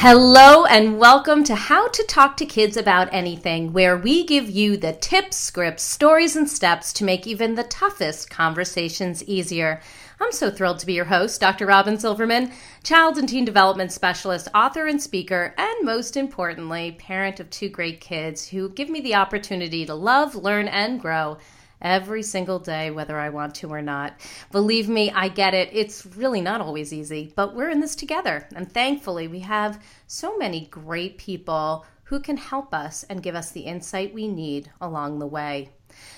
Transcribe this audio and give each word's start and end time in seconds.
Hello, 0.00 0.64
and 0.64 0.96
welcome 1.00 1.42
to 1.42 1.56
How 1.56 1.88
to 1.88 2.04
Talk 2.04 2.36
to 2.36 2.46
Kids 2.46 2.76
About 2.76 3.12
Anything, 3.12 3.72
where 3.72 3.96
we 3.96 4.24
give 4.24 4.48
you 4.48 4.76
the 4.76 4.92
tips, 4.92 5.36
scripts, 5.36 5.82
stories, 5.82 6.36
and 6.36 6.48
steps 6.48 6.92
to 6.92 7.04
make 7.04 7.26
even 7.26 7.56
the 7.56 7.64
toughest 7.64 8.30
conversations 8.30 9.24
easier. 9.24 9.80
I'm 10.20 10.30
so 10.30 10.52
thrilled 10.52 10.78
to 10.78 10.86
be 10.86 10.92
your 10.92 11.06
host, 11.06 11.40
Dr. 11.40 11.66
Robin 11.66 11.98
Silverman, 11.98 12.52
child 12.84 13.18
and 13.18 13.28
teen 13.28 13.44
development 13.44 13.90
specialist, 13.90 14.46
author, 14.54 14.86
and 14.86 15.02
speaker, 15.02 15.52
and 15.58 15.84
most 15.84 16.16
importantly, 16.16 16.92
parent 16.92 17.40
of 17.40 17.50
two 17.50 17.68
great 17.68 18.00
kids 18.00 18.50
who 18.50 18.68
give 18.68 18.88
me 18.88 19.00
the 19.00 19.16
opportunity 19.16 19.84
to 19.84 19.96
love, 19.96 20.36
learn, 20.36 20.68
and 20.68 21.00
grow 21.00 21.38
every 21.80 22.22
single 22.22 22.58
day, 22.58 22.90
whether 22.90 23.18
I 23.18 23.28
want 23.28 23.54
to 23.56 23.68
or 23.68 23.82
not. 23.82 24.20
Believe 24.50 24.88
me, 24.88 25.10
I 25.10 25.28
get 25.28 25.54
it. 25.54 25.68
It's 25.72 26.04
really 26.06 26.40
not 26.40 26.60
always 26.60 26.92
easy, 26.92 27.32
but 27.36 27.54
we're 27.54 27.70
in 27.70 27.80
this 27.80 27.94
together. 27.94 28.48
And 28.54 28.72
thankfully, 28.72 29.28
we 29.28 29.40
have 29.40 29.82
so 30.06 30.36
many 30.36 30.66
great 30.66 31.18
people 31.18 31.86
who 32.04 32.20
can 32.20 32.36
help 32.36 32.72
us 32.72 33.04
and 33.04 33.22
give 33.22 33.34
us 33.34 33.50
the 33.50 33.60
insight 33.60 34.14
we 34.14 34.28
need 34.28 34.70
along 34.80 35.18
the 35.18 35.26
way. 35.26 35.70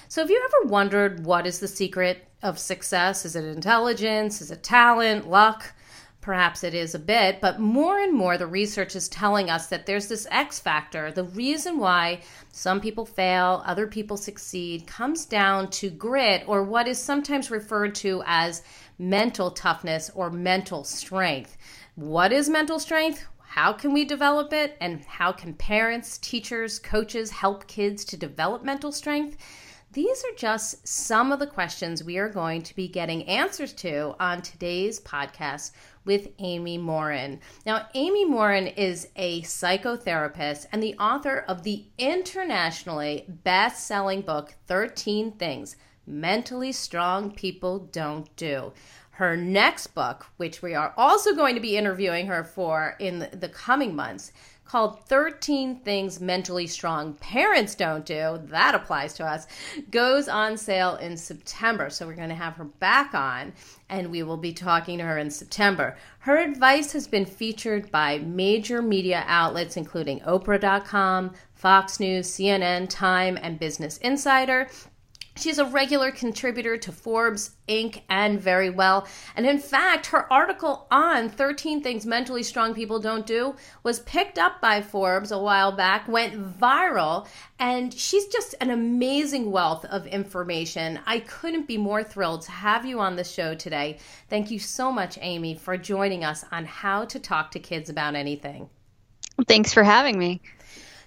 So, 0.08 0.22
have 0.22 0.30
you 0.30 0.42
ever 0.44 0.68
wondered 0.68 1.24
what 1.24 1.46
is 1.46 1.58
the 1.58 1.68
secret 1.68 2.26
of 2.42 2.58
success? 2.58 3.24
Is 3.24 3.36
it 3.36 3.44
intelligence? 3.44 4.40
Is 4.40 4.50
it 4.50 4.62
talent? 4.62 5.28
Luck? 5.28 5.72
Perhaps 6.20 6.64
it 6.64 6.74
is 6.74 6.94
a 6.94 6.98
bit, 6.98 7.40
but 7.40 7.58
more 7.58 7.98
and 7.98 8.12
more 8.12 8.36
the 8.36 8.46
research 8.46 8.94
is 8.94 9.08
telling 9.08 9.48
us 9.48 9.68
that 9.68 9.86
there's 9.86 10.08
this 10.08 10.26
X 10.30 10.60
factor. 10.60 11.10
The 11.10 11.24
reason 11.24 11.78
why 11.78 12.20
some 12.52 12.78
people 12.80 13.06
fail, 13.06 13.62
other 13.64 13.86
people 13.86 14.18
succeed, 14.18 14.86
comes 14.86 15.24
down 15.24 15.70
to 15.70 15.88
grit 15.88 16.44
or 16.46 16.62
what 16.62 16.86
is 16.86 16.98
sometimes 16.98 17.50
referred 17.50 17.94
to 17.96 18.22
as 18.26 18.62
mental 18.98 19.50
toughness 19.50 20.10
or 20.14 20.30
mental 20.30 20.84
strength. 20.84 21.56
What 21.94 22.32
is 22.32 22.50
mental 22.50 22.78
strength? 22.78 23.24
How 23.38 23.72
can 23.72 23.94
we 23.94 24.04
develop 24.04 24.52
it? 24.52 24.76
And 24.80 25.02
how 25.06 25.32
can 25.32 25.54
parents, 25.54 26.18
teachers, 26.18 26.78
coaches 26.78 27.30
help 27.30 27.66
kids 27.66 28.04
to 28.04 28.16
develop 28.18 28.62
mental 28.62 28.92
strength? 28.92 29.38
These 29.92 30.22
are 30.22 30.36
just 30.36 30.86
some 30.86 31.32
of 31.32 31.40
the 31.40 31.48
questions 31.48 32.04
we 32.04 32.16
are 32.18 32.28
going 32.28 32.62
to 32.62 32.76
be 32.76 32.86
getting 32.86 33.24
answers 33.24 33.72
to 33.72 34.14
on 34.20 34.40
today's 34.40 35.00
podcast 35.00 35.72
with 36.04 36.28
Amy 36.38 36.78
Morin. 36.78 37.40
Now, 37.66 37.88
Amy 37.94 38.24
Morin 38.24 38.68
is 38.68 39.08
a 39.16 39.42
psychotherapist 39.42 40.66
and 40.70 40.80
the 40.80 40.94
author 40.94 41.44
of 41.48 41.64
the 41.64 41.86
internationally 41.98 43.24
best 43.42 43.84
selling 43.84 44.20
book, 44.20 44.54
13 44.68 45.32
Things 45.32 45.74
Mentally 46.06 46.70
Strong 46.70 47.32
People 47.32 47.80
Don't 47.80 48.34
Do. 48.36 48.72
Her 49.10 49.36
next 49.36 49.88
book, 49.88 50.26
which 50.36 50.62
we 50.62 50.72
are 50.72 50.94
also 50.96 51.34
going 51.34 51.56
to 51.56 51.60
be 51.60 51.76
interviewing 51.76 52.28
her 52.28 52.44
for 52.44 52.94
in 53.00 53.28
the 53.32 53.48
coming 53.48 53.96
months, 53.96 54.30
called 54.70 55.04
13 55.06 55.80
Things 55.80 56.20
Mentally 56.20 56.68
Strong 56.68 57.14
Parents 57.14 57.74
Don't 57.74 58.06
Do, 58.06 58.40
that 58.44 58.72
applies 58.72 59.14
to 59.14 59.26
us, 59.26 59.48
goes 59.90 60.28
on 60.28 60.56
sale 60.56 60.94
in 60.94 61.16
September. 61.16 61.90
So 61.90 62.06
we're 62.06 62.14
going 62.14 62.28
to 62.28 62.36
have 62.36 62.54
her 62.54 62.64
back 62.64 63.12
on 63.12 63.52
and 63.88 64.12
we 64.12 64.22
will 64.22 64.36
be 64.36 64.52
talking 64.52 64.98
to 64.98 65.04
her 65.04 65.18
in 65.18 65.28
September. 65.28 65.96
Her 66.20 66.36
advice 66.36 66.92
has 66.92 67.08
been 67.08 67.26
featured 67.26 67.90
by 67.90 68.18
major 68.18 68.80
media 68.80 69.24
outlets 69.26 69.76
including 69.76 70.20
Oprah.com, 70.20 71.32
Fox 71.52 71.98
News, 71.98 72.28
CNN, 72.28 72.88
Time, 72.88 73.36
and 73.42 73.58
Business 73.58 73.98
Insider. 73.98 74.68
She's 75.40 75.58
a 75.58 75.64
regular 75.64 76.10
contributor 76.10 76.76
to 76.76 76.92
Forbes, 76.92 77.52
Inc., 77.66 78.02
and 78.10 78.38
Verywell. 78.38 79.08
And 79.34 79.46
in 79.46 79.58
fact, 79.58 80.06
her 80.06 80.30
article 80.30 80.86
on 80.90 81.30
13 81.30 81.82
Things 81.82 82.04
Mentally 82.04 82.42
Strong 82.42 82.74
People 82.74 83.00
Don't 83.00 83.24
Do 83.24 83.56
was 83.82 84.00
picked 84.00 84.38
up 84.38 84.60
by 84.60 84.82
Forbes 84.82 85.32
a 85.32 85.38
while 85.38 85.72
back, 85.72 86.06
went 86.06 86.58
viral, 86.60 87.26
and 87.58 87.94
she's 87.94 88.26
just 88.26 88.54
an 88.60 88.70
amazing 88.70 89.50
wealth 89.50 89.86
of 89.86 90.06
information. 90.06 91.00
I 91.06 91.20
couldn't 91.20 91.66
be 91.66 91.78
more 91.78 92.04
thrilled 92.04 92.42
to 92.42 92.50
have 92.50 92.84
you 92.84 93.00
on 93.00 93.16
the 93.16 93.24
show 93.24 93.54
today. 93.54 93.98
Thank 94.28 94.50
you 94.50 94.58
so 94.58 94.92
much, 94.92 95.18
Amy, 95.22 95.54
for 95.54 95.78
joining 95.78 96.22
us 96.22 96.44
on 96.52 96.66
how 96.66 97.06
to 97.06 97.18
talk 97.18 97.50
to 97.52 97.58
kids 97.60 97.88
about 97.88 98.14
anything. 98.14 98.68
Thanks 99.48 99.72
for 99.72 99.82
having 99.82 100.18
me. 100.18 100.42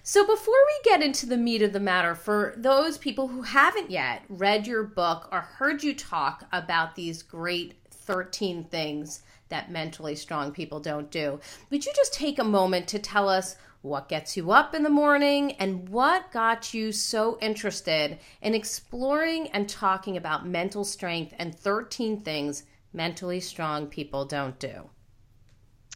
So, 0.06 0.26
before 0.26 0.52
we 0.66 0.90
get 0.90 1.00
into 1.00 1.24
the 1.24 1.38
meat 1.38 1.62
of 1.62 1.72
the 1.72 1.80
matter, 1.80 2.14
for 2.14 2.52
those 2.58 2.98
people 2.98 3.28
who 3.28 3.40
haven't 3.40 3.90
yet 3.90 4.20
read 4.28 4.66
your 4.66 4.82
book 4.82 5.30
or 5.32 5.40
heard 5.40 5.82
you 5.82 5.94
talk 5.94 6.44
about 6.52 6.94
these 6.94 7.22
great 7.22 7.76
13 7.90 8.64
things 8.64 9.22
that 9.48 9.70
mentally 9.70 10.14
strong 10.14 10.52
people 10.52 10.78
don't 10.78 11.10
do, 11.10 11.40
would 11.70 11.86
you 11.86 11.92
just 11.96 12.12
take 12.12 12.38
a 12.38 12.44
moment 12.44 12.86
to 12.88 12.98
tell 12.98 13.30
us 13.30 13.56
what 13.80 14.10
gets 14.10 14.36
you 14.36 14.50
up 14.50 14.74
in 14.74 14.82
the 14.82 14.90
morning 14.90 15.52
and 15.52 15.88
what 15.88 16.30
got 16.30 16.74
you 16.74 16.92
so 16.92 17.38
interested 17.40 18.18
in 18.42 18.54
exploring 18.54 19.48
and 19.52 19.70
talking 19.70 20.18
about 20.18 20.46
mental 20.46 20.84
strength 20.84 21.32
and 21.38 21.54
13 21.54 22.20
things 22.20 22.64
mentally 22.92 23.40
strong 23.40 23.86
people 23.86 24.26
don't 24.26 24.58
do? 24.58 24.90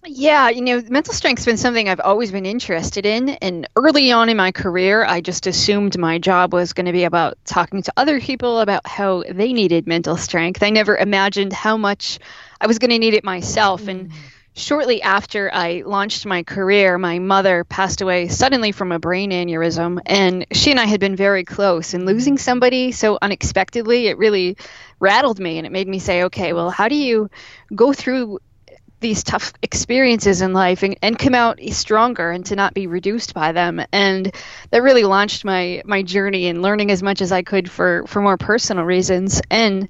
Yeah, 0.07 0.49
you 0.51 0.63
know, 0.63 0.81
mental 0.89 1.13
strength's 1.13 1.45
been 1.45 1.57
something 1.57 1.89
I've 1.89 2.01
always 2.01 2.31
been 2.31 2.47
interested 2.47 3.05
in. 3.05 3.31
And 3.31 3.69
early 3.75 4.13
on 4.13 4.29
in 4.29 4.37
my 4.37 4.53
career, 4.53 5.05
I 5.05 5.21
just 5.21 5.47
assumed 5.47 5.99
my 5.99 6.19
job 6.19 6.53
was 6.53 6.73
going 6.73 6.87
to 6.87 6.93
be 6.93 7.05
about 7.05 7.37
talking 7.45 7.83
to 7.83 7.93
other 7.97 8.21
people 8.21 8.61
about 8.61 8.87
how 8.87 9.25
they 9.29 9.53
needed 9.53 9.87
mental 9.89 10.17
strength. 10.17 10.63
I 10.63 10.71
never 10.71 10.97
imagined 10.97 11.53
how 11.53 11.77
much 11.77 12.21
I 12.61 12.69
was 12.69 12.79
going 12.79 12.91
to 12.91 12.99
need 12.99 13.15
it 13.15 13.25
myself. 13.25 13.83
Mm. 13.83 13.89
And 13.89 14.13
shortly 14.55 15.03
after 15.03 15.51
I 15.53 15.83
launched 15.85 16.27
my 16.27 16.45
career, 16.45 16.97
my 16.97 17.19
mother 17.19 17.65
passed 17.65 18.01
away 18.01 18.29
suddenly 18.29 18.71
from 18.71 18.93
a 18.93 19.01
brain 19.01 19.33
aneurysm. 19.33 19.99
And 20.07 20.47
she 20.53 20.71
and 20.71 20.79
I 20.79 20.87
had 20.87 21.01
been 21.01 21.17
very 21.17 21.43
close. 21.45 21.93
And 21.93 22.07
losing 22.07 22.39
somebody 22.39 22.93
so 22.93 23.19
unexpectedly, 23.21 24.07
it 24.07 24.17
really 24.17 24.59
rattled 25.01 25.41
me. 25.41 25.59
And 25.59 25.67
it 25.67 25.73
made 25.73 25.89
me 25.89 25.99
say, 25.99 26.25
okay, 26.25 26.53
well, 26.53 26.71
how 26.71 26.87
do 26.87 26.95
you 26.95 27.31
go 27.75 27.93
through 27.93 28.39
these 29.01 29.23
tough 29.23 29.53
experiences 29.63 30.43
in 30.43 30.53
life 30.53 30.83
and, 30.83 30.97
and 31.03 31.19
come 31.19 31.35
out 31.35 31.61
stronger 31.71 32.31
and 32.31 32.45
to 32.47 32.57
not 32.57 32.75
be 32.75 32.87
reduced 32.87 33.35
by 33.35 33.53
them. 33.53 33.81
And 33.93 34.35
that 34.71 34.83
really 34.83 35.05
launched 35.05 35.45
my 35.45 35.83
my 35.85 36.03
journey 36.03 36.47
in 36.47 36.63
learning 36.63 36.91
as 36.91 37.03
much 37.03 37.21
as 37.21 37.33
I 37.33 37.43
could 37.43 37.71
for 37.71 38.07
for 38.07 38.21
more 38.21 38.37
personal 38.37 38.85
reasons. 38.85 39.41
And 39.51 39.89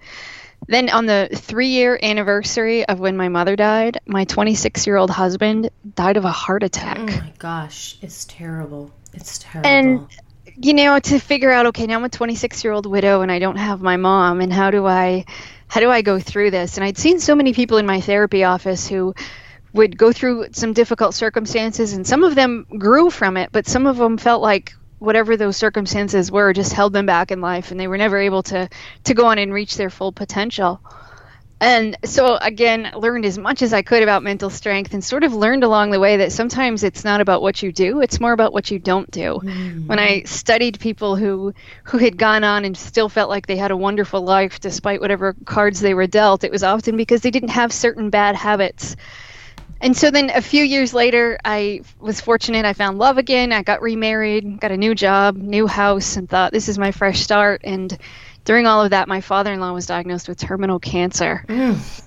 then 0.67 0.91
on 0.91 1.07
the 1.07 1.29
three 1.33 1.69
year 1.69 1.99
anniversary 2.03 2.87
of 2.87 3.01
when 3.01 3.17
my 3.17 3.29
mother 3.29 3.57
died 3.57 4.01
my 4.07 4.25
26 4.25 4.87
year 4.87 4.97
old 4.97 5.11
husband 5.11 5.71
died 5.95 6.17
of 6.17 6.25
a 6.25 6.33
heart 6.33 6.63
attack. 6.63 6.99
Oh 6.99 7.07
my 7.07 7.33
gosh 7.39 7.97
it's 8.03 8.25
terrible. 8.25 8.91
It's 9.15 9.39
terrible. 9.39 9.69
And 9.69 10.09
you 10.61 10.75
know 10.75 10.99
to 10.99 11.19
figure 11.19 11.53
out 11.53 11.67
okay 11.67 11.87
now 11.87 11.97
i'm 11.97 12.05
a 12.05 12.09
26 12.09 12.65
year 12.65 12.73
old 12.73 12.85
widow 12.85 13.21
and 13.21 13.31
i 13.31 13.39
don't 13.39 13.57
have 13.57 13.81
my 13.81 13.97
mom 13.97 14.41
and 14.41 14.53
how 14.53 14.71
do 14.73 14.85
i 14.87 15.25
how 15.69 15.81
do 15.81 15.91
I 15.91 16.03
go 16.03 16.19
through 16.19 16.51
this? 16.51 16.77
And 16.77 16.85
I'd 16.85 16.99
seen 16.99 17.21
so 17.21 17.35
many 17.35 17.53
people 17.53 17.79
in 17.79 17.87
my 17.87 18.01
therapy 18.01 18.45
office 18.45 18.89
who 18.89 19.15
would 19.73 19.97
go 19.97 20.13
through 20.13 20.47
some 20.53 20.73
difficult 20.73 21.15
circumstances, 21.15 21.93
and 21.93 22.07
some 22.07 22.25
of 22.25 22.35
them 22.35 22.67
grew 22.79 23.11
from 23.11 23.37
it, 23.37 23.51
but 23.53 23.67
some 23.67 23.87
of 23.87 23.97
them 23.97 24.17
felt 24.17 24.43
like 24.43 24.75
whatever 24.99 25.37
those 25.37 25.57
circumstances 25.57 26.33
were 26.33 26.53
just 26.53 26.73
held 26.73 26.93
them 26.93 27.07
back 27.07 27.31
in 27.31 27.41
life, 27.41 27.71
and 27.71 27.79
they 27.79 27.87
were 27.87 27.99
never 27.99 28.19
able 28.19 28.43
to 28.45 28.69
to 29.05 29.15
go 29.15 29.27
on 29.27 29.39
and 29.39 29.53
reach 29.53 29.77
their 29.77 29.91
full 29.91 30.11
potential 30.11 30.81
and 31.61 31.97
so 32.05 32.37
again 32.37 32.91
learned 32.95 33.25
as 33.25 33.37
much 33.39 33.63
as 33.63 33.73
i 33.73 33.83
could 33.83 34.03
about 34.03 34.23
mental 34.23 34.51
strength 34.51 34.95
and 34.95 35.03
sort 35.03 35.25
of 35.25 35.35
learned 35.35 35.65
along 35.65 35.91
the 35.91 36.01
way 36.01 36.19
that 36.19 36.33
sometimes 36.33 36.85
it's 36.85 37.05
not 37.05 37.21
about 37.21 37.43
what 37.43 37.63
you 37.63 37.73
do 37.73 38.01
it's 38.01 38.21
more 38.21 38.33
about 38.33 38.53
what 38.53 38.71
you 38.71 38.79
don't 38.79 39.11
do. 39.11 39.41
Mm-hmm. 39.43 39.87
when 39.87 39.99
i 39.99 40.23
studied 40.23 40.79
people 40.79 41.17
who 41.17 41.53
who 41.85 41.99
had 41.99 42.17
gone 42.17 42.45
on 42.45 42.65
and 42.65 42.77
still 42.77 43.09
felt 43.09 43.29
like 43.29 43.47
they 43.47 43.57
had 43.57 43.71
a 43.71 43.77
wonderful 43.77 44.21
life 44.21 44.61
despite 44.61 45.01
whatever 45.01 45.35
cards 45.45 45.81
they 45.81 45.95
were 45.95 46.07
dealt 46.07 46.45
it 46.45 46.53
was 46.53 46.63
often 46.63 46.97
because 46.97 47.23
they 47.23 47.31
didn't 47.31 47.51
have 47.51 47.73
certain 47.73 48.11
bad 48.11 48.35
habits. 48.35 48.97
And 49.81 49.97
so 49.97 50.11
then 50.11 50.31
a 50.31 50.43
few 50.43 50.65
years 50.65 50.93
later 50.93 51.39
i 51.45 51.83
was 52.01 52.21
fortunate 52.21 52.65
i 52.65 52.73
found 52.73 52.99
love 52.99 53.17
again 53.17 53.53
i 53.53 53.63
got 53.63 53.81
remarried 53.81 54.59
got 54.59 54.73
a 54.73 54.77
new 54.77 54.93
job 54.93 55.37
new 55.37 55.69
house 55.69 56.17
and 56.17 56.29
thought 56.29 56.53
this 56.53 56.69
is 56.69 56.79
my 56.79 56.91
fresh 56.91 57.21
start. 57.21 57.61
And 57.63 57.97
during 58.45 58.67
all 58.67 58.83
of 58.83 58.91
that, 58.91 59.09
my 59.09 59.21
father 59.21 59.53
in 59.53 59.61
law 59.61 59.73
was 59.73 59.87
diagnosed 59.87 60.29
with 60.29 60.39
terminal 60.39 60.79
cancer. 60.79 61.45
Mm. 61.49 62.05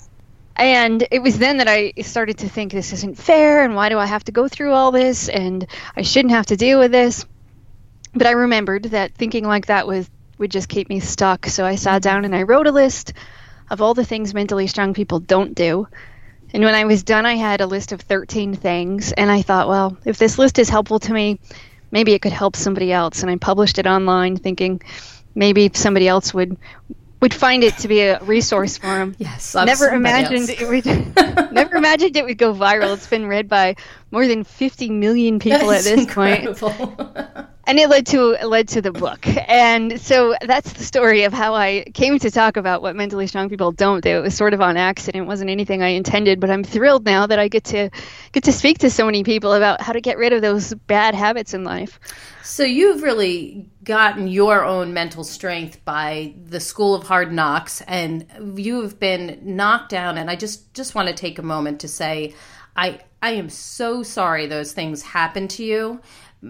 And 0.55 1.07
it 1.11 1.19
was 1.19 1.39
then 1.39 1.57
that 1.57 1.67
I 1.67 1.93
started 2.01 2.39
to 2.39 2.49
think 2.49 2.71
this 2.71 2.93
isn't 2.93 3.17
fair 3.17 3.63
and 3.63 3.75
why 3.75 3.89
do 3.89 3.97
I 3.97 4.05
have 4.05 4.23
to 4.25 4.31
go 4.31 4.47
through 4.47 4.73
all 4.73 4.91
this 4.91 5.29
and 5.29 5.65
I 5.95 6.01
shouldn't 6.01 6.33
have 6.33 6.47
to 6.47 6.57
deal 6.57 6.79
with 6.79 6.91
this. 6.91 7.25
But 8.13 8.27
I 8.27 8.31
remembered 8.31 8.85
that 8.85 9.13
thinking 9.15 9.45
like 9.45 9.67
that 9.67 9.87
was 9.87 10.09
would 10.37 10.51
just 10.51 10.67
keep 10.67 10.89
me 10.89 10.99
stuck. 10.99 11.45
So 11.45 11.65
I 11.65 11.75
sat 11.75 12.01
down 12.01 12.25
and 12.25 12.35
I 12.35 12.43
wrote 12.43 12.67
a 12.67 12.71
list 12.71 13.13
of 13.69 13.81
all 13.81 13.93
the 13.93 14.03
things 14.03 14.33
mentally 14.33 14.67
strong 14.67 14.93
people 14.93 15.19
don't 15.19 15.55
do. 15.55 15.87
And 16.53 16.63
when 16.63 16.75
I 16.75 16.83
was 16.85 17.03
done, 17.03 17.25
I 17.25 17.35
had 17.35 17.61
a 17.61 17.65
list 17.65 17.93
of 17.93 18.01
13 18.01 18.55
things. 18.55 19.13
And 19.13 19.31
I 19.31 19.43
thought, 19.43 19.69
well, 19.69 19.97
if 20.03 20.17
this 20.17 20.37
list 20.37 20.59
is 20.59 20.67
helpful 20.67 20.99
to 20.99 21.13
me, 21.13 21.39
maybe 21.91 22.13
it 22.13 22.21
could 22.21 22.33
help 22.33 22.55
somebody 22.55 22.91
else. 22.91 23.21
And 23.21 23.31
I 23.31 23.37
published 23.37 23.79
it 23.79 23.87
online 23.87 24.35
thinking 24.35 24.81
maybe 25.35 25.69
somebody 25.73 26.07
else 26.07 26.33
would 26.33 26.57
would 27.21 27.33
find 27.33 27.63
it 27.63 27.77
to 27.77 27.87
be 27.87 28.01
a 28.01 28.19
resource 28.23 28.77
for 28.77 28.87
them. 28.87 29.15
Yes, 29.19 29.53
never 29.53 29.89
imagined 29.89 30.49
else. 30.49 30.61
it 30.61 30.67
would. 30.67 31.51
never 31.53 31.75
imagined 31.75 32.15
it 32.17 32.25
would 32.25 32.37
go 32.39 32.53
viral. 32.53 32.95
It's 32.95 33.05
been 33.07 33.27
read 33.27 33.47
by 33.47 33.75
more 34.09 34.27
than 34.27 34.43
50 34.43 34.89
million 34.89 35.37
people 35.37 35.71
at 35.71 35.83
this 35.83 36.01
incredible. 36.01 36.71
point. 36.71 37.27
and 37.71 37.79
it 37.79 37.87
led 37.87 38.05
to 38.05 38.31
led 38.45 38.67
to 38.67 38.81
the 38.81 38.91
book. 38.91 39.25
And 39.47 39.99
so 40.01 40.35
that's 40.45 40.73
the 40.73 40.83
story 40.83 41.23
of 41.23 41.31
how 41.31 41.53
i 41.55 41.85
came 41.93 42.19
to 42.19 42.29
talk 42.29 42.57
about 42.57 42.81
what 42.81 42.97
mentally 42.97 43.27
strong 43.27 43.47
people 43.47 43.71
don't 43.71 44.03
do. 44.03 44.17
It 44.17 44.19
was 44.19 44.35
sort 44.35 44.53
of 44.53 44.59
on 44.59 44.75
accident. 44.75 45.23
It 45.23 45.25
wasn't 45.25 45.49
anything 45.49 45.81
i 45.81 45.87
intended 45.87 46.41
but 46.41 46.49
i'm 46.49 46.65
thrilled 46.65 47.05
now 47.05 47.25
that 47.27 47.39
i 47.39 47.47
get 47.47 47.63
to 47.65 47.89
get 48.33 48.43
to 48.43 48.51
speak 48.51 48.79
to 48.79 48.89
so 48.89 49.05
many 49.05 49.23
people 49.23 49.53
about 49.53 49.79
how 49.79 49.93
to 49.93 50.01
get 50.01 50.17
rid 50.17 50.33
of 50.33 50.41
those 50.41 50.73
bad 50.73 51.15
habits 51.15 51.53
in 51.53 51.63
life. 51.63 51.97
So 52.43 52.63
you've 52.63 53.03
really 53.03 53.69
gotten 53.85 54.27
your 54.27 54.65
own 54.65 54.93
mental 54.93 55.23
strength 55.23 55.85
by 55.85 56.33
the 56.45 56.59
school 56.59 56.93
of 56.93 57.03
hard 57.03 57.31
knocks 57.31 57.79
and 57.87 58.25
you 58.57 58.81
have 58.81 58.99
been 58.99 59.39
knocked 59.43 59.91
down. 59.91 60.17
And 60.17 60.29
i 60.29 60.35
just 60.35 60.73
just 60.73 60.93
want 60.93 61.07
to 61.07 61.13
take 61.13 61.39
a 61.39 61.43
moment 61.55 61.79
to 61.79 61.87
say 61.87 62.33
i 62.75 62.99
i 63.21 63.31
am 63.31 63.47
so 63.49 64.03
sorry 64.03 64.45
those 64.45 64.73
things 64.73 65.01
happened 65.01 65.51
to 65.51 65.63
you 65.63 66.01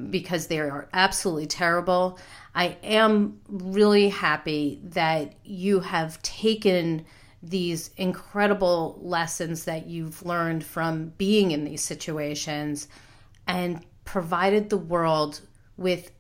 because 0.10 0.48
they 0.48 0.60
are 0.60 0.88
absolutely 0.94 1.48
terrible. 1.48 2.18
I 2.56 2.78
am 2.84 3.40
really 3.48 4.10
happy 4.10 4.80
that 4.84 5.34
you 5.44 5.82
have 5.82 6.22
taken 6.22 7.06
these 7.44 7.90
incredible 7.98 9.00
lessons 9.02 9.66
that 9.66 9.88
you've 9.88 10.24
learned 10.24 10.64
from 10.64 11.10
being 11.18 11.52
in 11.52 11.64
these 11.64 11.82
situations 11.82 12.88
and 13.48 13.84
provided 14.06 14.70
the 14.70 14.78
world 14.78 15.42
with 15.78 16.12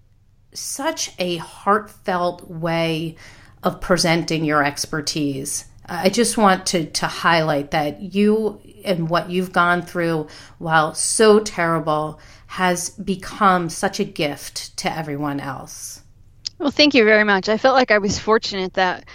such 0.53 1.13
a 1.19 1.38
heartfelt 1.38 2.50
way 2.50 3.15
of 3.63 3.79
presenting 3.79 4.44
your 4.44 4.63
expertise. 4.63 5.65
I 5.85 6.09
just 6.09 6.38
want 6.38 6.67
to, 6.67 6.85
to 6.85 7.07
highlight 7.07 7.71
that 7.71 8.01
you 8.01 8.62
and 8.85 9.09
what 9.09 9.29
you've 9.29 9.51
gone 9.51 9.81
through, 9.81 10.27
while 10.57 10.94
so 10.94 11.39
terrible, 11.39 12.19
has 12.51 12.89
become 12.89 13.69
such 13.69 14.01
a 14.01 14.03
gift 14.03 14.75
to 14.75 14.94
everyone 14.94 15.39
else. 15.39 16.01
Well, 16.59 16.69
thank 16.69 16.94
you 16.94 17.06
very 17.06 17.24
much. 17.24 17.48
I 17.48 17.57
felt 17.57 17.75
like 17.75 17.92
I 17.92 18.00
was 18.00 18.19
fortunate 18.19 18.74
that, 18.74 19.06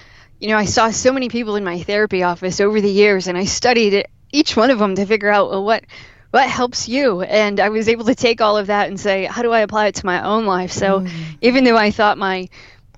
you 0.41 0.49
know, 0.49 0.57
I 0.57 0.65
saw 0.65 0.91
so 0.91 1.13
many 1.13 1.29
people 1.29 1.55
in 1.57 1.63
my 1.63 1.83
therapy 1.83 2.23
office 2.23 2.63
over 2.63 2.81
the 2.81 2.91
years 2.91 3.29
and 3.29 3.37
I 3.37 3.45
studied 3.45 3.93
it, 3.93 4.11
each 4.33 4.57
one 4.57 4.71
of 4.71 4.79
them 4.79 4.95
to 4.95 5.05
figure 5.05 5.29
out 5.29 5.51
well, 5.51 5.63
what 5.63 5.85
what 6.31 6.49
helps 6.49 6.89
you 6.89 7.23
and 7.23 7.61
i 7.61 7.69
was 7.69 7.89
able 7.89 8.05
to 8.05 8.15
take 8.15 8.41
all 8.41 8.59
of 8.59 8.67
that 8.67 8.89
and 8.89 8.99
say 8.99 9.25
how 9.25 9.43
do 9.43 9.53
i 9.53 9.61
apply 9.61 9.87
it 9.87 9.95
to 9.95 10.05
my 10.05 10.23
own 10.23 10.45
life 10.45 10.73
so 10.73 11.01
mm. 11.01 11.11
even 11.41 11.63
though 11.63 11.77
i 11.77 11.91
thought 11.93 12.19
my 12.19 12.49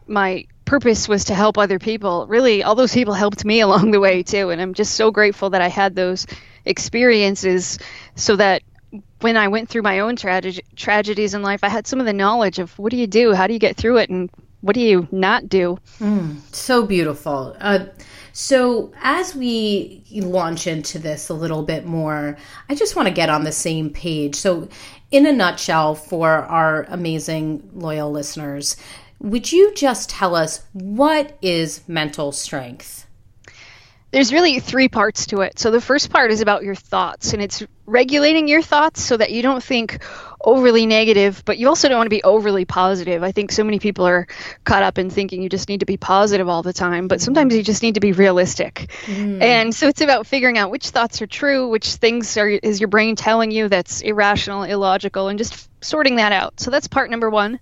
my 0.09 0.45
purpose 0.65 1.07
was 1.07 1.27
to 1.27 1.35
help 1.35 1.59
other 1.59 1.79
people 1.79 2.27
really 2.27 2.65
all 2.65 2.75
those 2.75 2.93
people 2.93 3.13
helped 3.13 3.45
me 3.45 3.61
along 3.67 3.91
the 3.93 4.01
way 4.01 4.23
too 4.25 4.49
and 4.49 4.61
i'm 4.61 4.75
just 4.75 4.95
so 4.95 5.11
grateful 5.11 5.51
that 5.51 5.61
i 5.61 5.69
had 5.69 5.95
those 5.95 6.27
experiences 6.65 7.79
so 8.17 8.35
that 8.35 8.63
when 9.21 9.37
I 9.37 9.49
went 9.49 9.69
through 9.69 9.83
my 9.83 10.01
own 10.01 10.17
trage- 10.17 10.61
tragedies 10.77 11.35
in 11.35 11.43
life, 11.43 11.65
I 11.65 11.69
had 11.69 11.87
some 11.87 12.01
of 12.01 12.07
the 12.07 12.13
knowledge 12.13 12.59
of 12.59 12.79
what 12.79 12.91
do 12.91 12.97
you 12.97 13.07
do, 13.07 13.35
how 13.35 13.47
do 13.47 13.53
you 13.53 13.59
get 13.59 13.77
through 13.77 13.99
it, 13.99 14.11
and 14.11 14.31
what 14.61 14.75
do 14.75 14.81
you 14.81 15.07
not 15.11 15.49
do. 15.49 15.79
Mm, 16.01 16.41
so 16.53 16.85
beautiful. 16.85 17.57
Uh, 17.61 17.87
so, 18.33 18.93
as 19.03 19.35
we 19.35 20.05
launch 20.13 20.67
into 20.67 20.99
this 20.99 21.29
a 21.29 21.35
little 21.35 21.63
bit 21.63 21.85
more, 21.85 22.37
I 22.69 22.75
just 22.75 22.95
want 22.95 23.09
to 23.09 23.15
get 23.15 23.31
on 23.31 23.45
the 23.45 23.53
same 23.53 23.91
page. 23.91 24.37
So, 24.37 24.69
in 25.11 25.27
a 25.27 25.33
nutshell, 25.33 25.95
for 25.95 26.31
our 26.31 26.85
amazing 26.89 27.69
loyal 27.73 28.11
listeners, 28.11 28.77
would 29.21 29.51
you 29.51 29.75
just 29.75 30.11
tell 30.11 30.37
us 30.37 30.65
what 30.73 31.37
is 31.43 31.81
mental 31.89 32.31
strength? 32.31 33.08
There's 34.11 34.33
really 34.33 34.59
three 34.61 34.89
parts 34.89 35.27
to 35.27 35.43
it. 35.43 35.59
So 35.59 35.71
the 35.71 35.81
first 35.81 36.11
part 36.11 36.31
is 36.31 36.41
about 36.41 36.63
your 36.65 36.75
thoughts, 36.75 37.35
and 37.35 37.43
it's 37.43 37.63
regulating 37.85 38.49
your 38.49 38.63
thoughts 38.63 39.03
so 39.03 39.17
that 39.17 39.31
you 39.31 39.43
don't 39.43 39.63
think 39.63 40.03
overly 40.41 40.87
negative, 40.87 41.43
but 41.45 41.59
you 41.59 41.69
also 41.69 41.89
don't 41.89 41.99
want 41.99 42.07
to 42.07 42.17
be 42.17 42.23
overly 42.23 42.65
positive. 42.65 43.23
I 43.23 43.33
think 43.33 43.51
so 43.51 43.65
many 43.65 43.79
people 43.79 44.07
are 44.07 44.27
caught 44.65 44.83
up 44.83 44.99
in 44.99 45.11
thinking 45.11 45.43
you 45.43 45.49
just 45.49 45.69
need 45.69 45.81
to 45.81 45.87
be 45.87 45.97
positive 45.97 46.49
all 46.49 46.63
the 46.63 46.73
time, 46.73 47.09
but 47.09 47.21
sometimes 47.21 47.55
you 47.55 47.63
just 47.63 47.83
need 47.83 47.95
to 47.95 48.01
be 48.01 48.13
realistic. 48.13 48.91
Mm. 49.07 49.43
And 49.43 49.75
so 49.75 49.89
it's 49.89 50.01
about 50.01 50.27
figuring 50.27 50.57
out 50.57 50.71
which 50.71 50.89
thoughts 50.89 51.21
are 51.21 51.27
true, 51.27 51.69
which 51.69 51.95
things 51.97 52.37
are 52.37 52.49
is 52.49 52.81
your 52.81 52.89
brain 52.89 53.17
telling 53.17 53.51
you 53.51 53.69
that's 53.69 54.01
irrational, 54.01 54.63
illogical, 54.63 55.29
and 55.29 55.39
just 55.39 55.69
sorting 55.85 56.17
that 56.17 56.33
out. 56.33 56.61
So 56.61 56.71
that's 56.71 56.89
part 56.89 57.11
number 57.11 57.29
1 57.29 57.59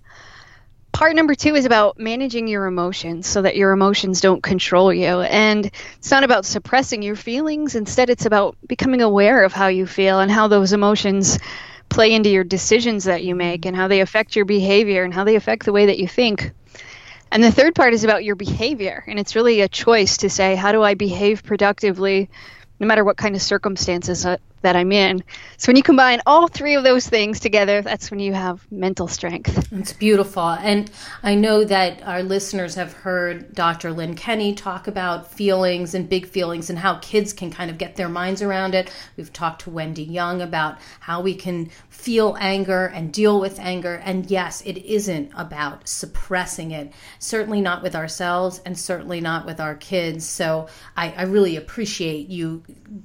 part 0.97 1.15
number 1.15 1.35
two 1.35 1.53
is 1.53 1.65
about 1.65 1.99
managing 1.99 2.47
your 2.47 2.65
emotions 2.65 3.27
so 3.27 3.43
that 3.43 3.55
your 3.55 3.71
emotions 3.71 4.19
don't 4.19 4.41
control 4.41 4.91
you. 4.91 5.21
And 5.21 5.69
it's 5.97 6.09
not 6.09 6.23
about 6.23 6.43
suppressing 6.43 7.03
your 7.03 7.15
feelings. 7.15 7.75
Instead, 7.75 8.09
it's 8.09 8.25
about 8.25 8.57
becoming 8.67 9.01
aware 9.01 9.43
of 9.43 9.53
how 9.53 9.67
you 9.67 9.85
feel 9.85 10.19
and 10.19 10.31
how 10.31 10.47
those 10.47 10.73
emotions 10.73 11.37
play 11.87 12.15
into 12.15 12.31
your 12.31 12.43
decisions 12.43 13.03
that 13.03 13.23
you 13.23 13.35
make 13.35 13.67
and 13.67 13.75
how 13.75 13.87
they 13.87 14.01
affect 14.01 14.35
your 14.35 14.45
behavior 14.45 15.03
and 15.03 15.13
how 15.13 15.23
they 15.23 15.35
affect 15.35 15.65
the 15.65 15.71
way 15.71 15.85
that 15.85 15.99
you 15.99 16.07
think. 16.07 16.49
And 17.31 17.43
the 17.43 17.51
third 17.51 17.75
part 17.75 17.93
is 17.93 18.03
about 18.03 18.23
your 18.23 18.35
behavior. 18.35 19.03
And 19.05 19.19
it's 19.19 19.35
really 19.35 19.61
a 19.61 19.67
choice 19.67 20.17
to 20.17 20.31
say, 20.31 20.55
how 20.55 20.71
do 20.71 20.81
I 20.81 20.95
behave 20.95 21.43
productively 21.43 22.27
no 22.79 22.87
matter 22.87 23.03
what 23.03 23.17
kind 23.17 23.35
of 23.35 23.43
circumstances 23.43 24.25
uh, 24.25 24.37
that 24.67 24.75
I'm 24.75 24.91
in. 24.91 25.23
So 25.55 25.69
when 25.69 25.77
you 25.77 25.81
combine 25.81 26.19
all 26.25 26.49
three 26.49 26.75
of 26.75 26.83
those 26.83 27.07
things 27.07 27.39
together, 27.39 27.81
that's 27.81 28.11
when 28.11 28.19
you 28.19 28.33
have 28.33 28.69
mental 28.69 29.07
strength. 29.07 29.71
It's 29.71 29.93
beautiful. 29.93 30.49
And 30.49 30.91
I 31.23 31.35
know 31.35 31.63
that 31.63 32.05
our 32.05 32.21
listeners 32.21 32.75
have 32.75 32.91
heard 32.91 33.55
Dr. 33.55 33.93
Lynne 33.93 34.15
Kenney 34.15 34.53
talk 34.53 34.89
about 34.89 35.31
feelings 35.31 35.93
and 35.93 36.09
big 36.09 36.27
feelings 36.27 36.69
and 36.69 36.77
how 36.77 36.95
kids 36.95 37.31
can 37.31 37.49
kind 37.49 37.71
of 37.71 37.77
get 37.77 37.95
their 37.95 38.09
minds 38.09 38.41
around 38.41 38.75
it. 38.75 38.91
We've 39.15 39.31
talked 39.31 39.61
to 39.61 39.69
Wendy 39.69 40.03
Young 40.03 40.41
about 40.41 40.79
how 40.99 41.21
we 41.21 41.33
can 41.33 41.69
feel 41.87 42.35
anger 42.37 42.87
and 42.87 43.13
deal 43.13 43.39
with 43.39 43.59
anger. 43.59 44.01
And 44.03 44.29
yes, 44.29 44.61
it 44.65 44.77
isn't 44.79 45.31
about 45.33 45.87
suppressing 45.87 46.71
it, 46.71 46.91
certainly 47.19 47.61
not 47.61 47.83
with 47.83 47.95
ourselves 47.95 48.59
and 48.65 48.77
certainly 48.77 49.21
not 49.21 49.45
with 49.45 49.61
our 49.61 49.75
kids. 49.75 50.25
So 50.25 50.67
I, 50.97 51.13
I 51.13 51.21
really 51.23 51.55
appreciate 51.55 52.27
you 52.27 52.63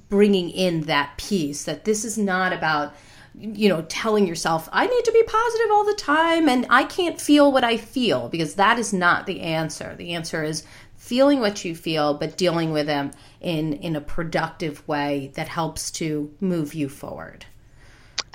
bringing 0.09 0.51
in 0.51 0.83
that 0.83 1.17
piece 1.19 1.52
that 1.65 1.85
this 1.85 2.05
is 2.05 2.19
not 2.19 2.53
about 2.53 2.95
you 3.35 3.69
know 3.69 3.83
telling 3.83 4.27
yourself 4.27 4.69
i 4.73 4.87
need 4.87 5.05
to 5.05 5.13
be 5.13 5.23
positive 5.23 5.71
all 5.71 5.85
the 5.85 5.95
time 5.95 6.49
and 6.49 6.67
i 6.69 6.85
can't 6.85 7.21
feel 7.21 7.51
what 7.51 7.65
i 7.65 7.77
feel 7.77 8.29
because 8.29 8.55
that 8.55 8.79
is 8.79 8.93
not 8.93 9.27
the 9.27 9.41
answer. 9.41 9.95
The 9.97 10.13
answer 10.13 10.45
is 10.45 10.65
feeling 10.97 11.41
what 11.41 11.65
you 11.65 11.75
feel 11.75 12.15
but 12.15 12.37
dealing 12.37 12.73
with 12.73 12.87
them 12.87 13.11
in 13.41 13.73
in 13.75 13.97
a 13.97 14.01
productive 14.01 14.87
way 14.87 15.33
that 15.35 15.49
helps 15.49 15.91
to 15.93 16.33
move 16.41 16.75
you 16.75 16.89
forward. 16.89 17.47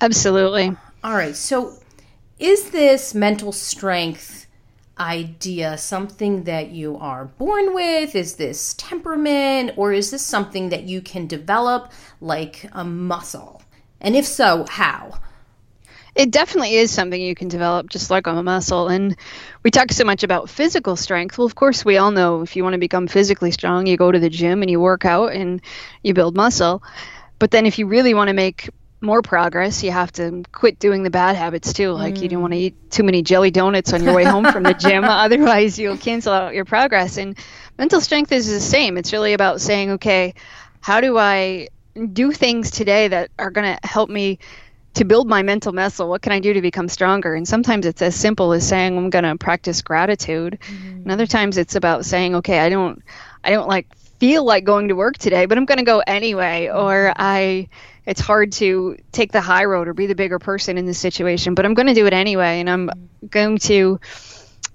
Absolutely. 0.01 0.75
All 1.03 1.13
right 1.13 1.35
so 1.35 1.77
is 2.39 2.71
this 2.71 3.13
mental 3.13 3.51
strength 3.51 4.46
idea 4.99 5.77
something 5.77 6.43
that 6.43 6.71
you 6.71 6.97
are 6.97 7.25
born 7.25 7.73
with? 7.73 8.15
Is 8.15 8.35
this 8.35 8.73
temperament? 8.77 9.71
Or 9.77 9.93
is 9.93 10.11
this 10.11 10.25
something 10.25 10.69
that 10.69 10.83
you 10.83 11.01
can 11.01 11.27
develop 11.27 11.91
like 12.21 12.69
a 12.73 12.83
muscle? 12.83 13.61
And 14.01 14.15
if 14.15 14.25
so, 14.25 14.65
how? 14.69 15.19
It 16.15 16.31
definitely 16.31 16.75
is 16.75 16.89
something 16.89 17.21
you 17.21 17.35
can 17.35 17.47
develop 17.47 17.89
just 17.89 18.09
like 18.09 18.25
a 18.25 18.41
muscle. 18.41 18.87
And 18.87 19.15
we 19.63 19.69
talk 19.69 19.91
so 19.91 20.03
much 20.03 20.23
about 20.23 20.49
physical 20.49 20.95
strength. 20.95 21.37
Well, 21.37 21.45
of 21.45 21.53
course, 21.53 21.85
we 21.85 21.97
all 21.97 22.11
know 22.11 22.41
if 22.41 22.55
you 22.55 22.63
want 22.63 22.73
to 22.73 22.79
become 22.79 23.07
physically 23.07 23.51
strong, 23.51 23.85
you 23.85 23.97
go 23.97 24.11
to 24.11 24.19
the 24.19 24.29
gym 24.29 24.63
and 24.63 24.71
you 24.71 24.79
work 24.79 25.05
out 25.05 25.33
and 25.33 25.61
you 26.01 26.15
build 26.15 26.35
muscle. 26.35 26.81
But 27.37 27.51
then 27.51 27.67
if 27.67 27.77
you 27.77 27.85
really 27.85 28.15
want 28.15 28.29
to 28.29 28.33
make 28.33 28.69
more 28.99 29.21
progress, 29.21 29.83
you 29.83 29.91
have 29.91 30.11
to 30.13 30.43
quit 30.51 30.79
doing 30.79 31.03
the 31.03 31.09
bad 31.09 31.35
habits 31.35 31.73
too. 31.73 31.91
Like 31.91 32.15
mm. 32.15 32.21
you 32.23 32.29
don't 32.29 32.41
want 32.41 32.53
to 32.53 32.59
eat 32.59 32.91
too 32.91 33.03
many 33.03 33.21
jelly 33.21 33.51
donuts 33.51 33.93
on 33.93 34.03
your 34.03 34.13
way 34.13 34.23
home 34.23 34.45
from 34.51 34.63
the 34.63 34.73
gym, 34.73 35.03
otherwise 35.05 35.77
you'll 35.77 35.97
cancel 35.97 36.33
out 36.33 36.53
your 36.53 36.65
progress. 36.65 37.17
And 37.17 37.37
mental 37.77 38.01
strength 38.01 38.31
is 38.31 38.47
the 38.47 38.59
same. 38.59 38.97
It's 38.97 39.13
really 39.13 39.33
about 39.33 39.61
saying, 39.61 39.91
okay, 39.91 40.33
how 40.81 41.01
do 41.01 41.17
I 41.17 41.67
do 42.13 42.31
things 42.31 42.71
today 42.71 43.07
that 43.07 43.29
are 43.37 43.51
going 43.51 43.75
to 43.75 43.87
help 43.87 44.09
me 44.09 44.39
to 44.95 45.05
build 45.05 45.27
my 45.27 45.43
mental 45.43 45.73
muscle? 45.73 46.09
What 46.09 46.23
can 46.23 46.31
I 46.31 46.39
do 46.39 46.53
to 46.53 46.61
become 46.61 46.89
stronger? 46.89 47.35
And 47.35 47.47
sometimes 47.47 47.85
it's 47.85 48.01
as 48.01 48.15
simple 48.15 48.51
as 48.53 48.67
saying 48.67 48.97
I'm 48.97 49.09
going 49.09 49.25
to 49.25 49.37
practice 49.37 49.81
gratitude. 49.81 50.57
Mm. 50.61 51.03
And 51.03 51.11
other 51.11 51.27
times 51.27 51.57
it's 51.57 51.75
about 51.75 52.05
saying, 52.05 52.35
okay, 52.35 52.59
I 52.59 52.69
don't 52.69 53.03
I 53.43 53.51
don't 53.51 53.67
like 53.67 53.87
feel 54.19 54.43
like 54.43 54.63
going 54.63 54.87
to 54.87 54.95
work 54.95 55.17
today, 55.17 55.45
but 55.45 55.57
I'm 55.57 55.65
going 55.65 55.77
to 55.77 55.83
go 55.83 56.01
anyway. 56.05 56.69
Or 56.69 57.13
I, 57.15 57.69
it's 58.07 58.21
hard 58.21 58.53
to 58.53 58.97
take 59.11 59.33
the 59.33 59.41
high 59.41 59.65
road 59.65 59.89
or 59.89 59.93
be 59.93 60.07
the 60.07 60.15
bigger 60.15 60.39
person 60.39 60.77
in 60.77 60.85
this 60.85 60.97
situation, 60.97 61.55
but 61.55 61.65
I'm 61.65 61.73
going 61.73 61.87
to 61.87 61.93
do 61.93 62.05
it 62.07 62.13
anyway. 62.13 62.61
And 62.61 62.69
I'm 62.69 62.89
going 63.29 63.57
to 63.59 63.99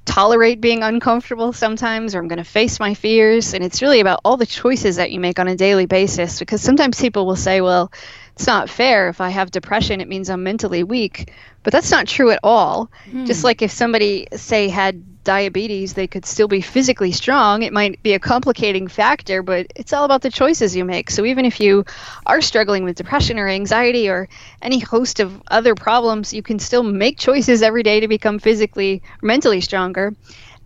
tolerate 0.05 0.61
being 0.61 0.83
uncomfortable 0.83 1.55
sometimes, 1.55 2.15
or 2.15 2.19
I'm 2.19 2.29
going 2.29 2.37
to 2.39 2.45
face 2.45 2.79
my 2.79 2.93
fears. 2.93 3.55
And 3.55 3.65
it's 3.65 3.81
really 3.81 4.01
about 4.01 4.21
all 4.23 4.37
the 4.37 4.45
choices 4.45 4.97
that 4.97 5.13
you 5.13 5.19
make 5.19 5.39
on 5.39 5.49
a 5.49 5.57
daily 5.57 5.87
basis 5.87 6.39
because 6.39 6.61
sometimes 6.61 7.01
people 7.01 7.25
will 7.25 7.35
say, 7.35 7.63
well, 7.63 7.91
it's 8.35 8.47
not 8.47 8.71
fair. 8.71 9.09
If 9.09 9.21
I 9.21 9.29
have 9.31 9.51
depression, 9.51 10.01
it 10.01 10.09
means 10.09 10.31
I'm 10.31 10.43
mentally 10.43 10.83
weak. 10.83 11.33
But 11.63 11.73
that's 11.73 11.91
not 11.91 12.07
true 12.09 12.31
at 12.31 12.41
all. 12.43 12.91
Hmm. 13.11 13.25
Just 13.25 13.45
like 13.45 13.63
if 13.63 13.71
somebody, 13.71 14.27
say, 14.35 14.69
had 14.69 15.23
diabetes, 15.23 15.95
they 15.95 16.07
could 16.09 16.25
still 16.25 16.49
be 16.49 16.61
physically 16.61 17.13
strong. 17.13 17.63
It 17.63 17.73
might 17.73 18.03
be 18.03 18.15
a 18.15 18.19
complicating 18.19 18.89
factor, 18.89 19.43
but 19.43 19.67
it's 19.77 19.93
all 19.93 20.05
about 20.05 20.23
the 20.23 20.31
choices 20.31 20.75
you 20.75 20.85
make. 20.85 21.11
So 21.11 21.25
even 21.25 21.45
if 21.45 21.61
you 21.61 21.85
are 22.27 22.41
struggling 22.41 22.85
with 22.85 22.97
depression 22.97 23.39
or 23.39 23.49
anxiety 23.49 24.09
or 24.09 24.29
any 24.61 24.81
host 24.81 25.21
of 25.21 25.41
other 25.49 25.75
problems, 25.75 26.33
you 26.33 26.43
can 26.43 26.59
still 26.59 26.83
make 26.83 27.19
choices 27.19 27.63
every 27.63 27.83
day 27.83 28.01
to 28.01 28.09
become 28.09 28.39
physically 28.39 29.03
or 29.23 29.27
mentally 29.27 29.61
stronger. 29.61 30.15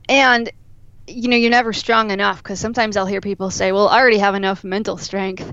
And 0.08 0.50
you 1.08 1.28
know, 1.28 1.36
you're 1.36 1.50
never 1.50 1.72
strong 1.72 2.10
enough 2.10 2.42
because 2.42 2.58
sometimes 2.58 2.96
I'll 2.96 3.06
hear 3.06 3.20
people 3.20 3.50
say, 3.50 3.72
"Well, 3.72 3.88
I 3.88 4.00
already 4.00 4.18
have 4.18 4.34
enough 4.34 4.64
mental 4.64 4.96
strength." 4.96 5.52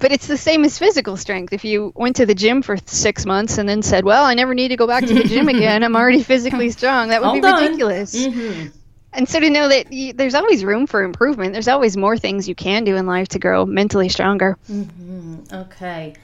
But 0.00 0.12
it's 0.12 0.26
the 0.26 0.36
same 0.38 0.64
as 0.64 0.78
physical 0.78 1.16
strength. 1.16 1.52
If 1.52 1.64
you 1.64 1.92
went 1.94 2.16
to 2.16 2.26
the 2.26 2.34
gym 2.34 2.62
for 2.62 2.76
six 2.86 3.26
months 3.26 3.58
and 3.58 3.68
then 3.68 3.82
said, 3.82 4.04
"Well, 4.04 4.24
I 4.24 4.34
never 4.34 4.54
need 4.54 4.68
to 4.68 4.76
go 4.76 4.86
back 4.86 5.04
to 5.06 5.14
the 5.14 5.24
gym 5.24 5.48
again. 5.48 5.84
I'm 5.84 5.94
already 5.94 6.22
physically 6.22 6.70
strong," 6.78 7.08
that 7.08 7.20
would 7.20 7.28
All 7.28 7.34
be 7.34 7.40
done. 7.40 7.62
ridiculous. 7.62 8.16
Mm-hmm. 8.16 8.68
And 9.12 9.28
so 9.28 9.40
to 9.40 9.50
know 9.50 9.68
that 9.68 9.92
you, 9.92 10.12
there's 10.12 10.34
always 10.34 10.64
room 10.64 10.86
for 10.86 11.02
improvement. 11.02 11.52
There's 11.52 11.68
always 11.68 11.96
more 11.96 12.16
things 12.16 12.48
you 12.48 12.54
can 12.54 12.84
do 12.84 12.96
in 12.96 13.06
life 13.06 13.28
to 13.28 13.38
grow 13.38 13.66
mentally 13.66 14.08
stronger. 14.08 14.56
Mm-hmm. 14.70 15.54
Okay. 15.54 16.14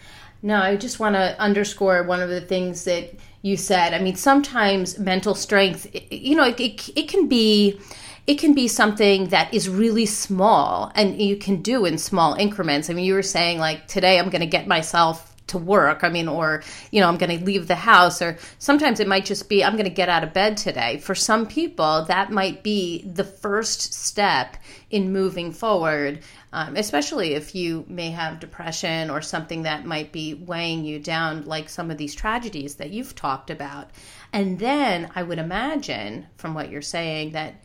No, 0.42 0.60
I 0.60 0.76
just 0.76 1.00
want 1.00 1.16
to 1.16 1.38
underscore 1.40 2.04
one 2.04 2.20
of 2.20 2.28
the 2.28 2.40
things 2.40 2.84
that 2.84 3.12
you 3.42 3.56
said. 3.56 3.92
I 3.92 3.98
mean, 3.98 4.14
sometimes 4.16 4.98
mental 4.98 5.34
strength, 5.34 5.88
you 6.10 6.36
know, 6.36 6.44
it, 6.44 6.60
it, 6.60 6.90
it 6.96 7.08
can 7.08 7.26
be 7.26 7.80
it 8.26 8.38
can 8.38 8.54
be 8.54 8.68
something 8.68 9.28
that 9.28 9.52
is 9.54 9.68
really 9.68 10.06
small 10.06 10.90
and 10.94 11.20
you 11.20 11.36
can 11.36 11.62
do 11.62 11.84
in 11.84 11.98
small 11.98 12.34
increments. 12.34 12.90
I 12.90 12.94
mean, 12.94 13.04
you 13.04 13.14
were 13.14 13.22
saying 13.22 13.58
like 13.58 13.86
today 13.86 14.18
I'm 14.18 14.30
going 14.30 14.40
to 14.40 14.46
get 14.46 14.66
myself 14.66 15.32
to 15.48 15.58
work. 15.58 16.02
I 16.02 16.08
mean, 16.08 16.26
or, 16.26 16.62
you 16.90 17.00
know, 17.00 17.08
I'm 17.08 17.18
going 17.18 17.38
to 17.38 17.44
leave 17.44 17.68
the 17.68 17.76
house, 17.76 18.20
or 18.20 18.36
sometimes 18.58 18.98
it 18.98 19.06
might 19.06 19.24
just 19.24 19.48
be, 19.48 19.64
I'm 19.64 19.74
going 19.74 19.84
to 19.84 19.90
get 19.90 20.08
out 20.08 20.24
of 20.24 20.32
bed 20.32 20.56
today. 20.56 20.98
For 20.98 21.14
some 21.14 21.46
people, 21.46 22.04
that 22.06 22.32
might 22.32 22.64
be 22.64 23.02
the 23.02 23.22
first 23.22 23.94
step 23.94 24.56
in 24.90 25.12
moving 25.12 25.52
forward, 25.52 26.20
um, 26.52 26.74
especially 26.74 27.34
if 27.34 27.54
you 27.54 27.84
may 27.86 28.10
have 28.10 28.40
depression 28.40 29.08
or 29.08 29.22
something 29.22 29.62
that 29.62 29.86
might 29.86 30.10
be 30.10 30.34
weighing 30.34 30.84
you 30.84 30.98
down, 30.98 31.44
like 31.44 31.68
some 31.68 31.92
of 31.92 31.98
these 31.98 32.14
tragedies 32.14 32.76
that 32.76 32.90
you've 32.90 33.14
talked 33.14 33.50
about. 33.50 33.90
And 34.32 34.58
then 34.58 35.12
I 35.14 35.22
would 35.22 35.38
imagine, 35.38 36.26
from 36.38 36.54
what 36.54 36.70
you're 36.70 36.82
saying, 36.82 37.32
that 37.32 37.62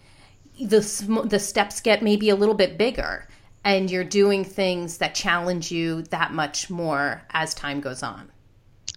the 0.66 1.26
the 1.28 1.40
steps 1.40 1.82
get 1.82 2.04
maybe 2.04 2.30
a 2.30 2.36
little 2.36 2.56
bit 2.56 2.78
bigger 2.78 3.28
and 3.64 3.92
you're 3.92 4.04
doing 4.04 4.44
things 4.44 4.98
that 4.98 5.14
challenge 5.14 5.72
you 5.72 6.02
that 6.04 6.34
much 6.34 6.70
more 6.70 7.22
as 7.32 7.54
time 7.54 7.80
goes 7.80 8.02
on. 8.02 8.31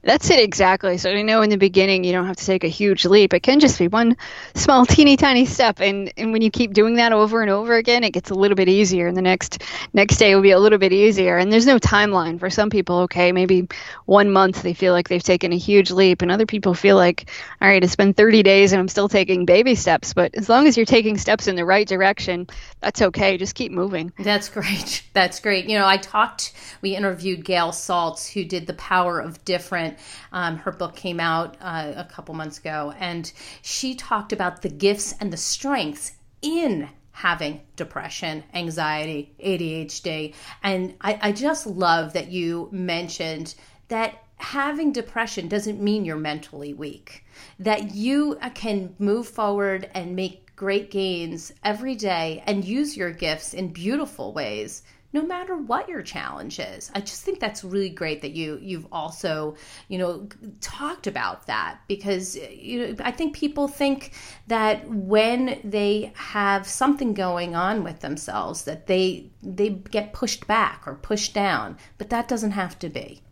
That's 0.05 0.29
it 0.29 0.39
exactly. 0.39 0.99
So 0.99 1.11
I 1.11 1.23
know 1.23 1.41
in 1.41 1.49
the 1.49 1.57
beginning 1.57 2.05
you 2.05 2.13
don't 2.13 2.27
have 2.27 2.37
to 2.37 2.45
take 2.45 2.63
a 2.63 2.69
huge 2.69 3.07
leap. 3.07 3.33
It 3.33 3.41
can 3.41 3.59
just 3.59 3.79
be 3.79 3.89
one 3.89 4.17
small, 4.55 4.85
teeny 4.95 5.17
tiny 5.17 5.47
step, 5.47 5.81
and 5.81 6.13
and 6.19 6.33
when 6.33 6.43
you 6.43 6.51
keep 6.51 6.75
doing 6.75 6.97
that 6.97 7.13
over 7.13 7.41
and 7.41 7.51
over 7.51 7.75
again, 7.75 8.05
it 8.05 8.11
gets 8.11 8.31
a 8.31 8.35
little 8.35 8.55
bit 8.55 8.69
easier. 8.69 9.07
And 9.07 9.17
the 9.17 9.23
next 9.23 9.63
next 9.95 10.19
day 10.19 10.35
will 10.35 10.43
be 10.43 10.51
a 10.51 10.59
little 10.59 10.79
bit 10.79 10.93
easier. 10.93 11.39
And 11.39 11.51
there's 11.51 11.67
no 11.67 11.79
timeline 11.79 12.39
for 12.39 12.51
some 12.51 12.69
people. 12.69 12.99
Okay, 13.01 13.33
maybe 13.33 13.67
one 14.05 14.31
month 14.31 14.63
they 14.63 14.75
feel 14.75 14.93
like 14.93 15.09
they've 15.09 15.23
taken 15.23 15.53
a 15.53 15.57
huge 15.57 15.91
leap, 15.91 16.21
and 16.21 16.31
other 16.31 16.47
people 16.47 16.75
feel 16.75 16.97
like, 16.97 17.31
all 17.63 17.69
right, 17.69 17.83
it's 17.83 17.97
been 17.97 18.13
30 18.13 18.43
days 18.43 18.73
and 18.73 18.81
I'm 18.81 18.89
still 18.89 19.09
taking 19.09 19.47
baby 19.47 19.75
steps. 19.75 20.13
But 20.13 20.35
as 20.35 20.51
long 20.51 20.67
as 20.67 20.77
you're 20.77 20.87
taking 20.87 21.17
steps 21.17 21.47
in 21.49 21.57
the 21.57 21.65
right 21.65 21.89
direction, 21.89 22.47
that's 22.81 23.01
okay. 23.01 23.39
Just 23.39 23.55
keep 23.55 23.73
moving. 23.73 24.13
That's 24.19 24.51
great. 24.51 25.03
That's 25.15 25.39
great. 25.39 25.67
You 25.69 25.79
know, 25.79 25.87
I 25.87 25.97
talked. 25.97 26.53
We 26.83 26.97
interviewed 26.97 27.45
Gail 27.45 27.69
Saltz, 27.69 28.33
who 28.33 28.45
did 28.45 28.67
the 28.67 28.75
Power 28.75 29.21
of 29.21 29.45
Different 29.45 29.94
um, 30.33 30.59
her 30.59 30.73
book 30.73 30.97
came 30.97 31.21
out 31.21 31.57
uh, 31.61 31.93
a 31.97 32.05
couple 32.05 32.35
months 32.35 32.59
ago, 32.59 32.95
and 32.99 33.33
she 33.63 33.95
talked 33.95 34.33
about 34.33 34.63
the 34.63 34.69
gifts 34.69 35.15
and 35.21 35.33
the 35.33 35.37
strengths 35.37 36.13
in 36.43 36.89
having 37.13 37.61
depression, 37.77 38.43
anxiety, 38.55 39.33
ADHD. 39.43 40.35
And 40.63 40.95
I, 41.01 41.19
I 41.23 41.33
just 41.33 41.67
love 41.67 42.13
that 42.15 42.29
you 42.29 42.69
mentioned 42.73 43.55
that 43.89 44.25
having 44.37 44.93
depression 44.93 45.49
doesn't 45.49 45.81
mean 45.81 46.05
you're 46.05 46.17
mentally 46.17 46.75
weak, 46.75 47.25
that 47.59 47.95
you 47.95 48.39
can 48.55 48.95
move 48.99 49.29
forward 49.29 49.89
and 49.95 50.17
make 50.17 50.55
great 50.57 50.91
gains 50.91 51.53
every 51.63 51.95
day 51.95 52.43
and 52.47 52.65
use 52.65 52.97
your 52.97 53.11
gifts 53.11 53.55
in 53.55 53.73
beautiful 53.73 54.33
ways 54.33 54.83
no 55.15 55.23
matter 55.23 55.57
what 55.57 55.89
your 55.89 56.03
challenge 56.03 56.59
is. 56.59 56.91
I 56.93 57.01
just 57.01 57.23
think 57.23 57.39
that's 57.39 57.63
really 57.63 57.89
great 57.89 58.21
that 58.23 58.33
you 58.33 58.59
you've 58.61 58.89
also, 58.91 59.57
you 59.87 59.97
know, 59.97 60.29
talked 60.61 61.07
about 61.07 61.47
that 61.47 61.79
because 61.87 62.37
you 62.37 62.89
know, 62.89 62.95
I 62.99 63.13
think 63.13 63.37
people 63.37 63.69
think 63.69 64.13
that 64.49 64.87
when 64.91 65.61
they 65.63 66.13
have 66.17 66.67
something 66.67 67.15
going 67.15 67.55
on 67.55 67.85
with 67.85 68.01
themselves 68.01 68.65
that 68.65 68.89
they 68.89 69.31
they 69.41 69.71
get 69.71 70.13
pushed 70.13 70.49
back 70.49 70.83
or 70.85 70.97
pushed 70.97 71.33
down, 71.33 71.79
but 71.97 72.11
that 72.11 72.27
doesn't 72.27 72.51
have 72.51 72.77
to 72.81 72.89
be. 72.89 73.23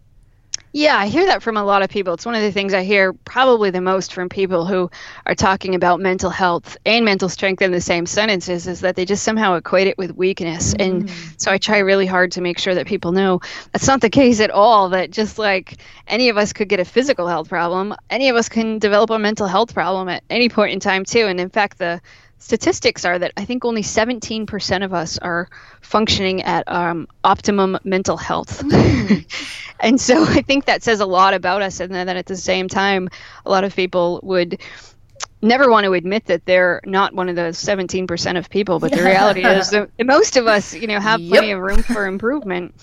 Yeah, 0.74 0.96
I 0.96 1.06
hear 1.08 1.26
that 1.26 1.42
from 1.42 1.58
a 1.58 1.64
lot 1.64 1.82
of 1.82 1.90
people. 1.90 2.14
It's 2.14 2.24
one 2.24 2.34
of 2.34 2.40
the 2.40 2.50
things 2.50 2.72
I 2.72 2.82
hear 2.82 3.12
probably 3.12 3.68
the 3.68 3.82
most 3.82 4.14
from 4.14 4.30
people 4.30 4.64
who 4.64 4.90
are 5.26 5.34
talking 5.34 5.74
about 5.74 6.00
mental 6.00 6.30
health 6.30 6.78
and 6.86 7.04
mental 7.04 7.28
strength 7.28 7.60
in 7.60 7.72
the 7.72 7.80
same 7.80 8.06
sentences 8.06 8.66
is 8.66 8.80
that 8.80 8.96
they 8.96 9.04
just 9.04 9.22
somehow 9.22 9.56
equate 9.56 9.86
it 9.86 9.98
with 9.98 10.16
weakness. 10.16 10.72
Mm-hmm. 10.72 11.06
And 11.06 11.10
so 11.36 11.52
I 11.52 11.58
try 11.58 11.78
really 11.78 12.06
hard 12.06 12.32
to 12.32 12.40
make 12.40 12.58
sure 12.58 12.74
that 12.74 12.86
people 12.86 13.12
know 13.12 13.40
that's 13.72 13.86
not 13.86 14.00
the 14.00 14.08
case 14.08 14.40
at 14.40 14.50
all. 14.50 14.88
That 14.88 15.10
just 15.10 15.38
like 15.38 15.76
any 16.06 16.30
of 16.30 16.38
us 16.38 16.54
could 16.54 16.70
get 16.70 16.80
a 16.80 16.86
physical 16.86 17.26
health 17.26 17.50
problem, 17.50 17.94
any 18.08 18.30
of 18.30 18.36
us 18.36 18.48
can 18.48 18.78
develop 18.78 19.10
a 19.10 19.18
mental 19.18 19.46
health 19.46 19.74
problem 19.74 20.08
at 20.08 20.24
any 20.30 20.48
point 20.48 20.72
in 20.72 20.80
time, 20.80 21.04
too. 21.04 21.26
And 21.26 21.38
in 21.38 21.50
fact, 21.50 21.78
the 21.78 22.00
statistics 22.42 23.04
are 23.04 23.18
that 23.18 23.32
I 23.36 23.44
think 23.44 23.64
only 23.64 23.82
17% 23.82 24.84
of 24.84 24.92
us 24.92 25.16
are 25.18 25.48
functioning 25.80 26.42
at 26.42 26.66
um, 26.66 27.06
optimum 27.22 27.78
mental 27.84 28.16
health. 28.16 28.62
Mm. 28.62 29.24
and 29.80 30.00
so 30.00 30.24
I 30.24 30.42
think 30.42 30.64
that 30.64 30.82
says 30.82 31.00
a 31.00 31.06
lot 31.06 31.34
about 31.34 31.62
us. 31.62 31.80
And 31.80 31.94
then 31.94 32.08
at 32.08 32.26
the 32.26 32.36
same 32.36 32.68
time, 32.68 33.08
a 33.46 33.50
lot 33.50 33.64
of 33.64 33.74
people 33.74 34.18
would 34.24 34.60
never 35.40 35.70
want 35.70 35.84
to 35.84 35.92
admit 35.92 36.26
that 36.26 36.44
they're 36.44 36.80
not 36.84 37.14
one 37.14 37.28
of 37.28 37.36
those 37.36 37.56
17% 37.58 38.36
of 38.36 38.50
people. 38.50 38.80
But 38.80 38.92
the 38.92 39.02
reality 39.02 39.44
is 39.44 39.70
that 39.70 39.90
most 40.02 40.36
of 40.36 40.46
us, 40.46 40.74
you 40.74 40.88
know, 40.88 41.00
have 41.00 41.20
plenty 41.20 41.48
yep. 41.48 41.56
of 41.56 41.62
room 41.62 41.82
for 41.82 42.06
improvement. 42.06 42.74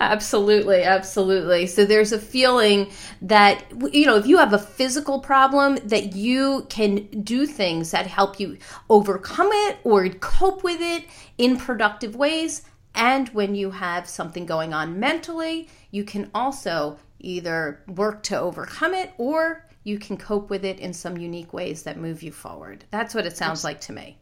Absolutely, 0.00 0.82
absolutely. 0.82 1.66
So 1.66 1.84
there's 1.84 2.12
a 2.12 2.18
feeling 2.18 2.90
that 3.22 3.64
you 3.92 4.06
know, 4.06 4.16
if 4.16 4.26
you 4.26 4.38
have 4.38 4.52
a 4.52 4.58
physical 4.58 5.20
problem 5.20 5.78
that 5.84 6.14
you 6.14 6.66
can 6.68 7.06
do 7.22 7.46
things 7.46 7.90
that 7.90 8.06
help 8.06 8.40
you 8.40 8.58
overcome 8.88 9.50
it 9.50 9.78
or 9.84 10.08
cope 10.08 10.64
with 10.64 10.80
it 10.80 11.04
in 11.38 11.56
productive 11.56 12.16
ways. 12.16 12.62
And 12.94 13.28
when 13.30 13.54
you 13.54 13.70
have 13.70 14.08
something 14.08 14.46
going 14.46 14.74
on 14.74 14.98
mentally, 14.98 15.68
you 15.90 16.04
can 16.04 16.30
also 16.34 16.98
either 17.20 17.82
work 17.86 18.22
to 18.24 18.38
overcome 18.38 18.94
it 18.94 19.12
or 19.16 19.64
you 19.84 19.98
can 19.98 20.16
cope 20.16 20.50
with 20.50 20.64
it 20.64 20.78
in 20.78 20.92
some 20.92 21.16
unique 21.16 21.52
ways 21.52 21.84
that 21.84 21.98
move 21.98 22.22
you 22.22 22.32
forward. 22.32 22.84
That's 22.90 23.14
what 23.14 23.26
it 23.26 23.36
sounds 23.36 23.64
like 23.64 23.80
to 23.82 23.92
me. 23.92 24.18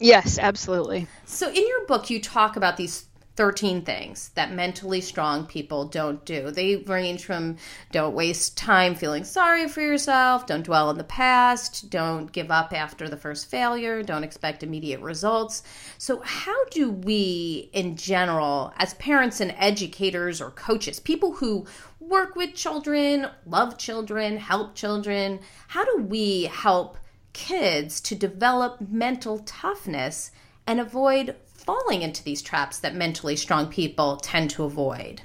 Yes, 0.00 0.38
absolutely. 0.38 1.06
So, 1.24 1.48
in 1.48 1.66
your 1.66 1.86
book, 1.86 2.10
you 2.10 2.20
talk 2.20 2.56
about 2.56 2.76
these 2.76 3.06
13 3.38 3.82
things 3.82 4.30
that 4.30 4.52
mentally 4.52 5.00
strong 5.00 5.46
people 5.46 5.84
don't 5.84 6.24
do. 6.24 6.50
They 6.50 6.74
range 6.74 7.24
from 7.24 7.56
don't 7.92 8.12
waste 8.12 8.56
time 8.56 8.96
feeling 8.96 9.22
sorry 9.22 9.68
for 9.68 9.80
yourself, 9.80 10.44
don't 10.44 10.64
dwell 10.64 10.90
in 10.90 10.98
the 10.98 11.04
past, 11.04 11.88
don't 11.88 12.32
give 12.32 12.50
up 12.50 12.72
after 12.72 13.08
the 13.08 13.16
first 13.16 13.48
failure, 13.48 14.02
don't 14.02 14.24
expect 14.24 14.64
immediate 14.64 15.00
results. 15.00 15.62
So, 15.98 16.20
how 16.24 16.64
do 16.72 16.90
we, 16.90 17.70
in 17.72 17.94
general, 17.94 18.72
as 18.76 18.94
parents 18.94 19.40
and 19.40 19.54
educators 19.56 20.40
or 20.40 20.50
coaches, 20.50 20.98
people 20.98 21.34
who 21.34 21.64
work 22.00 22.34
with 22.34 22.56
children, 22.56 23.28
love 23.46 23.78
children, 23.78 24.38
help 24.38 24.74
children, 24.74 25.38
how 25.68 25.84
do 25.84 26.02
we 26.02 26.46
help 26.46 26.98
kids 27.34 28.00
to 28.00 28.16
develop 28.16 28.80
mental 28.80 29.38
toughness 29.46 30.32
and 30.66 30.80
avoid 30.80 31.36
falling 31.68 32.00
into 32.00 32.24
these 32.24 32.40
traps 32.40 32.78
that 32.78 32.94
mentally 32.94 33.36
strong 33.36 33.66
people 33.66 34.16
tend 34.16 34.48
to 34.48 34.64
avoid? 34.64 35.20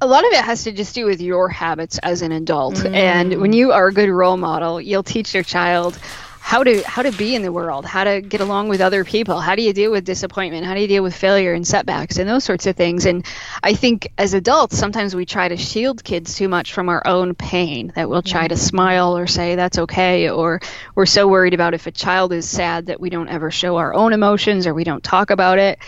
A 0.00 0.06
lot 0.06 0.24
of 0.24 0.32
it 0.32 0.42
has 0.42 0.64
to 0.64 0.72
just 0.72 0.94
do 0.94 1.04
with 1.04 1.20
your 1.20 1.50
habits 1.50 1.98
as 1.98 2.22
an 2.22 2.32
adult. 2.32 2.76
Mm. 2.76 2.94
And 2.94 3.40
when 3.42 3.52
you 3.52 3.70
are 3.70 3.88
a 3.88 3.92
good 3.92 4.08
role 4.08 4.38
model, 4.38 4.80
you'll 4.80 5.02
teach 5.02 5.34
your 5.34 5.42
child 5.42 5.98
how 6.46 6.62
to 6.62 6.80
how 6.82 7.02
to 7.02 7.10
be 7.10 7.34
in 7.34 7.42
the 7.42 7.50
world, 7.50 7.84
how 7.84 8.04
to 8.04 8.20
get 8.20 8.40
along 8.40 8.68
with 8.68 8.80
other 8.80 9.02
people, 9.02 9.40
how 9.40 9.56
do 9.56 9.62
you 9.62 9.72
deal 9.72 9.90
with 9.90 10.04
disappointment, 10.04 10.64
how 10.64 10.74
do 10.74 10.80
you 10.80 10.86
deal 10.86 11.02
with 11.02 11.12
failure 11.12 11.52
and 11.52 11.66
setbacks 11.66 12.18
and 12.18 12.30
those 12.30 12.44
sorts 12.44 12.66
of 12.66 12.76
things. 12.76 13.04
And 13.04 13.26
I 13.64 13.74
think 13.74 14.12
as 14.16 14.32
adults, 14.32 14.78
sometimes 14.78 15.12
we 15.12 15.26
try 15.26 15.48
to 15.48 15.56
shield 15.56 16.04
kids 16.04 16.36
too 16.36 16.46
much 16.46 16.72
from 16.72 16.88
our 16.88 17.04
own 17.04 17.34
pain. 17.34 17.92
That 17.96 18.08
we'll 18.08 18.22
try 18.22 18.42
mm-hmm. 18.42 18.54
to 18.54 18.56
smile 18.58 19.18
or 19.18 19.26
say 19.26 19.56
that's 19.56 19.76
okay, 19.76 20.30
or 20.30 20.60
we're 20.94 21.06
so 21.06 21.26
worried 21.26 21.52
about 21.52 21.74
if 21.74 21.88
a 21.88 21.90
child 21.90 22.32
is 22.32 22.48
sad 22.48 22.86
that 22.86 23.00
we 23.00 23.10
don't 23.10 23.28
ever 23.28 23.50
show 23.50 23.78
our 23.78 23.92
own 23.92 24.12
emotions 24.12 24.68
or 24.68 24.74
we 24.74 24.84
don't 24.84 25.02
talk 25.02 25.30
about 25.30 25.58
it 25.58 25.80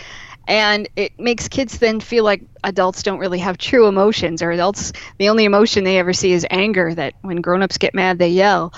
and 0.45 0.89
it 0.95 1.17
makes 1.19 1.47
kids 1.47 1.77
then 1.77 1.99
feel 1.99 2.23
like 2.23 2.41
adults 2.63 3.03
don't 3.03 3.19
really 3.19 3.39
have 3.39 3.57
true 3.57 3.87
emotions 3.87 4.41
or 4.41 4.51
adults 4.51 4.91
the 5.19 5.29
only 5.29 5.45
emotion 5.45 5.83
they 5.83 5.99
ever 5.99 6.11
see 6.11 6.33
is 6.33 6.45
anger 6.49 6.93
that 6.93 7.13
when 7.21 7.39
grown-ups 7.39 7.77
get 7.77 7.93
mad 7.93 8.17
they 8.17 8.29
yell 8.29 8.73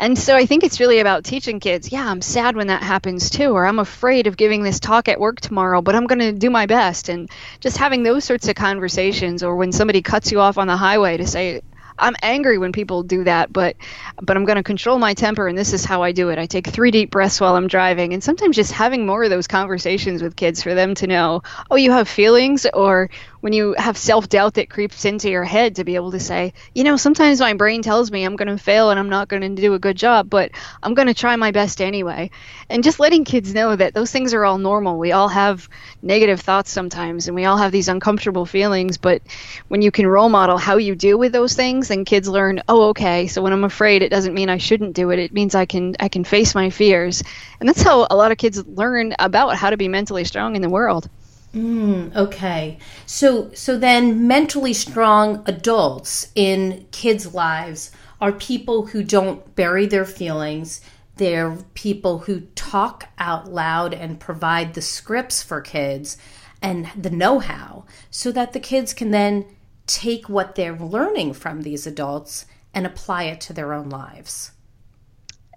and 0.00 0.18
so 0.18 0.34
I 0.34 0.46
think 0.46 0.64
it's 0.64 0.80
really 0.80 0.98
about 0.98 1.24
teaching 1.24 1.60
kids, 1.60 1.92
yeah, 1.92 2.10
I'm 2.10 2.22
sad 2.22 2.56
when 2.56 2.68
that 2.68 2.82
happens 2.82 3.28
too, 3.28 3.52
or 3.52 3.66
I'm 3.66 3.78
afraid 3.78 4.26
of 4.26 4.36
giving 4.36 4.62
this 4.62 4.80
talk 4.80 5.08
at 5.08 5.20
work 5.20 5.40
tomorrow, 5.40 5.82
but 5.82 5.94
I'm 5.94 6.06
going 6.06 6.20
to 6.20 6.32
do 6.32 6.48
my 6.48 6.64
best. 6.64 7.10
And 7.10 7.30
just 7.60 7.76
having 7.76 8.02
those 8.02 8.24
sorts 8.24 8.48
of 8.48 8.54
conversations, 8.54 9.42
or 9.42 9.56
when 9.56 9.72
somebody 9.72 10.00
cuts 10.00 10.32
you 10.32 10.40
off 10.40 10.56
on 10.56 10.66
the 10.66 10.76
highway 10.76 11.18
to 11.18 11.26
say, 11.26 11.60
I'm 12.00 12.16
angry 12.22 12.56
when 12.58 12.72
people 12.72 13.02
do 13.02 13.24
that, 13.24 13.52
but 13.52 13.76
but 14.22 14.36
I'm 14.36 14.44
going 14.44 14.56
to 14.56 14.62
control 14.62 14.98
my 14.98 15.14
temper, 15.14 15.46
and 15.46 15.56
this 15.56 15.72
is 15.72 15.84
how 15.84 16.02
I 16.02 16.12
do 16.12 16.30
it. 16.30 16.38
I 16.38 16.46
take 16.46 16.66
three 16.66 16.90
deep 16.90 17.10
breaths 17.10 17.40
while 17.40 17.54
I'm 17.56 17.68
driving, 17.68 18.14
and 18.14 18.24
sometimes 18.24 18.56
just 18.56 18.72
having 18.72 19.06
more 19.06 19.24
of 19.24 19.30
those 19.30 19.46
conversations 19.46 20.22
with 20.22 20.34
kids 20.34 20.62
for 20.62 20.74
them 20.74 20.94
to 20.94 21.06
know, 21.06 21.42
oh, 21.70 21.76
you 21.76 21.92
have 21.92 22.08
feelings, 22.08 22.66
or 22.72 23.10
when 23.40 23.52
you 23.52 23.74
have 23.78 23.96
self 23.96 24.28
doubt 24.28 24.54
that 24.54 24.70
creeps 24.70 25.04
into 25.04 25.30
your 25.30 25.44
head 25.44 25.76
to 25.76 25.84
be 25.84 25.94
able 25.94 26.10
to 26.12 26.20
say, 26.20 26.52
you 26.74 26.84
know, 26.84 26.96
sometimes 26.96 27.40
my 27.40 27.54
brain 27.54 27.82
tells 27.82 28.10
me 28.10 28.24
I'm 28.24 28.36
going 28.36 28.48
to 28.48 28.62
fail 28.62 28.90
and 28.90 28.98
I'm 28.98 29.08
not 29.08 29.28
going 29.28 29.42
to 29.42 29.48
do 29.62 29.74
a 29.74 29.78
good 29.78 29.96
job, 29.96 30.28
but 30.28 30.50
I'm 30.82 30.94
going 30.94 31.08
to 31.08 31.14
try 31.14 31.36
my 31.36 31.50
best 31.50 31.80
anyway. 31.80 32.30
And 32.68 32.84
just 32.84 33.00
letting 33.00 33.24
kids 33.24 33.54
know 33.54 33.74
that 33.74 33.94
those 33.94 34.10
things 34.10 34.34
are 34.34 34.44
all 34.44 34.58
normal. 34.58 34.98
We 34.98 35.12
all 35.12 35.28
have 35.28 35.68
negative 36.02 36.40
thoughts 36.40 36.70
sometimes 36.70 37.26
and 37.26 37.34
we 37.34 37.44
all 37.44 37.56
have 37.56 37.72
these 37.72 37.88
uncomfortable 37.88 38.46
feelings, 38.46 38.98
but 38.98 39.22
when 39.68 39.82
you 39.82 39.90
can 39.90 40.06
role 40.06 40.28
model 40.28 40.58
how 40.58 40.76
you 40.76 40.94
deal 40.94 41.18
with 41.18 41.32
those 41.32 41.54
things, 41.54 41.88
then 41.88 42.04
kids 42.04 42.28
learn, 42.28 42.62
oh, 42.68 42.90
okay, 42.90 43.26
so 43.26 43.42
when 43.42 43.52
I'm 43.52 43.64
afraid, 43.64 44.02
it 44.02 44.10
doesn't 44.10 44.34
mean 44.34 44.48
I 44.48 44.58
shouldn't 44.58 44.94
do 44.94 45.10
it. 45.10 45.18
It 45.18 45.32
means 45.32 45.54
I 45.54 45.66
can 45.66 45.96
I 45.98 46.08
can 46.08 46.24
face 46.24 46.54
my 46.54 46.70
fears. 46.70 47.22
And 47.58 47.68
that's 47.68 47.82
how 47.82 48.06
a 48.10 48.16
lot 48.16 48.32
of 48.32 48.38
kids 48.38 48.64
learn 48.66 49.14
about 49.18 49.56
how 49.56 49.70
to 49.70 49.76
be 49.76 49.88
mentally 49.88 50.24
strong 50.24 50.56
in 50.56 50.62
the 50.62 50.68
world. 50.68 51.08
Mm, 51.54 52.14
okay. 52.14 52.78
So 53.06 53.50
so 53.54 53.76
then 53.76 54.28
mentally 54.28 54.72
strong 54.72 55.42
adults 55.46 56.30
in 56.34 56.86
kids' 56.92 57.34
lives 57.34 57.90
are 58.20 58.32
people 58.32 58.86
who 58.86 59.02
don't 59.02 59.54
bury 59.56 59.86
their 59.86 60.04
feelings. 60.04 60.80
They're 61.16 61.56
people 61.74 62.20
who 62.20 62.42
talk 62.54 63.08
out 63.18 63.52
loud 63.52 63.92
and 63.92 64.20
provide 64.20 64.74
the 64.74 64.82
scripts 64.82 65.42
for 65.42 65.60
kids 65.60 66.16
and 66.62 66.88
the 66.96 67.10
know-how 67.10 67.84
so 68.10 68.30
that 68.32 68.52
the 68.52 68.60
kids 68.60 68.94
can 68.94 69.10
then 69.10 69.46
take 69.86 70.28
what 70.28 70.54
they're 70.54 70.78
learning 70.78 71.32
from 71.32 71.62
these 71.62 71.86
adults 71.86 72.46
and 72.72 72.86
apply 72.86 73.24
it 73.24 73.40
to 73.40 73.52
their 73.52 73.72
own 73.72 73.88
lives. 73.88 74.52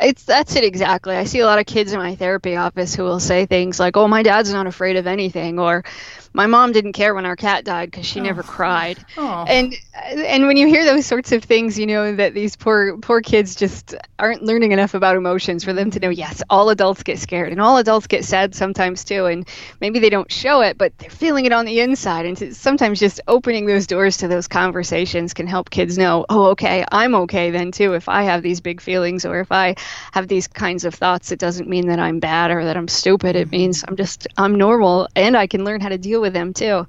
It's 0.03 0.25
that's 0.25 0.55
it 0.57 0.65
exactly. 0.65 1.15
I 1.15 1.23
see 1.25 1.39
a 1.39 1.45
lot 1.47 1.59
of 1.59 1.65
kids 1.65 1.93
in 1.93 1.99
my 1.99 2.15
therapy 2.15 2.57
office 2.57 2.93
who 2.95 3.03
will 3.03 3.21
say 3.21 3.45
things 3.47 3.79
like, 3.79 3.97
"Oh, 3.97 4.07
my 4.07 4.23
dad's 4.23 4.53
not 4.53 4.67
afraid 4.67 4.97
of 4.97 5.07
anything," 5.07 5.59
or 5.59 5.85
my 6.33 6.47
mom 6.47 6.71
didn't 6.71 6.93
care 6.93 7.13
when 7.13 7.25
our 7.25 7.35
cat 7.35 7.63
died 7.63 7.91
because 7.91 8.05
she 8.05 8.19
oh. 8.19 8.23
never 8.23 8.43
cried. 8.43 9.03
Oh. 9.17 9.45
And 9.47 9.75
and 9.93 10.47
when 10.47 10.57
you 10.57 10.67
hear 10.67 10.83
those 10.83 11.05
sorts 11.05 11.31
of 11.31 11.43
things, 11.43 11.77
you 11.77 11.85
know 11.85 12.15
that 12.15 12.33
these 12.33 12.55
poor 12.55 12.97
poor 12.97 13.21
kids 13.21 13.55
just 13.55 13.95
aren't 14.17 14.43
learning 14.43 14.71
enough 14.71 14.95
about 14.95 15.15
emotions 15.15 15.63
for 15.63 15.73
them 15.73 15.91
to 15.91 15.99
know. 15.99 16.09
Yes, 16.09 16.41
all 16.49 16.69
adults 16.69 17.03
get 17.03 17.19
scared, 17.19 17.51
and 17.51 17.61
all 17.61 17.77
adults 17.77 18.07
get 18.07 18.25
sad 18.25 18.55
sometimes 18.55 19.03
too. 19.03 19.25
And 19.27 19.47
maybe 19.79 19.99
they 19.99 20.09
don't 20.09 20.31
show 20.31 20.61
it, 20.61 20.77
but 20.77 20.97
they're 20.97 21.09
feeling 21.09 21.45
it 21.45 21.53
on 21.53 21.65
the 21.65 21.79
inside. 21.79 22.25
And 22.25 22.55
sometimes 22.55 22.99
just 22.99 23.21
opening 23.27 23.67
those 23.67 23.85
doors 23.85 24.17
to 24.17 24.27
those 24.27 24.47
conversations 24.47 25.33
can 25.33 25.45
help 25.45 25.69
kids 25.69 25.97
know, 25.97 26.25
oh, 26.29 26.51
okay, 26.51 26.83
I'm 26.91 27.13
okay 27.15 27.51
then 27.51 27.71
too. 27.71 27.93
If 27.93 28.09
I 28.09 28.23
have 28.23 28.41
these 28.41 28.59
big 28.61 28.81
feelings 28.81 29.25
or 29.25 29.39
if 29.39 29.51
I 29.51 29.75
have 30.11 30.27
these 30.27 30.47
kinds 30.47 30.83
of 30.85 30.95
thoughts, 30.95 31.31
it 31.31 31.39
doesn't 31.39 31.69
mean 31.69 31.87
that 31.87 31.99
I'm 31.99 32.19
bad 32.19 32.49
or 32.49 32.65
that 32.65 32.75
I'm 32.75 32.87
stupid. 32.87 33.35
It 33.35 33.47
mm-hmm. 33.47 33.57
means 33.57 33.83
I'm 33.87 33.95
just 33.95 34.27
I'm 34.35 34.55
normal, 34.55 35.07
and 35.15 35.37
I 35.37 35.45
can 35.45 35.63
learn 35.63 35.79
how 35.79 35.89
to 35.89 35.97
deal 35.97 36.22
with 36.23 36.33
them 36.33 36.53
too. 36.53 36.87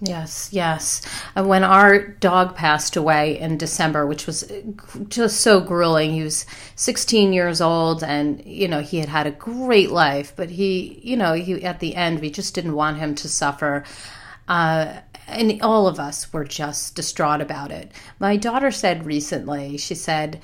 Yes, 0.00 0.50
yes. 0.52 1.00
Uh, 1.34 1.44
when 1.44 1.64
our 1.64 1.98
dog 1.98 2.54
passed 2.54 2.96
away 2.96 3.38
in 3.38 3.56
December, 3.56 4.06
which 4.06 4.26
was 4.26 4.50
just 5.08 5.40
so 5.40 5.60
grueling, 5.60 6.12
he 6.12 6.22
was 6.22 6.44
16 6.74 7.32
years 7.32 7.62
old 7.62 8.04
and, 8.04 8.44
you 8.44 8.68
know, 8.68 8.80
he 8.80 8.98
had 8.98 9.08
had 9.08 9.26
a 9.26 9.30
great 9.30 9.90
life, 9.90 10.34
but 10.36 10.50
he, 10.50 11.00
you 11.02 11.16
know, 11.16 11.32
he, 11.32 11.64
at 11.64 11.80
the 11.80 11.94
end, 11.94 12.20
we 12.20 12.30
just 12.30 12.54
didn't 12.54 12.74
want 12.74 12.98
him 12.98 13.14
to 13.14 13.28
suffer. 13.28 13.84
Uh, 14.48 14.98
and 15.26 15.60
all 15.62 15.86
of 15.86 15.98
us 15.98 16.30
were 16.30 16.44
just 16.44 16.94
distraught 16.94 17.40
about 17.40 17.70
it. 17.70 17.90
My 18.18 18.36
daughter 18.36 18.70
said 18.70 19.06
recently, 19.06 19.78
she 19.78 19.94
said, 19.94 20.40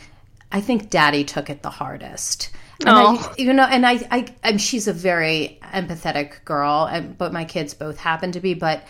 I 0.51 0.63
think 0.63 0.91
daddy 0.91 1.25
took 1.25 1.51
it 1.51 1.63
the 1.63 1.71
hardest. 1.71 2.51
Oh. 2.87 3.35
You 3.39 3.53
know, 3.53 3.65
and 3.65 3.87
I, 3.87 4.07
I, 4.11 4.35
and 4.43 4.61
she's 4.61 4.89
a 4.89 4.93
very 4.93 5.59
empathetic 5.63 6.45
girl, 6.45 6.89
and, 6.91 7.17
but 7.17 7.33
my 7.33 7.45
kids 7.45 7.75
both 7.75 7.99
happen 7.99 8.33
to 8.33 8.41
be. 8.41 8.55
But 8.55 8.85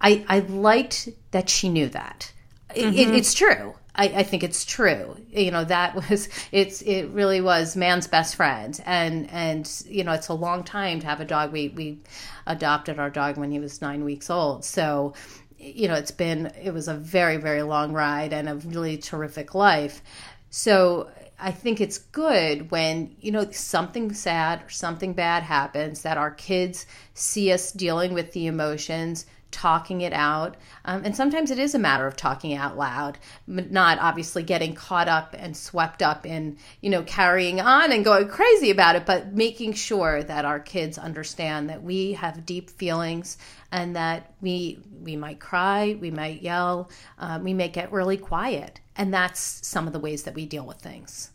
I, 0.00 0.24
I 0.28 0.40
liked 0.40 1.08
that 1.30 1.48
she 1.48 1.68
knew 1.68 1.88
that. 1.88 2.32
Mm-hmm. 2.70 2.94
It, 2.96 3.14
it's 3.14 3.34
true. 3.34 3.74
I, 3.94 4.04
I, 4.08 4.22
think 4.22 4.44
it's 4.44 4.64
true. 4.64 5.16
You 5.30 5.50
know, 5.50 5.64
that 5.64 5.94
was 6.10 6.28
it's 6.52 6.82
it 6.82 7.06
really 7.08 7.40
was 7.40 7.76
man's 7.76 8.06
best 8.06 8.36
friend, 8.36 8.78
and 8.84 9.30
and 9.30 9.70
you 9.86 10.04
know, 10.04 10.12
it's 10.12 10.28
a 10.28 10.34
long 10.34 10.64
time 10.64 11.00
to 11.00 11.06
have 11.06 11.20
a 11.20 11.24
dog. 11.24 11.52
We 11.52 11.68
we 11.68 12.00
adopted 12.46 12.98
our 12.98 13.10
dog 13.10 13.38
when 13.38 13.50
he 13.50 13.58
was 13.58 13.80
nine 13.80 14.04
weeks 14.04 14.28
old, 14.28 14.64
so 14.64 15.14
you 15.58 15.88
know, 15.88 15.94
it's 15.94 16.10
been 16.10 16.52
it 16.62 16.72
was 16.72 16.88
a 16.88 16.94
very 16.94 17.38
very 17.38 17.62
long 17.62 17.92
ride 17.92 18.32
and 18.32 18.48
a 18.48 18.56
really 18.56 18.98
terrific 18.98 19.54
life. 19.54 20.02
So 20.50 21.10
I 21.38 21.50
think 21.50 21.80
it's 21.80 21.98
good 21.98 22.70
when, 22.70 23.14
you 23.20 23.30
know, 23.30 23.50
something 23.50 24.12
sad 24.14 24.62
or 24.62 24.70
something 24.70 25.12
bad 25.12 25.42
happens 25.42 26.02
that 26.02 26.16
our 26.16 26.30
kids 26.30 26.86
see 27.12 27.52
us 27.52 27.72
dealing 27.72 28.14
with 28.14 28.32
the 28.32 28.46
emotions, 28.46 29.26
talking 29.50 30.00
it 30.00 30.12
out. 30.14 30.56
Um, 30.84 31.02
and 31.04 31.14
sometimes 31.14 31.50
it 31.50 31.58
is 31.58 31.74
a 31.74 31.78
matter 31.78 32.06
of 32.06 32.16
talking 32.16 32.54
out 32.54 32.76
loud, 32.76 33.18
but 33.46 33.70
not 33.70 33.98
obviously 33.98 34.42
getting 34.42 34.74
caught 34.74 35.08
up 35.08 35.34
and 35.38 35.56
swept 35.56 36.02
up 36.02 36.24
in, 36.24 36.56
you 36.80 36.90
know, 36.90 37.02
carrying 37.02 37.60
on 37.60 37.92
and 37.92 38.04
going 38.04 38.28
crazy 38.28 38.70
about 38.70 38.96
it, 38.96 39.04
but 39.04 39.32
making 39.34 39.74
sure 39.74 40.22
that 40.22 40.44
our 40.44 40.60
kids 40.60 40.96
understand 40.98 41.68
that 41.68 41.82
we 41.82 42.12
have 42.12 42.46
deep 42.46 42.70
feelings 42.70 43.36
and 43.70 43.96
that 43.96 44.32
we 44.40 44.78
we 45.02 45.16
might 45.16 45.38
cry, 45.38 45.96
we 46.00 46.10
might 46.10 46.42
yell, 46.42 46.90
uh, 47.18 47.38
we 47.42 47.54
may 47.54 47.68
get 47.68 47.92
really 47.92 48.16
quiet 48.16 48.80
and 48.96 49.12
that's 49.12 49.40
some 49.66 49.86
of 49.86 49.92
the 49.92 50.00
ways 50.00 50.24
that 50.24 50.34
we 50.34 50.46
deal 50.46 50.64
with 50.64 50.78
things. 50.78 51.30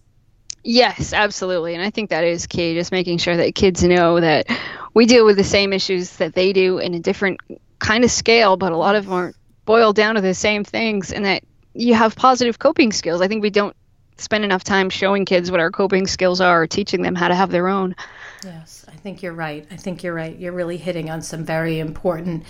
Yes, 0.64 1.14
absolutely. 1.14 1.74
And 1.74 1.84
I 1.84 1.90
think 1.90 2.12
that 2.12 2.24
is 2.24 2.46
key, 2.46 2.76
just 2.76 2.92
making 2.92 3.18
sure 3.18 3.36
that 3.36 3.56
kids 3.56 3.84
know 3.84 4.20
that 4.20 4.48
we 4.94 5.06
deal 5.06 5.26
with 5.26 5.38
the 5.38 5.44
same 5.44 5.74
issues 5.74 6.18
that 6.18 6.34
they 6.34 6.54
do 6.54 6.78
in 6.78 6.94
a 6.94 7.00
different 7.00 7.40
kind 7.80 8.04
of 8.04 8.12
scale, 8.12 8.58
but 8.58 8.72
a 8.72 8.78
lot 8.78 8.96
of 8.96 9.06
them 9.06 9.14
are 9.14 9.34
boiled 9.66 9.96
down 9.96 10.16
to 10.16 10.22
the 10.22 10.34
same 10.34 10.64
things 10.64 11.12
and 11.12 11.26
that 11.26 11.44
you 11.74 11.94
have 11.94 12.16
positive 12.16 12.60
coping 12.60 12.92
skills. 12.92 13.22
I 13.22 13.28
think 13.28 13.42
we 13.42 13.50
don't 13.50 13.76
spend 14.18 14.44
enough 14.44 14.64
time 14.64 14.90
showing 14.90 15.26
kids 15.26 15.50
what 15.50 15.60
our 15.60 15.72
coping 15.72 16.06
skills 16.06 16.42
are 16.42 16.64
or 16.64 16.68
teaching 16.68 17.02
them 17.02 17.16
how 17.16 17.28
to 17.28 17.36
have 17.36 17.50
their 17.50 17.68
own. 17.68 17.96
Yes, 18.44 18.86
I 18.88 18.96
think 18.96 19.24
you're 19.24 19.34
right. 19.34 19.68
I 19.72 19.78
think 19.78 20.04
you're 20.04 20.14
right. 20.14 20.38
You're 20.38 20.54
really 20.54 20.78
hitting 20.78 21.10
on 21.10 21.22
some 21.22 21.44
very 21.44 21.80
important 21.80 22.44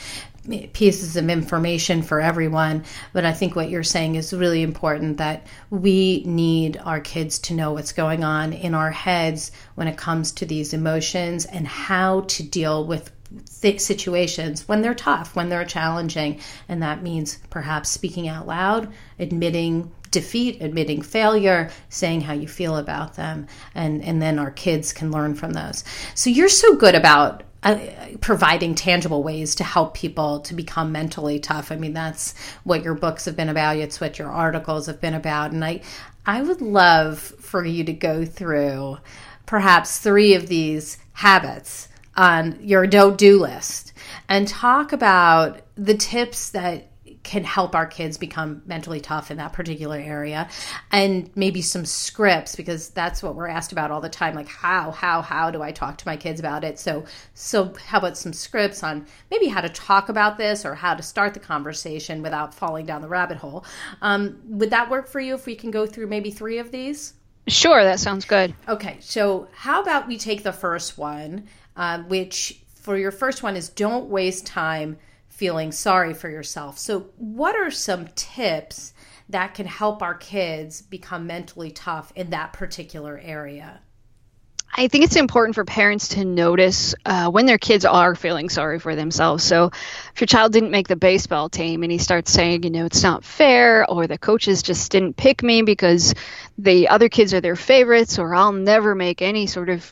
pieces 0.73 1.15
of 1.15 1.29
information 1.29 2.01
for 2.01 2.19
everyone. 2.19 2.83
But 3.13 3.25
I 3.25 3.33
think 3.33 3.55
what 3.55 3.69
you're 3.69 3.83
saying 3.83 4.15
is 4.15 4.33
really 4.33 4.63
important 4.63 5.17
that 5.17 5.45
we 5.69 6.23
need 6.25 6.77
our 6.83 6.99
kids 6.99 7.39
to 7.39 7.53
know 7.53 7.73
what's 7.73 7.91
going 7.91 8.23
on 8.23 8.53
in 8.53 8.73
our 8.73 8.91
heads 8.91 9.51
when 9.75 9.87
it 9.87 9.97
comes 9.97 10.31
to 10.33 10.45
these 10.45 10.73
emotions 10.73 11.45
and 11.45 11.67
how 11.67 12.21
to 12.21 12.43
deal 12.43 12.85
with 12.85 13.11
situations 13.47 14.67
when 14.67 14.81
they're 14.81 14.93
tough, 14.93 15.35
when 15.35 15.49
they're 15.49 15.65
challenging. 15.65 16.39
And 16.67 16.81
that 16.81 17.03
means 17.03 17.39
perhaps 17.49 17.89
speaking 17.89 18.27
out 18.27 18.47
loud, 18.47 18.91
admitting 19.19 19.91
defeat, 20.09 20.61
admitting 20.61 21.01
failure, 21.01 21.69
saying 21.89 22.21
how 22.21 22.33
you 22.33 22.47
feel 22.47 22.75
about 22.75 23.15
them, 23.15 23.47
and, 23.73 24.03
and 24.03 24.21
then 24.21 24.37
our 24.37 24.51
kids 24.51 24.91
can 24.91 25.09
learn 25.09 25.33
from 25.33 25.53
those. 25.53 25.85
So 26.15 26.29
you're 26.29 26.49
so 26.49 26.75
good 26.75 26.95
about 26.95 27.43
uh, 27.63 27.77
providing 28.21 28.75
tangible 28.75 29.23
ways 29.23 29.55
to 29.55 29.63
help 29.63 29.93
people 29.93 30.39
to 30.41 30.53
become 30.53 30.91
mentally 30.91 31.39
tough. 31.39 31.71
I 31.71 31.75
mean, 31.75 31.93
that's 31.93 32.33
what 32.63 32.83
your 32.83 32.95
books 32.95 33.25
have 33.25 33.35
been 33.35 33.49
about. 33.49 33.77
It's 33.77 34.01
what 34.01 34.17
your 34.17 34.29
articles 34.29 34.87
have 34.87 34.99
been 34.99 35.13
about. 35.13 35.51
And 35.51 35.63
I, 35.63 35.81
I 36.25 36.41
would 36.41 36.61
love 36.61 37.19
for 37.19 37.63
you 37.63 37.83
to 37.83 37.93
go 37.93 38.25
through 38.25 38.97
perhaps 39.45 39.99
three 39.99 40.33
of 40.33 40.47
these 40.47 40.97
habits 41.13 41.87
on 42.15 42.57
your 42.61 42.87
don't 42.87 43.17
do 43.17 43.39
list 43.39 43.93
and 44.27 44.47
talk 44.47 44.91
about 44.91 45.61
the 45.75 45.95
tips 45.95 46.49
that 46.49 46.90
can 47.23 47.43
help 47.43 47.75
our 47.75 47.85
kids 47.85 48.17
become 48.17 48.61
mentally 48.65 48.99
tough 48.99 49.29
in 49.31 49.37
that 49.37 49.53
particular 49.53 49.97
area. 49.97 50.49
And 50.91 51.29
maybe 51.35 51.61
some 51.61 51.85
scripts 51.85 52.55
because 52.55 52.89
that's 52.89 53.21
what 53.21 53.35
we're 53.35 53.47
asked 53.47 53.71
about 53.71 53.91
all 53.91 54.01
the 54.01 54.09
time 54.09 54.35
like 54.35 54.47
how 54.47 54.91
how 54.91 55.21
how 55.21 55.51
do 55.51 55.61
i 55.61 55.71
talk 55.71 55.97
to 55.97 56.07
my 56.07 56.17
kids 56.17 56.39
about 56.39 56.63
it? 56.63 56.79
So 56.79 57.05
so 57.33 57.73
how 57.85 57.99
about 57.99 58.17
some 58.17 58.33
scripts 58.33 58.83
on 58.83 59.05
maybe 59.29 59.47
how 59.47 59.61
to 59.61 59.69
talk 59.69 60.09
about 60.09 60.37
this 60.37 60.65
or 60.65 60.75
how 60.75 60.95
to 60.95 61.03
start 61.03 61.33
the 61.33 61.39
conversation 61.39 62.21
without 62.21 62.53
falling 62.53 62.85
down 62.85 63.01
the 63.01 63.07
rabbit 63.07 63.37
hole? 63.37 63.65
Um, 64.01 64.41
would 64.45 64.71
that 64.71 64.89
work 64.89 65.07
for 65.07 65.19
you 65.19 65.35
if 65.35 65.45
we 65.45 65.55
can 65.55 65.71
go 65.71 65.85
through 65.85 66.07
maybe 66.07 66.31
three 66.31 66.57
of 66.57 66.71
these? 66.71 67.13
Sure, 67.47 67.83
that 67.83 67.99
sounds 67.99 68.25
good. 68.25 68.53
Okay, 68.67 68.97
so 68.99 69.47
how 69.53 69.81
about 69.81 70.07
we 70.07 70.17
take 70.17 70.43
the 70.43 70.53
first 70.53 70.97
one, 70.97 71.47
um, 71.75 72.07
which 72.07 72.61
for 72.75 72.97
your 72.97 73.11
first 73.11 73.43
one 73.43 73.55
is 73.55 73.69
don't 73.69 74.09
waste 74.09 74.45
time 74.45 74.97
feeling 75.41 75.71
sorry 75.71 76.13
for 76.13 76.29
yourself. 76.29 76.77
So, 76.77 77.07
what 77.17 77.55
are 77.55 77.71
some 77.71 78.09
tips 78.09 78.93
that 79.27 79.55
can 79.55 79.65
help 79.65 80.03
our 80.03 80.13
kids 80.13 80.83
become 80.83 81.25
mentally 81.25 81.71
tough 81.71 82.13
in 82.15 82.29
that 82.29 82.53
particular 82.53 83.19
area? 83.23 83.79
I 84.71 84.87
think 84.87 85.03
it's 85.03 85.15
important 85.15 85.55
for 85.55 85.65
parents 85.65 86.09
to 86.09 86.23
notice 86.23 86.93
uh, 87.07 87.31
when 87.31 87.47
their 87.47 87.57
kids 87.57 87.85
are 87.85 88.13
feeling 88.13 88.49
sorry 88.49 88.77
for 88.77 88.95
themselves. 88.95 89.43
So, 89.43 89.71
if 90.13 90.21
your 90.21 90.27
child 90.27 90.53
didn't 90.53 90.69
make 90.69 90.87
the 90.87 90.95
baseball 90.95 91.49
team 91.49 91.81
and 91.81 91.91
he 91.91 91.97
starts 91.97 92.31
saying, 92.31 92.61
you 92.61 92.69
know, 92.69 92.85
it's 92.85 93.01
not 93.01 93.25
fair, 93.25 93.89
or 93.89 94.05
the 94.05 94.19
coaches 94.19 94.61
just 94.61 94.91
didn't 94.91 95.17
pick 95.17 95.41
me 95.41 95.63
because 95.63 96.13
the 96.59 96.89
other 96.89 97.09
kids 97.09 97.33
are 97.33 97.41
their 97.41 97.55
favorites, 97.55 98.19
or 98.19 98.35
I'll 98.35 98.51
never 98.51 98.93
make 98.93 99.23
any 99.23 99.47
sort 99.47 99.69
of 99.69 99.91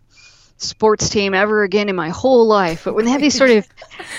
sports 0.60 1.10
team 1.10 1.34
ever 1.34 1.64
again 1.64 1.90
in 1.90 1.96
my 1.96 2.10
whole 2.10 2.46
life. 2.46 2.84
But 2.84 2.94
when 2.94 3.06
they 3.06 3.12
have 3.12 3.22
these 3.22 3.38
sort 3.38 3.50
of 3.50 3.68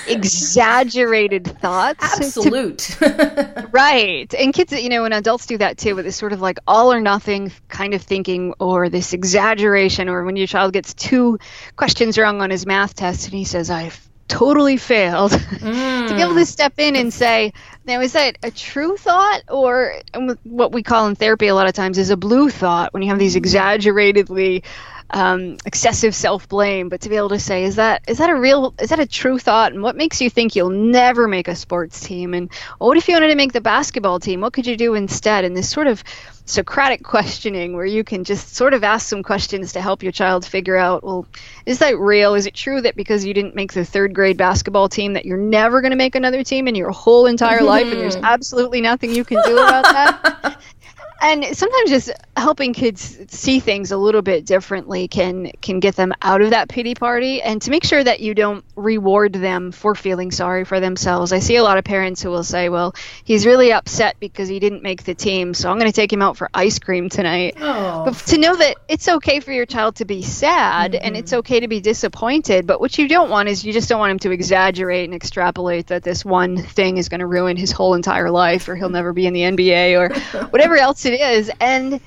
exaggerated 0.07 1.45
thoughts, 1.45 2.03
absolute, 2.03 2.79
to, 2.79 3.69
right? 3.71 4.33
And 4.33 4.53
kids, 4.53 4.73
you 4.73 4.89
know, 4.89 5.03
when 5.03 5.13
adults 5.13 5.45
do 5.45 5.57
that 5.59 5.77
too, 5.77 5.95
with 5.95 6.05
this 6.05 6.17
sort 6.17 6.33
of 6.33 6.41
like 6.41 6.57
all 6.67 6.91
or 6.91 6.99
nothing 6.99 7.51
kind 7.69 7.93
of 7.93 8.01
thinking, 8.01 8.53
or 8.59 8.89
this 8.89 9.13
exaggeration, 9.13 10.09
or 10.09 10.23
when 10.23 10.35
your 10.35 10.47
child 10.47 10.73
gets 10.73 10.93
two 10.93 11.39
questions 11.75 12.17
wrong 12.17 12.41
on 12.41 12.49
his 12.49 12.65
math 12.65 12.95
test 12.95 13.25
and 13.25 13.35
he 13.35 13.45
says, 13.45 13.69
"I've 13.69 13.99
totally 14.27 14.77
failed," 14.77 15.31
mm. 15.31 16.07
to 16.07 16.15
be 16.15 16.21
able 16.21 16.35
to 16.35 16.45
step 16.45 16.73
in 16.77 16.95
and 16.95 17.13
say, 17.13 17.53
"Now, 17.85 18.01
is 18.01 18.13
that 18.13 18.37
a 18.41 18.49
true 18.49 18.97
thought, 18.97 19.43
or 19.47 20.01
what 20.43 20.71
we 20.71 20.81
call 20.81 21.07
in 21.07 21.15
therapy 21.15 21.47
a 21.47 21.55
lot 21.55 21.67
of 21.67 21.73
times 21.73 21.99
is 21.99 22.09
a 22.09 22.17
blue 22.17 22.49
thought?" 22.49 22.93
When 22.93 23.03
you 23.03 23.09
have 23.09 23.19
these 23.19 23.35
mm. 23.35 23.37
exaggeratedly 23.37 24.63
um, 25.11 25.57
excessive 25.65 26.15
self 26.15 26.47
blame, 26.47 26.89
but 26.89 27.01
to 27.01 27.09
be 27.09 27.15
able 27.15 27.29
to 27.29 27.39
say, 27.39 27.63
is 27.63 27.75
that 27.75 28.03
is 28.07 28.17
that 28.17 28.29
a 28.29 28.35
real 28.35 28.73
is 28.79 28.89
that 28.89 28.99
a 28.99 29.05
true 29.05 29.39
thought? 29.39 29.73
And 29.73 29.83
what 29.83 29.95
makes 29.95 30.21
you 30.21 30.29
think 30.29 30.55
you'll 30.55 30.69
never 30.69 31.27
make 31.27 31.47
a 31.47 31.55
sports 31.55 31.99
team? 31.99 32.33
And 32.33 32.49
well, 32.79 32.89
what 32.89 32.97
if 32.97 33.07
you 33.07 33.15
wanted 33.15 33.27
to 33.27 33.35
make 33.35 33.53
the 33.53 33.61
basketball 33.61 34.19
team? 34.19 34.41
What 34.41 34.53
could 34.53 34.67
you 34.67 34.77
do 34.77 34.93
instead? 34.93 35.43
And 35.43 35.55
this 35.55 35.69
sort 35.69 35.87
of 35.87 36.03
Socratic 36.51 37.03
questioning 37.03 37.75
where 37.75 37.85
you 37.85 38.03
can 38.03 38.25
just 38.25 38.55
sort 38.55 38.73
of 38.73 38.83
ask 38.83 39.07
some 39.07 39.23
questions 39.23 39.71
to 39.71 39.81
help 39.81 40.03
your 40.03 40.11
child 40.11 40.45
figure 40.45 40.75
out, 40.75 41.01
well, 41.01 41.25
is 41.65 41.79
that 41.79 41.97
real? 41.97 42.33
Is 42.33 42.45
it 42.45 42.53
true 42.53 42.81
that 42.81 42.95
because 42.95 43.23
you 43.23 43.33
didn't 43.33 43.55
make 43.55 43.71
the 43.71 43.85
third 43.85 44.13
grade 44.13 44.37
basketball 44.37 44.89
team 44.89 45.13
that 45.13 45.23
you're 45.23 45.37
never 45.37 45.79
going 45.79 45.91
to 45.91 45.97
make 45.97 46.15
another 46.15 46.43
team 46.43 46.67
in 46.67 46.75
your 46.75 46.89
whole 46.89 47.25
entire 47.25 47.61
life 47.61 47.87
and 47.87 48.01
there's 48.01 48.17
absolutely 48.17 48.81
nothing 48.81 49.15
you 49.15 49.23
can 49.23 49.41
do 49.45 49.53
about 49.53 49.83
that? 49.83 50.61
and 51.21 51.55
sometimes 51.55 51.89
just 51.89 52.11
helping 52.35 52.73
kids 52.73 53.19
see 53.29 53.59
things 53.59 53.91
a 53.91 53.97
little 53.97 54.21
bit 54.21 54.45
differently 54.45 55.07
can 55.07 55.51
can 55.61 55.79
get 55.79 55.95
them 55.95 56.13
out 56.21 56.41
of 56.41 56.49
that 56.49 56.67
pity 56.67 56.95
party 56.95 57.41
and 57.41 57.61
to 57.61 57.69
make 57.69 57.83
sure 57.83 58.03
that 58.03 58.19
you 58.19 58.33
don't 58.33 58.65
reward 58.75 59.33
them 59.33 59.71
for 59.71 59.93
feeling 59.93 60.31
sorry 60.31 60.65
for 60.65 60.79
themselves 60.79 61.31
i 61.31 61.39
see 61.39 61.55
a 61.55 61.63
lot 61.63 61.77
of 61.77 61.83
parents 61.83 62.21
who 62.21 62.29
will 62.29 62.43
say 62.43 62.69
well 62.69 62.95
he's 63.23 63.45
really 63.45 63.71
upset 63.71 64.19
because 64.19 64.49
he 64.49 64.59
didn't 64.59 64.81
make 64.81 65.03
the 65.03 65.13
team 65.13 65.53
so 65.53 65.69
i'm 65.69 65.77
going 65.77 65.89
to 65.89 65.95
take 65.95 66.11
him 66.11 66.21
out 66.21 66.35
for 66.35 66.49
ice 66.53 66.79
cream 66.79 67.09
tonight 67.09 67.55
oh. 67.59 68.05
but 68.05 68.15
to 68.15 68.37
know 68.37 68.55
that 68.55 68.77
it's 68.87 69.07
okay 69.07 69.39
for 69.39 69.51
your 69.51 69.65
child 69.65 69.95
to 69.95 70.05
be 70.05 70.21
sad 70.21 70.93
mm-hmm. 70.93 71.05
and 71.05 71.15
it's 71.15 71.33
okay 71.33 71.59
to 71.59 71.67
be 71.67 71.79
disappointed 71.79 72.65
but 72.65 72.79
what 72.79 72.97
you 72.97 73.07
don't 73.07 73.29
want 73.29 73.47
is 73.47 73.63
you 73.63 73.71
just 73.71 73.87
don't 73.87 73.99
want 73.99 74.11
him 74.11 74.19
to 74.19 74.31
exaggerate 74.31 75.05
and 75.05 75.13
extrapolate 75.13 75.87
that 75.87 76.01
this 76.01 76.25
one 76.25 76.57
thing 76.57 76.97
is 76.97 77.09
going 77.09 77.19
to 77.19 77.27
ruin 77.27 77.55
his 77.55 77.71
whole 77.71 77.93
entire 77.93 78.31
life 78.31 78.67
or 78.67 78.75
he'll 78.75 78.89
never 79.01 79.13
be 79.13 79.27
in 79.27 79.33
the 79.33 79.41
nba 79.41 79.99
or 79.99 80.47
whatever 80.47 80.75
else 80.75 81.05
it 81.11 81.21
is. 81.21 81.51
And 81.59 81.99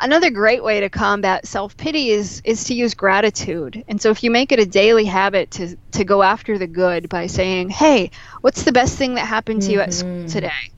another 0.00 0.30
great 0.30 0.62
way 0.62 0.80
to 0.80 0.88
combat 0.88 1.46
self 1.46 1.76
pity 1.76 2.10
is 2.10 2.42
is 2.44 2.64
to 2.64 2.74
use 2.74 2.94
gratitude. 2.94 3.84
And 3.88 4.00
so 4.00 4.10
if 4.10 4.22
you 4.22 4.30
make 4.30 4.52
it 4.52 4.58
a 4.58 4.66
daily 4.66 5.04
habit 5.04 5.50
to 5.52 5.76
to 5.92 6.04
go 6.04 6.22
after 6.22 6.58
the 6.58 6.66
good 6.66 7.08
by 7.08 7.26
saying, 7.26 7.70
"Hey, 7.70 8.10
what's 8.40 8.62
the 8.62 8.72
best 8.72 8.96
thing 8.96 9.14
that 9.14 9.26
happened 9.26 9.62
to 9.62 9.72
you 9.72 9.78
mm-hmm. 9.78 9.88
at 9.88 9.94
school 9.94 10.10
mm-hmm. 10.10 10.26
today?" 10.26 10.70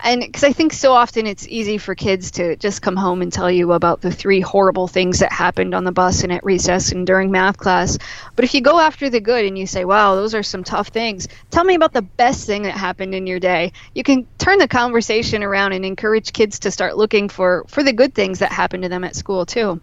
And 0.00 0.20
because 0.20 0.44
I 0.44 0.52
think 0.52 0.72
so 0.72 0.92
often 0.92 1.26
it's 1.26 1.48
easy 1.48 1.78
for 1.78 1.94
kids 1.94 2.32
to 2.32 2.56
just 2.56 2.82
come 2.82 2.96
home 2.96 3.22
and 3.22 3.32
tell 3.32 3.50
you 3.50 3.72
about 3.72 4.00
the 4.00 4.10
three 4.10 4.40
horrible 4.40 4.88
things 4.88 5.20
that 5.20 5.32
happened 5.32 5.74
on 5.74 5.84
the 5.84 5.92
bus 5.92 6.22
and 6.22 6.32
at 6.32 6.44
recess 6.44 6.92
and 6.92 7.06
during 7.06 7.30
math 7.30 7.56
class. 7.56 7.98
But 8.34 8.44
if 8.44 8.54
you 8.54 8.60
go 8.60 8.78
after 8.78 9.08
the 9.08 9.20
good 9.20 9.44
and 9.44 9.58
you 9.58 9.66
say, 9.66 9.84
wow, 9.84 10.14
those 10.14 10.34
are 10.34 10.42
some 10.42 10.64
tough 10.64 10.88
things, 10.88 11.28
tell 11.50 11.64
me 11.64 11.74
about 11.74 11.92
the 11.92 12.02
best 12.02 12.46
thing 12.46 12.62
that 12.64 12.76
happened 12.76 13.14
in 13.14 13.26
your 13.26 13.40
day. 13.40 13.72
You 13.94 14.02
can 14.02 14.26
turn 14.38 14.58
the 14.58 14.68
conversation 14.68 15.42
around 15.42 15.72
and 15.72 15.84
encourage 15.84 16.32
kids 16.32 16.60
to 16.60 16.70
start 16.70 16.96
looking 16.96 17.28
for, 17.28 17.64
for 17.68 17.82
the 17.82 17.92
good 17.92 18.14
things 18.14 18.40
that 18.40 18.52
happened 18.52 18.82
to 18.82 18.88
them 18.88 19.04
at 19.04 19.16
school, 19.16 19.46
too. 19.46 19.80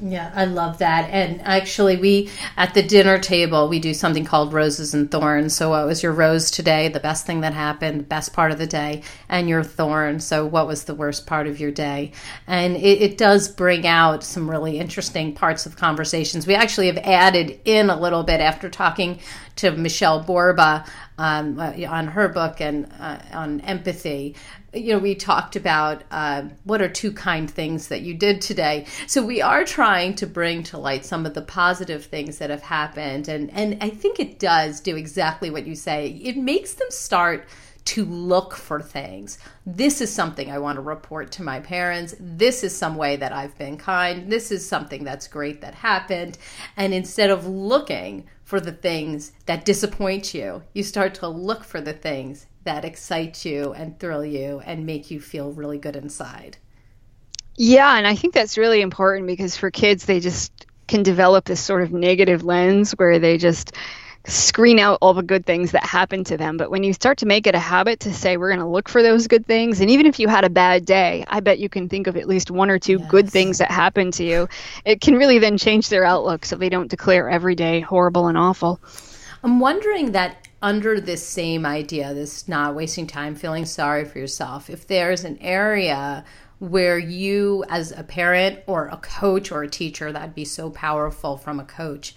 Yeah, 0.00 0.32
I 0.34 0.44
love 0.46 0.78
that. 0.78 1.08
And 1.10 1.40
actually, 1.42 1.96
we 1.96 2.28
at 2.56 2.74
the 2.74 2.82
dinner 2.82 3.16
table 3.16 3.68
we 3.68 3.78
do 3.78 3.94
something 3.94 4.24
called 4.24 4.52
roses 4.52 4.92
and 4.92 5.08
thorns. 5.08 5.54
So, 5.54 5.70
what 5.70 5.86
was 5.86 6.02
your 6.02 6.10
rose 6.10 6.50
today? 6.50 6.88
The 6.88 6.98
best 6.98 7.26
thing 7.26 7.42
that 7.42 7.54
happened, 7.54 8.00
the 8.00 8.04
best 8.04 8.32
part 8.32 8.50
of 8.50 8.58
the 8.58 8.66
day, 8.66 9.04
and 9.28 9.48
your 9.48 9.62
thorn. 9.62 10.18
So, 10.18 10.46
what 10.46 10.66
was 10.66 10.84
the 10.84 10.96
worst 10.96 11.28
part 11.28 11.46
of 11.46 11.60
your 11.60 11.70
day? 11.70 12.10
And 12.48 12.74
it, 12.74 13.02
it 13.02 13.18
does 13.18 13.48
bring 13.48 13.86
out 13.86 14.24
some 14.24 14.50
really 14.50 14.80
interesting 14.80 15.32
parts 15.32 15.64
of 15.64 15.76
conversations. 15.76 16.44
We 16.44 16.56
actually 16.56 16.88
have 16.88 16.98
added 16.98 17.60
in 17.64 17.88
a 17.88 17.98
little 17.98 18.24
bit 18.24 18.40
after 18.40 18.68
talking 18.68 19.20
to 19.56 19.70
Michelle 19.70 20.24
Borba 20.24 20.84
um, 21.18 21.60
uh, 21.60 21.72
on 21.88 22.08
her 22.08 22.28
book 22.28 22.60
and 22.60 22.92
uh, 22.98 23.18
on 23.32 23.60
empathy 23.60 24.34
you 24.74 24.92
know, 24.92 24.98
we 24.98 25.14
talked 25.14 25.56
about 25.56 26.04
uh, 26.10 26.42
what 26.64 26.82
are 26.82 26.88
two 26.88 27.12
kind 27.12 27.50
things 27.50 27.88
that 27.88 28.02
you 28.02 28.14
did 28.14 28.40
today. 28.40 28.86
So 29.06 29.24
we 29.24 29.40
are 29.40 29.64
trying 29.64 30.14
to 30.16 30.26
bring 30.26 30.62
to 30.64 30.78
light 30.78 31.04
some 31.04 31.26
of 31.26 31.34
the 31.34 31.42
positive 31.42 32.04
things 32.04 32.38
that 32.38 32.50
have 32.50 32.62
happened, 32.62 33.28
and 33.28 33.50
and 33.52 33.78
I 33.80 33.90
think 33.90 34.20
it 34.20 34.38
does 34.38 34.80
do 34.80 34.96
exactly 34.96 35.50
what 35.50 35.66
you 35.66 35.74
say. 35.74 36.08
It 36.22 36.36
makes 36.36 36.74
them 36.74 36.90
start 36.90 37.46
to 37.84 38.04
look 38.06 38.54
for 38.54 38.80
things. 38.80 39.38
This 39.66 40.00
is 40.00 40.12
something 40.12 40.50
I 40.50 40.58
want 40.58 40.76
to 40.76 40.82
report 40.82 41.30
to 41.32 41.42
my 41.42 41.60
parents. 41.60 42.14
This 42.18 42.64
is 42.64 42.74
some 42.74 42.96
way 42.96 43.16
that 43.16 43.32
I've 43.32 43.56
been 43.58 43.76
kind. 43.76 44.32
This 44.32 44.50
is 44.50 44.66
something 44.66 45.04
that's 45.04 45.28
great 45.28 45.60
that 45.60 45.74
happened. 45.74 46.38
And 46.76 46.94
instead 46.94 47.30
of 47.30 47.46
looking 47.46 48.26
for 48.42 48.58
the 48.58 48.72
things 48.72 49.32
that 49.46 49.66
disappoint 49.66 50.32
you, 50.32 50.62
you 50.72 50.82
start 50.82 51.14
to 51.16 51.28
look 51.28 51.62
for 51.62 51.80
the 51.80 51.92
things 51.92 52.46
that 52.64 52.84
excite 52.84 53.44
you 53.44 53.72
and 53.72 53.98
thrill 53.98 54.24
you 54.24 54.60
and 54.64 54.86
make 54.86 55.10
you 55.10 55.20
feel 55.20 55.52
really 55.52 55.78
good 55.78 55.96
inside. 55.96 56.56
Yeah, 57.56 57.96
and 57.96 58.06
I 58.06 58.16
think 58.16 58.34
that's 58.34 58.58
really 58.58 58.80
important 58.80 59.26
because 59.26 59.56
for 59.56 59.70
kids, 59.70 60.06
they 60.06 60.20
just 60.20 60.52
can 60.88 61.02
develop 61.02 61.44
this 61.44 61.60
sort 61.60 61.82
of 61.82 61.92
negative 61.92 62.42
lens 62.42 62.92
where 62.92 63.18
they 63.18 63.38
just 63.38 63.72
screen 64.26 64.78
out 64.78 64.98
all 65.02 65.12
the 65.12 65.22
good 65.22 65.44
things 65.44 65.72
that 65.72 65.84
happen 65.84 66.24
to 66.24 66.36
them. 66.36 66.56
But 66.56 66.70
when 66.70 66.82
you 66.82 66.92
start 66.92 67.18
to 67.18 67.26
make 67.26 67.46
it 67.46 67.54
a 67.54 67.58
habit 67.58 68.00
to 68.00 68.14
say, 68.14 68.36
we're 68.36 68.48
going 68.48 68.60
to 68.60 68.66
look 68.66 68.88
for 68.88 69.02
those 69.02 69.28
good 69.28 69.46
things, 69.46 69.80
and 69.80 69.90
even 69.90 70.06
if 70.06 70.18
you 70.18 70.28
had 70.28 70.44
a 70.44 70.50
bad 70.50 70.84
day, 70.86 71.24
I 71.28 71.40
bet 71.40 71.58
you 71.58 71.68
can 71.68 71.88
think 71.88 72.06
of 72.06 72.16
at 72.16 72.26
least 72.26 72.50
one 72.50 72.70
or 72.70 72.78
two 72.78 72.98
yes. 72.98 73.10
good 73.10 73.30
things 73.30 73.58
that 73.58 73.70
happened 73.70 74.14
to 74.14 74.24
you. 74.24 74.48
It 74.84 75.00
can 75.00 75.16
really 75.16 75.38
then 75.38 75.58
change 75.58 75.88
their 75.88 76.04
outlook 76.04 76.44
so 76.44 76.56
they 76.56 76.70
don't 76.70 76.88
declare 76.88 77.28
every 77.28 77.54
day 77.54 77.80
horrible 77.80 78.28
and 78.28 78.38
awful. 78.38 78.80
I'm 79.42 79.60
wondering 79.60 80.12
that 80.12 80.48
under 80.62 81.00
this 81.00 81.26
same 81.26 81.66
idea, 81.66 82.14
this 82.14 82.48
not 82.48 82.74
wasting 82.74 83.06
time, 83.06 83.34
feeling 83.34 83.64
sorry 83.64 84.04
for 84.04 84.18
yourself, 84.18 84.70
if 84.70 84.86
there's 84.86 85.24
an 85.24 85.38
area 85.40 86.24
where 86.58 86.98
you, 86.98 87.64
as 87.68 87.92
a 87.92 88.02
parent 88.02 88.60
or 88.66 88.88
a 88.88 88.96
coach 88.96 89.52
or 89.52 89.62
a 89.62 89.68
teacher, 89.68 90.12
that'd 90.12 90.34
be 90.34 90.44
so 90.44 90.70
powerful 90.70 91.36
from 91.36 91.60
a 91.60 91.64
coach. 91.64 92.14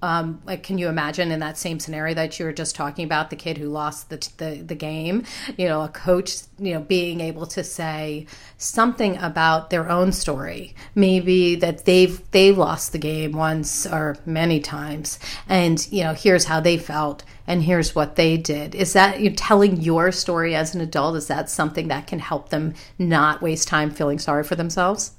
Um, 0.00 0.40
like, 0.44 0.62
can 0.62 0.78
you 0.78 0.86
imagine 0.86 1.32
in 1.32 1.40
that 1.40 1.58
same 1.58 1.80
scenario 1.80 2.14
that 2.14 2.38
you 2.38 2.44
were 2.44 2.52
just 2.52 2.76
talking 2.76 3.04
about, 3.04 3.30
the 3.30 3.36
kid 3.36 3.58
who 3.58 3.68
lost 3.68 4.10
the, 4.10 4.28
the, 4.36 4.62
the 4.62 4.76
game, 4.76 5.24
you 5.56 5.66
know, 5.66 5.82
a 5.82 5.88
coach, 5.88 6.36
you 6.56 6.74
know, 6.74 6.80
being 6.80 7.20
able 7.20 7.46
to 7.46 7.64
say 7.64 8.26
something 8.58 9.16
about 9.16 9.70
their 9.70 9.90
own 9.90 10.12
story, 10.12 10.76
maybe 10.94 11.56
that 11.56 11.84
they've 11.84 12.30
they 12.30 12.52
lost 12.52 12.92
the 12.92 12.98
game 12.98 13.32
once 13.32 13.86
or 13.86 14.16
many 14.24 14.60
times, 14.60 15.18
and 15.48 15.90
you 15.90 16.04
know, 16.04 16.14
here's 16.14 16.44
how 16.44 16.60
they 16.60 16.78
felt, 16.78 17.24
and 17.48 17.62
here's 17.62 17.94
what 17.94 18.16
they 18.16 18.36
did. 18.36 18.74
Is 18.74 18.92
that 18.92 19.20
you 19.20 19.30
telling 19.30 19.80
your 19.80 20.12
story 20.12 20.54
as 20.54 20.74
an 20.74 20.82
adult? 20.82 21.16
Is 21.16 21.28
that 21.28 21.48
something 21.48 21.88
that 21.88 22.06
can 22.06 22.18
help 22.18 22.50
them 22.50 22.74
not 22.98 23.40
waste 23.40 23.66
time 23.66 23.90
feeling 23.90 24.18
sorry 24.18 24.44
for 24.44 24.54
themselves? 24.54 25.12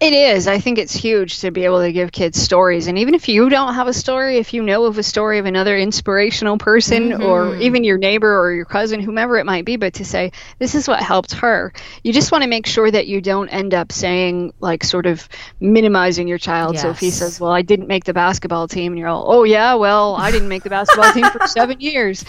It 0.00 0.12
is. 0.12 0.46
I 0.46 0.60
think 0.60 0.78
it's 0.78 0.94
huge 0.94 1.40
to 1.40 1.50
be 1.50 1.64
able 1.64 1.80
to 1.80 1.90
give 1.90 2.12
kids 2.12 2.40
stories. 2.40 2.86
And 2.86 2.98
even 2.98 3.14
if 3.14 3.28
you 3.28 3.48
don't 3.48 3.74
have 3.74 3.88
a 3.88 3.92
story, 3.92 4.36
if 4.36 4.54
you 4.54 4.62
know 4.62 4.84
of 4.84 4.96
a 4.96 5.02
story 5.02 5.38
of 5.38 5.46
another 5.46 5.76
inspirational 5.76 6.56
person 6.56 7.10
mm-hmm. 7.10 7.22
or 7.24 7.56
even 7.56 7.82
your 7.82 7.98
neighbor 7.98 8.40
or 8.40 8.52
your 8.52 8.64
cousin, 8.64 9.00
whomever 9.00 9.38
it 9.38 9.44
might 9.44 9.64
be, 9.64 9.74
but 9.74 9.94
to 9.94 10.04
say, 10.04 10.30
this 10.60 10.76
is 10.76 10.86
what 10.86 11.00
helped 11.00 11.32
her, 11.32 11.72
you 12.04 12.12
just 12.12 12.30
want 12.30 12.44
to 12.44 12.48
make 12.48 12.66
sure 12.66 12.88
that 12.88 13.08
you 13.08 13.20
don't 13.20 13.48
end 13.48 13.74
up 13.74 13.90
saying, 13.90 14.52
like, 14.60 14.84
sort 14.84 15.06
of 15.06 15.28
minimizing 15.58 16.28
your 16.28 16.38
child. 16.38 16.74
Yes. 16.74 16.82
So 16.82 16.90
if 16.90 17.00
he 17.00 17.10
says, 17.10 17.40
well, 17.40 17.50
I 17.50 17.62
didn't 17.62 17.88
make 17.88 18.04
the 18.04 18.14
basketball 18.14 18.68
team, 18.68 18.92
and 18.92 19.00
you're 19.00 19.08
all, 19.08 19.24
oh, 19.26 19.42
yeah, 19.42 19.74
well, 19.74 20.14
I 20.14 20.30
didn't 20.30 20.48
make 20.48 20.62
the 20.62 20.70
basketball 20.70 21.12
team 21.12 21.28
for 21.28 21.44
seven 21.48 21.80
years. 21.80 22.24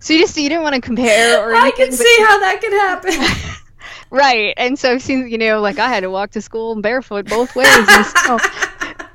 So 0.00 0.12
you 0.12 0.18
just, 0.18 0.36
you 0.36 0.48
don't 0.48 0.64
want 0.64 0.74
to 0.74 0.80
compare 0.80 1.40
or 1.40 1.54
anything. 1.54 1.84
I 1.84 1.86
can 1.86 1.92
see 1.92 2.16
how 2.18 2.40
that 2.40 2.60
could 2.60 2.72
happen. 2.72 3.58
Right. 4.12 4.52
And 4.58 4.78
so 4.78 4.98
since 4.98 5.30
you 5.30 5.38
know, 5.38 5.60
like 5.60 5.78
I 5.78 5.88
had 5.88 6.00
to 6.00 6.10
walk 6.10 6.32
to 6.32 6.42
school 6.42 6.80
barefoot 6.80 7.26
both 7.28 7.56
ways. 7.56 7.66
And 7.88 8.06
so 8.06 8.38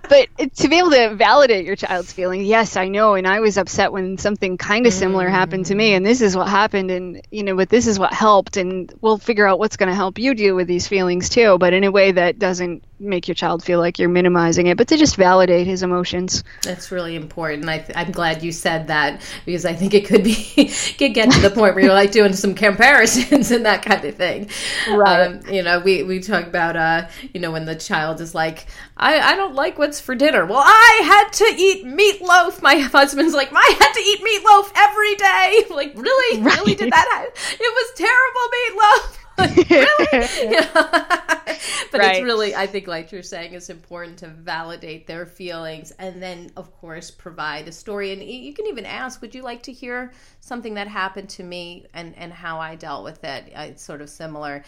but 0.10 0.30
to 0.56 0.68
be 0.68 0.80
able 0.80 0.92
to 0.92 1.16
validate 1.16 1.66
your 1.66 1.76
child's 1.76 2.12
feelings, 2.12 2.48
yes, 2.48 2.78
I 2.78 2.88
know, 2.88 3.16
and 3.16 3.28
I 3.28 3.40
was 3.40 3.58
upset 3.58 3.92
when 3.92 4.18
something 4.18 4.58
kind 4.58 4.88
of 4.88 4.94
similar 4.94 5.28
happened 5.28 5.68
to 5.68 5.76
me, 5.76 5.92
mm. 5.92 5.98
and 5.98 6.06
this 6.06 6.22
is 6.22 6.36
what 6.36 6.48
happened, 6.48 6.92
and 6.92 7.22
you 7.32 7.44
know, 7.44 7.56
but 7.56 7.70
this 7.70 7.88
is 7.88 8.00
what 8.00 8.14
helped, 8.14 8.58
and 8.58 8.94
we'll 9.02 9.18
figure 9.18 9.48
out 9.48 9.60
what's 9.60 9.78
going 9.78 9.90
to 9.90 9.96
help 9.96 10.18
you 10.18 10.34
deal 10.34 10.56
with 10.56 10.68
these 10.68 10.88
feelings 10.88 11.30
too, 11.30 11.58
but 11.58 11.74
in 11.74 11.84
a 11.84 11.92
way 11.92 12.12
that 12.12 12.40
doesn't 12.40 12.84
make 13.00 13.28
your 13.28 13.36
child 13.36 13.64
feel 13.64 13.80
like 13.80 14.00
you're 14.00 14.10
minimizing 14.10 14.68
it, 14.68 14.78
but 14.78 14.88
to 14.88 14.98
just 14.98 15.16
validate 15.16 15.68
his 15.68 15.84
emotions. 15.84 16.44
That's 16.64 16.92
really 16.92 17.16
important. 17.16 17.70
I 17.70 17.86
am 17.96 18.12
glad 18.12 18.44
you 18.44 18.52
said 18.52 18.88
that 18.88 19.22
because 19.46 19.66
I 19.66 19.74
think 19.74 19.94
it 19.94 20.06
could 20.06 20.24
be 20.24 20.36
could 20.98 21.14
get 21.14 21.32
to 21.32 21.40
the 21.42 21.50
point 21.50 21.76
where 21.76 21.86
you're 21.86 21.94
like 21.94 22.12
doing 22.12 22.34
some 22.34 22.56
comparisons 22.56 23.52
and 23.58 23.66
that 23.66 23.84
kind 23.84 24.04
of 24.04 24.16
thing. 24.16 24.50
Right. 24.90 25.28
Um, 25.28 25.42
you 25.50 25.64
know, 25.64 25.80
we 25.80 26.04
we 26.04 26.20
talk 26.20 26.48
about 26.48 26.76
uh, 26.76 27.08
you 27.34 27.40
know, 27.40 27.52
when 27.52 27.66
the 27.66 27.76
child 27.76 28.22
is 28.22 28.34
like, 28.34 28.68
I 28.96 29.20
I 29.20 29.36
don't 29.36 29.56
like 29.56 29.78
what's 29.78 30.00
for 30.00 30.16
dinner. 30.16 30.46
Well, 30.46 30.64
I 30.64 31.02
had 31.04 31.34
to 31.34 31.56
eat 31.58 31.86
meatloaf. 31.86 32.62
My 32.62 32.78
husband's 32.78 33.34
like, 33.34 33.50
I 33.54 33.76
had 33.80 33.94
to 33.94 34.00
eat 34.00 34.20
meatloaf 34.22 34.72
every 34.76 35.16
day. 35.16 35.64
Like, 35.78 35.94
really, 35.96 36.42
right. 36.42 36.58
really 36.58 36.74
did 36.74 36.92
that? 36.92 37.30
It 37.52 37.60
was 37.60 37.92
terrible 37.96 38.48
meatloaf. 38.58 39.17
Really? 39.38 40.08
yeah. 40.52 40.70
but 41.92 42.00
right. 42.02 42.16
it's 42.16 42.24
really, 42.24 42.56
I 42.56 42.68
think, 42.68 42.88
like 42.88 43.12
you're 43.12 43.24
saying, 43.24 43.54
it's 43.54 43.70
important 43.70 44.18
to 44.20 44.28
validate 44.28 45.08
their 45.08 45.26
feelings 45.26 45.92
and 45.92 46.22
then, 46.22 46.52
of 46.58 46.76
course, 46.80 47.12
provide 47.12 47.68
a 47.68 47.72
story. 47.72 48.12
And 48.12 48.24
you 48.24 48.54
can 48.54 48.68
even 48.68 48.86
ask, 48.86 49.22
would 49.22 49.36
you 49.36 49.44
like 49.44 49.64
to 49.64 49.72
hear 49.72 50.12
something 50.48 50.74
that 50.76 50.88
happened 50.88 51.30
to 51.30 51.44
me 51.44 51.86
and, 51.94 52.16
and 52.18 52.32
how 52.32 52.60
I 52.60 52.76
dealt 52.76 53.04
with 53.04 53.24
it? 53.24 53.52
It's 53.56 53.84
sort 53.84 54.02
of 54.02 54.10
similar. 54.10 54.64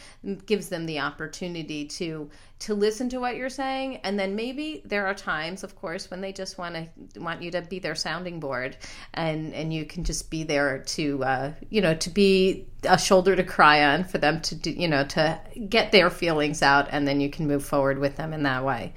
Gives 0.46 0.70
them 0.70 0.86
the 0.86 1.00
opportunity 1.00 1.86
to 1.86 2.30
to 2.60 2.74
listen 2.74 3.08
to 3.08 3.20
what 3.20 3.38
you're 3.38 3.50
saying 3.50 3.98
and 4.04 4.20
then 4.20 4.36
maybe 4.36 4.82
there 4.84 5.08
are 5.08 5.13
times 5.13 5.63
of 5.63 5.76
course 5.78 6.12
when 6.12 6.20
they 6.20 6.34
just 6.34 6.58
want 6.58 6.76
to 6.76 7.20
want 7.20 7.42
you 7.42 7.50
to 7.50 7.62
be 7.62 7.80
their 7.80 7.96
sounding 7.96 8.39
board 8.39 8.76
and 9.13 9.54
and 9.54 9.74
you 9.74 9.86
can 9.86 10.04
just 10.04 10.30
be 10.30 10.44
there 10.44 10.80
to 10.80 11.24
uh, 11.24 11.54
you 11.70 11.82
know 11.82 11.96
to 11.96 12.10
be 12.10 12.68
a 12.84 12.98
shoulder 12.98 13.36
to 13.36 13.44
cry 13.44 13.84
on 13.84 14.04
for 14.04 14.18
them 14.18 14.42
to 14.42 14.56
do, 14.56 14.72
you 14.72 14.88
know 14.88 15.06
to 15.06 15.39
get 15.70 15.92
their 15.92 16.10
feelings 16.10 16.62
out 16.62 16.88
and 16.92 17.08
then 17.08 17.22
you 17.22 17.30
can 17.30 17.48
move 17.48 17.63
forward 17.63 17.98
with 17.98 18.18
them 18.18 18.34
in 18.34 18.44
that 18.44 18.63
way 18.65 18.94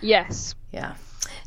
yes 0.00 0.54
yeah 0.72 0.94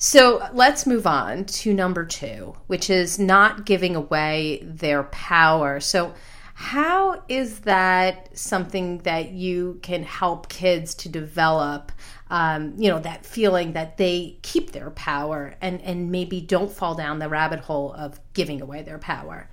so 0.04 0.46
let's 0.54 0.86
move 0.86 1.08
on 1.08 1.46
to 1.46 1.74
number 1.74 2.06
two 2.06 2.54
which 2.68 2.90
is 2.90 3.18
not 3.18 3.66
giving 3.66 3.96
away 3.96 4.60
their 4.64 5.04
power 5.04 5.80
so 5.80 6.14
how 6.56 7.24
is 7.28 7.62
that 7.62 8.38
something 8.38 9.00
that 9.00 9.32
you 9.32 9.80
can 9.82 10.04
help 10.04 10.50
kids 10.50 10.94
to 10.96 11.10
develop? 11.10 11.92
Um, 12.30 12.76
you 12.78 12.90
know, 12.90 13.00
that 13.00 13.26
feeling 13.26 13.74
that 13.74 13.98
they 13.98 14.38
keep 14.44 14.72
their 14.72 14.92
power 14.92 15.56
and, 15.62 15.82
and 15.82 16.12
maybe 16.12 16.42
don't 16.42 16.72
fall 16.72 16.96
down 16.96 17.20
the 17.20 17.30
rabbit 17.30 17.60
hole 17.60 17.94
of 17.94 18.20
giving 18.34 18.62
away 18.62 18.84
their 18.84 19.00
power. 19.00 19.50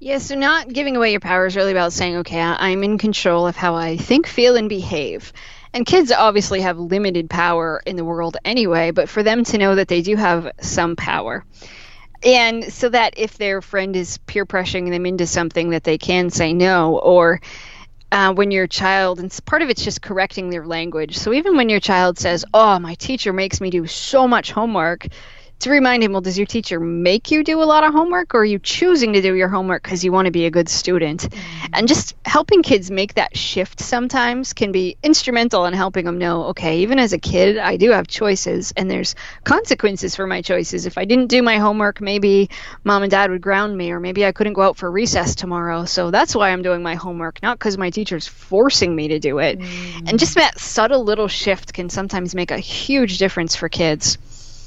Yeah, 0.00 0.18
so 0.18 0.34
not 0.34 0.68
giving 0.68 0.96
away 0.96 1.12
your 1.12 1.20
power 1.20 1.46
is 1.46 1.56
really 1.56 1.72
about 1.72 1.92
saying, 1.92 2.16
okay, 2.18 2.40
I'm 2.40 2.82
in 2.82 2.98
control 2.98 3.46
of 3.46 3.56
how 3.56 3.74
I 3.74 3.96
think, 3.96 4.26
feel, 4.26 4.56
and 4.56 4.68
behave. 4.68 5.32
And 5.74 5.84
kids 5.84 6.12
obviously 6.12 6.60
have 6.60 6.78
limited 6.78 7.28
power 7.28 7.82
in 7.84 7.96
the 7.96 8.04
world 8.04 8.36
anyway, 8.44 8.92
but 8.92 9.08
for 9.08 9.24
them 9.24 9.42
to 9.44 9.58
know 9.58 9.74
that 9.74 9.88
they 9.88 10.02
do 10.02 10.14
have 10.14 10.52
some 10.60 10.94
power. 10.94 11.44
And 12.24 12.72
so 12.72 12.88
that 12.88 13.14
if 13.16 13.36
their 13.38 13.60
friend 13.60 13.96
is 13.96 14.18
peer 14.18 14.46
pressuring 14.46 14.90
them 14.90 15.04
into 15.04 15.26
something 15.26 15.70
that 15.70 15.82
they 15.82 15.98
can 15.98 16.30
say 16.30 16.52
no 16.52 16.96
or 16.98 17.40
uh, 18.12 18.32
when 18.32 18.52
your 18.52 18.68
child 18.68 19.18
and 19.18 19.36
part 19.44 19.62
of 19.62 19.68
it's 19.68 19.82
just 19.82 20.00
correcting 20.00 20.48
their 20.48 20.64
language. 20.64 21.18
So 21.18 21.32
even 21.32 21.56
when 21.56 21.68
your 21.68 21.80
child 21.80 22.20
says 22.20 22.44
oh 22.54 22.78
my 22.78 22.94
teacher 22.94 23.32
makes 23.32 23.60
me 23.60 23.70
do 23.70 23.88
so 23.88 24.28
much 24.28 24.52
homework 24.52 25.08
to 25.60 25.70
remind 25.70 26.02
him, 26.02 26.12
well, 26.12 26.20
does 26.20 26.36
your 26.36 26.46
teacher 26.46 26.78
make 26.78 27.30
you 27.30 27.42
do 27.42 27.62
a 27.62 27.64
lot 27.64 27.84
of 27.84 27.92
homework 27.92 28.34
or 28.34 28.40
are 28.40 28.44
you 28.44 28.58
choosing 28.58 29.14
to 29.14 29.22
do 29.22 29.34
your 29.34 29.48
homework 29.48 29.82
because 29.82 30.04
you 30.04 30.12
want 30.12 30.26
to 30.26 30.32
be 30.32 30.46
a 30.46 30.50
good 30.50 30.68
student? 30.68 31.22
Mm-hmm. 31.22 31.66
And 31.72 31.88
just 31.88 32.14
helping 32.24 32.62
kids 32.62 32.90
make 32.90 33.14
that 33.14 33.36
shift 33.36 33.80
sometimes 33.80 34.52
can 34.52 34.72
be 34.72 34.96
instrumental 35.02 35.64
in 35.66 35.72
helping 35.72 36.04
them 36.04 36.18
know, 36.18 36.44
okay, 36.46 36.80
even 36.80 36.98
as 36.98 37.12
a 37.12 37.18
kid, 37.18 37.56
I 37.56 37.76
do 37.76 37.90
have 37.90 38.06
choices 38.06 38.72
and 38.76 38.90
there's 38.90 39.14
consequences 39.44 40.16
for 40.16 40.26
my 40.26 40.42
choices. 40.42 40.86
If 40.86 40.98
I 40.98 41.04
didn't 41.04 41.28
do 41.28 41.42
my 41.42 41.58
homework, 41.58 42.00
maybe 42.00 42.50
mom 42.82 43.02
and 43.02 43.10
dad 43.10 43.30
would 43.30 43.40
ground 43.40 43.76
me 43.76 43.92
or 43.92 44.00
maybe 44.00 44.26
I 44.26 44.32
couldn't 44.32 44.52
go 44.52 44.62
out 44.62 44.76
for 44.76 44.90
recess 44.90 45.34
tomorrow. 45.34 45.84
So 45.84 46.10
that's 46.10 46.34
why 46.34 46.50
I'm 46.50 46.62
doing 46.62 46.82
my 46.82 46.94
homework, 46.94 47.42
not 47.42 47.58
because 47.58 47.78
my 47.78 47.90
teacher's 47.90 48.26
forcing 48.26 48.94
me 48.94 49.08
to 49.08 49.18
do 49.18 49.38
it. 49.38 49.58
Mm-hmm. 49.58 50.08
And 50.08 50.18
just 50.18 50.34
that 50.34 50.58
subtle 50.58 51.04
little 51.04 51.28
shift 51.28 51.72
can 51.72 51.88
sometimes 51.88 52.34
make 52.34 52.50
a 52.50 52.58
huge 52.58 53.18
difference 53.18 53.56
for 53.56 53.68
kids. 53.68 54.18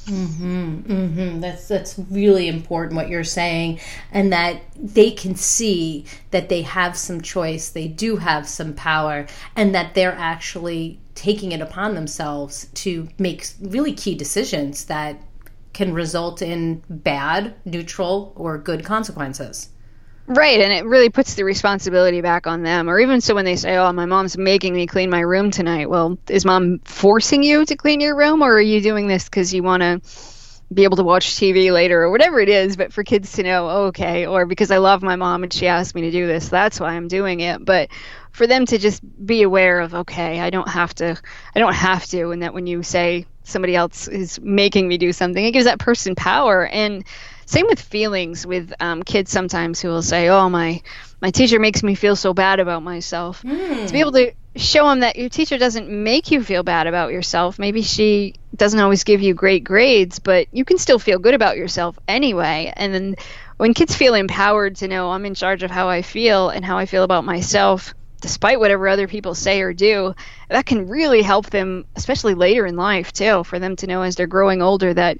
Mm-hmm, 0.08 0.80
mm-hmm. 0.80 1.39
That's 1.41 1.67
that's 1.67 2.00
really 2.10 2.48
important 2.48 2.96
what 2.96 3.10
you're 3.10 3.26
saying, 3.26 3.80
and 4.12 4.32
that 4.32 4.62
they 4.76 5.12
can 5.12 5.36
see 5.36 6.06
that 6.32 6.48
they 6.48 6.62
have 6.62 6.98
some 6.98 7.22
choice, 7.22 7.70
they 7.70 7.89
do 7.89 8.15
have 8.15 8.48
some 8.48 8.74
power, 8.74 9.28
and 9.56 9.76
that 9.76 9.96
they're 9.96 10.15
actually 10.17 11.00
taking 11.13 11.52
it 11.52 11.60
upon 11.60 11.93
themselves 11.96 12.67
to 12.76 13.10
make 13.17 13.48
really 13.60 13.91
key 13.91 14.15
decisions 14.15 14.86
that 14.86 15.22
can 15.74 15.93
result 15.93 16.41
in 16.41 16.82
bad, 16.89 17.54
neutral, 17.65 18.32
or 18.36 18.58
good 18.58 18.86
consequences. 18.86 19.70
Right, 20.29 20.59
and 20.59 20.73
it 20.73 20.85
really 20.85 21.09
puts 21.09 21.35
the 21.35 21.45
responsibility 21.45 22.19
back 22.19 22.47
on 22.47 22.61
them. 22.61 22.89
Or 22.89 22.99
even 22.99 23.21
so 23.21 23.33
when 23.33 23.45
they 23.45 23.55
say, 23.55 23.77
"Oh, 23.77 23.93
my 23.93 24.05
mom's 24.05 24.37
making 24.37 24.73
me 24.75 24.85
clean 24.85 25.09
my 25.09 25.21
room 25.21 25.51
tonight." 25.51 25.89
Well, 25.89 26.17
is 26.29 26.43
mom 26.43 26.79
forcing 26.83 27.43
you 27.43 27.65
to 27.65 27.75
clean 27.77 28.01
your 28.01 28.15
room 28.15 28.41
or 28.41 28.53
are 28.55 28.61
you 28.61 28.81
doing 28.81 29.07
this 29.07 29.29
cuz 29.29 29.53
you 29.53 29.63
want 29.63 29.83
to 29.83 30.01
be 30.73 30.83
able 30.83 30.97
to 30.97 31.03
watch 31.03 31.37
TV 31.37 31.71
later 31.71 32.01
or 32.01 32.11
whatever 32.11 32.41
it 32.41 32.49
is, 32.49 32.75
but 32.75 32.91
for 32.91 33.03
kids 33.03 33.31
to 33.33 33.43
know, 33.43 33.69
oh, 33.69 33.85
okay, 33.85 34.25
or 34.25 34.45
because 34.45 34.69
I 34.69 34.79
love 34.79 35.01
my 35.01 35.15
mom 35.15 35.43
and 35.43 35.53
she 35.53 35.67
asked 35.67 35.95
me 35.95 36.01
to 36.01 36.11
do 36.11 36.27
this, 36.27 36.49
that's 36.49 36.77
why 36.77 36.89
I'm 36.93 37.07
doing 37.07 37.39
it. 37.39 37.63
But 37.63 37.87
for 38.33 38.47
them 38.47 38.65
to 38.65 38.77
just 38.77 39.01
be 39.25 39.43
aware 39.43 39.79
of, 39.79 39.95
okay, 39.95 40.41
I 40.41 40.49
don't 40.49 40.67
have 40.67 40.93
to 40.95 41.15
I 41.55 41.59
don't 41.59 41.73
have 41.73 42.05
to 42.07 42.31
and 42.31 42.43
that 42.43 42.53
when 42.53 42.67
you 42.67 42.83
say 42.83 43.25
somebody 43.43 43.77
else 43.77 44.09
is 44.09 44.41
making 44.41 44.89
me 44.89 44.97
do 44.97 45.13
something, 45.13 45.43
it 45.45 45.51
gives 45.51 45.65
that 45.65 45.79
person 45.79 46.15
power 46.15 46.67
and 46.67 47.05
same 47.47 47.65
with 47.67 47.79
feelings 47.79 48.45
with 48.45 48.73
um, 48.81 49.03
kids 49.03 49.31
sometimes 49.31 49.79
who 49.79 49.88
will 49.88 50.01
say, 50.01 50.27
"Oh, 50.27 50.49
my 50.49 50.81
my 51.21 51.31
teacher 51.31 51.60
makes 51.60 51.81
me 51.81 51.95
feel 51.95 52.15
so 52.15 52.33
bad 52.33 52.60
about 52.60 52.83
myself." 52.83 53.41
Mm. 53.41 53.88
To 53.88 53.93
be 53.93 54.01
able 54.01 54.12
to 54.12 54.33
show 54.57 54.89
them 54.89 54.99
that 54.99 55.15
your 55.15 55.29
teacher 55.29 55.57
doesn't 55.57 55.89
make 55.89 56.29
you 56.29 56.43
feel 56.43 56.63
bad 56.63 56.88
about 56.88 57.12
yourself. 57.12 57.57
Maybe 57.57 57.81
she 57.81 58.36
doesn't 58.55 58.79
always 58.79 59.05
give 59.05 59.21
you 59.21 59.33
great 59.33 59.63
grades, 59.63 60.19
but 60.19 60.47
you 60.51 60.65
can 60.65 60.77
still 60.77 60.99
feel 60.99 61.19
good 61.19 61.33
about 61.33 61.57
yourself 61.57 61.97
anyway. 62.07 62.73
And 62.75 62.93
then 62.93 63.15
when 63.55 63.73
kids 63.73 63.95
feel 63.95 64.13
empowered 64.13 64.75
to 64.77 64.88
know 64.89 65.12
I'm 65.12 65.25
in 65.25 65.33
charge 65.33 65.63
of 65.63 65.71
how 65.71 65.88
I 65.88 66.01
feel 66.01 66.49
and 66.49 66.65
how 66.65 66.77
I 66.77 66.86
feel 66.86 67.03
about 67.03 67.23
myself, 67.23 67.93
despite 68.19 68.60
whatever 68.60 68.89
other 68.89 69.07
people 69.07 69.36
say 69.36 69.62
or 69.62 69.73
do, 69.73 70.15
that 70.49 70.65
can 70.65 70.89
really 70.89 71.21
help 71.21 71.49
them, 71.49 71.86
especially 71.95 72.33
later 72.33 72.65
in 72.65 72.75
life, 72.75 73.13
too, 73.13 73.43
for 73.45 73.57
them 73.57 73.77
to 73.77 73.88
know 73.88 74.01
as 74.01 74.15
they're 74.15 74.27
growing 74.27 74.62
older 74.62 74.93
that 74.93 75.17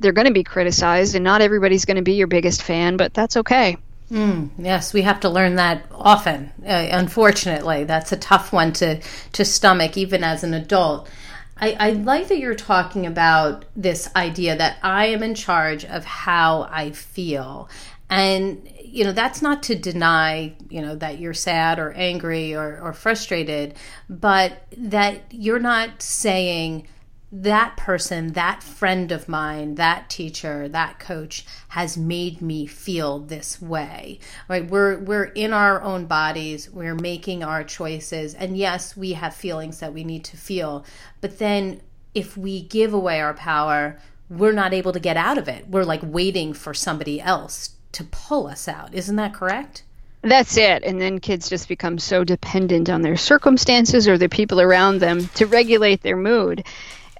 they're 0.00 0.12
going 0.12 0.26
to 0.26 0.32
be 0.32 0.44
criticized, 0.44 1.14
and 1.14 1.24
not 1.24 1.42
everybody's 1.42 1.84
going 1.84 1.96
to 1.96 2.02
be 2.02 2.14
your 2.14 2.26
biggest 2.26 2.62
fan, 2.62 2.96
but 2.96 3.14
that's 3.14 3.36
okay. 3.36 3.76
Mm, 4.10 4.50
yes, 4.58 4.92
we 4.92 5.02
have 5.02 5.20
to 5.20 5.28
learn 5.28 5.54
that 5.56 5.86
often. 5.92 6.50
Uh, 6.66 6.88
unfortunately, 6.90 7.84
that's 7.84 8.10
a 8.10 8.16
tough 8.16 8.52
one 8.52 8.72
to 8.74 9.00
to 9.32 9.44
stomach, 9.44 9.96
even 9.96 10.24
as 10.24 10.42
an 10.42 10.52
adult. 10.52 11.08
I, 11.56 11.76
I 11.78 11.90
like 11.90 12.28
that 12.28 12.38
you're 12.38 12.54
talking 12.54 13.06
about 13.06 13.66
this 13.76 14.10
idea 14.16 14.56
that 14.56 14.78
I 14.82 15.06
am 15.06 15.22
in 15.22 15.34
charge 15.34 15.84
of 15.84 16.04
how 16.04 16.66
I 16.72 16.90
feel, 16.90 17.68
and 18.08 18.68
you 18.82 19.04
know 19.04 19.12
that's 19.12 19.42
not 19.42 19.62
to 19.64 19.76
deny 19.76 20.54
you 20.68 20.80
know 20.80 20.96
that 20.96 21.20
you're 21.20 21.34
sad 21.34 21.78
or 21.78 21.92
angry 21.92 22.52
or, 22.52 22.80
or 22.82 22.92
frustrated, 22.92 23.74
but 24.08 24.64
that 24.76 25.22
you're 25.30 25.60
not 25.60 26.02
saying 26.02 26.88
that 27.32 27.76
person, 27.76 28.32
that 28.32 28.62
friend 28.62 29.12
of 29.12 29.28
mine, 29.28 29.76
that 29.76 30.10
teacher, 30.10 30.68
that 30.68 30.98
coach 30.98 31.46
has 31.68 31.96
made 31.96 32.42
me 32.42 32.66
feel 32.66 33.20
this 33.20 33.62
way. 33.62 34.18
Right? 34.48 34.68
We're 34.68 34.98
we're 34.98 35.24
in 35.24 35.52
our 35.52 35.80
own 35.82 36.06
bodies, 36.06 36.68
we're 36.70 36.94
making 36.94 37.44
our 37.44 37.62
choices, 37.62 38.34
and 38.34 38.56
yes, 38.56 38.96
we 38.96 39.12
have 39.12 39.34
feelings 39.34 39.78
that 39.80 39.94
we 39.94 40.02
need 40.02 40.24
to 40.24 40.36
feel. 40.36 40.84
But 41.20 41.38
then 41.38 41.80
if 42.14 42.36
we 42.36 42.62
give 42.62 42.92
away 42.92 43.20
our 43.20 43.34
power, 43.34 43.98
we're 44.28 44.52
not 44.52 44.72
able 44.72 44.92
to 44.92 45.00
get 45.00 45.16
out 45.16 45.38
of 45.38 45.48
it. 45.48 45.68
We're 45.68 45.84
like 45.84 46.02
waiting 46.02 46.52
for 46.52 46.74
somebody 46.74 47.20
else 47.20 47.70
to 47.92 48.04
pull 48.04 48.46
us 48.46 48.66
out. 48.66 48.94
Isn't 48.94 49.16
that 49.16 49.34
correct? 49.34 49.84
That's 50.22 50.56
it. 50.56 50.84
And 50.84 51.00
then 51.00 51.18
kids 51.18 51.48
just 51.48 51.68
become 51.68 51.98
so 51.98 52.24
dependent 52.24 52.90
on 52.90 53.02
their 53.02 53.16
circumstances 53.16 54.06
or 54.06 54.18
the 54.18 54.28
people 54.28 54.60
around 54.60 54.98
them 54.98 55.28
to 55.36 55.46
regulate 55.46 56.02
their 56.02 56.16
mood. 56.16 56.64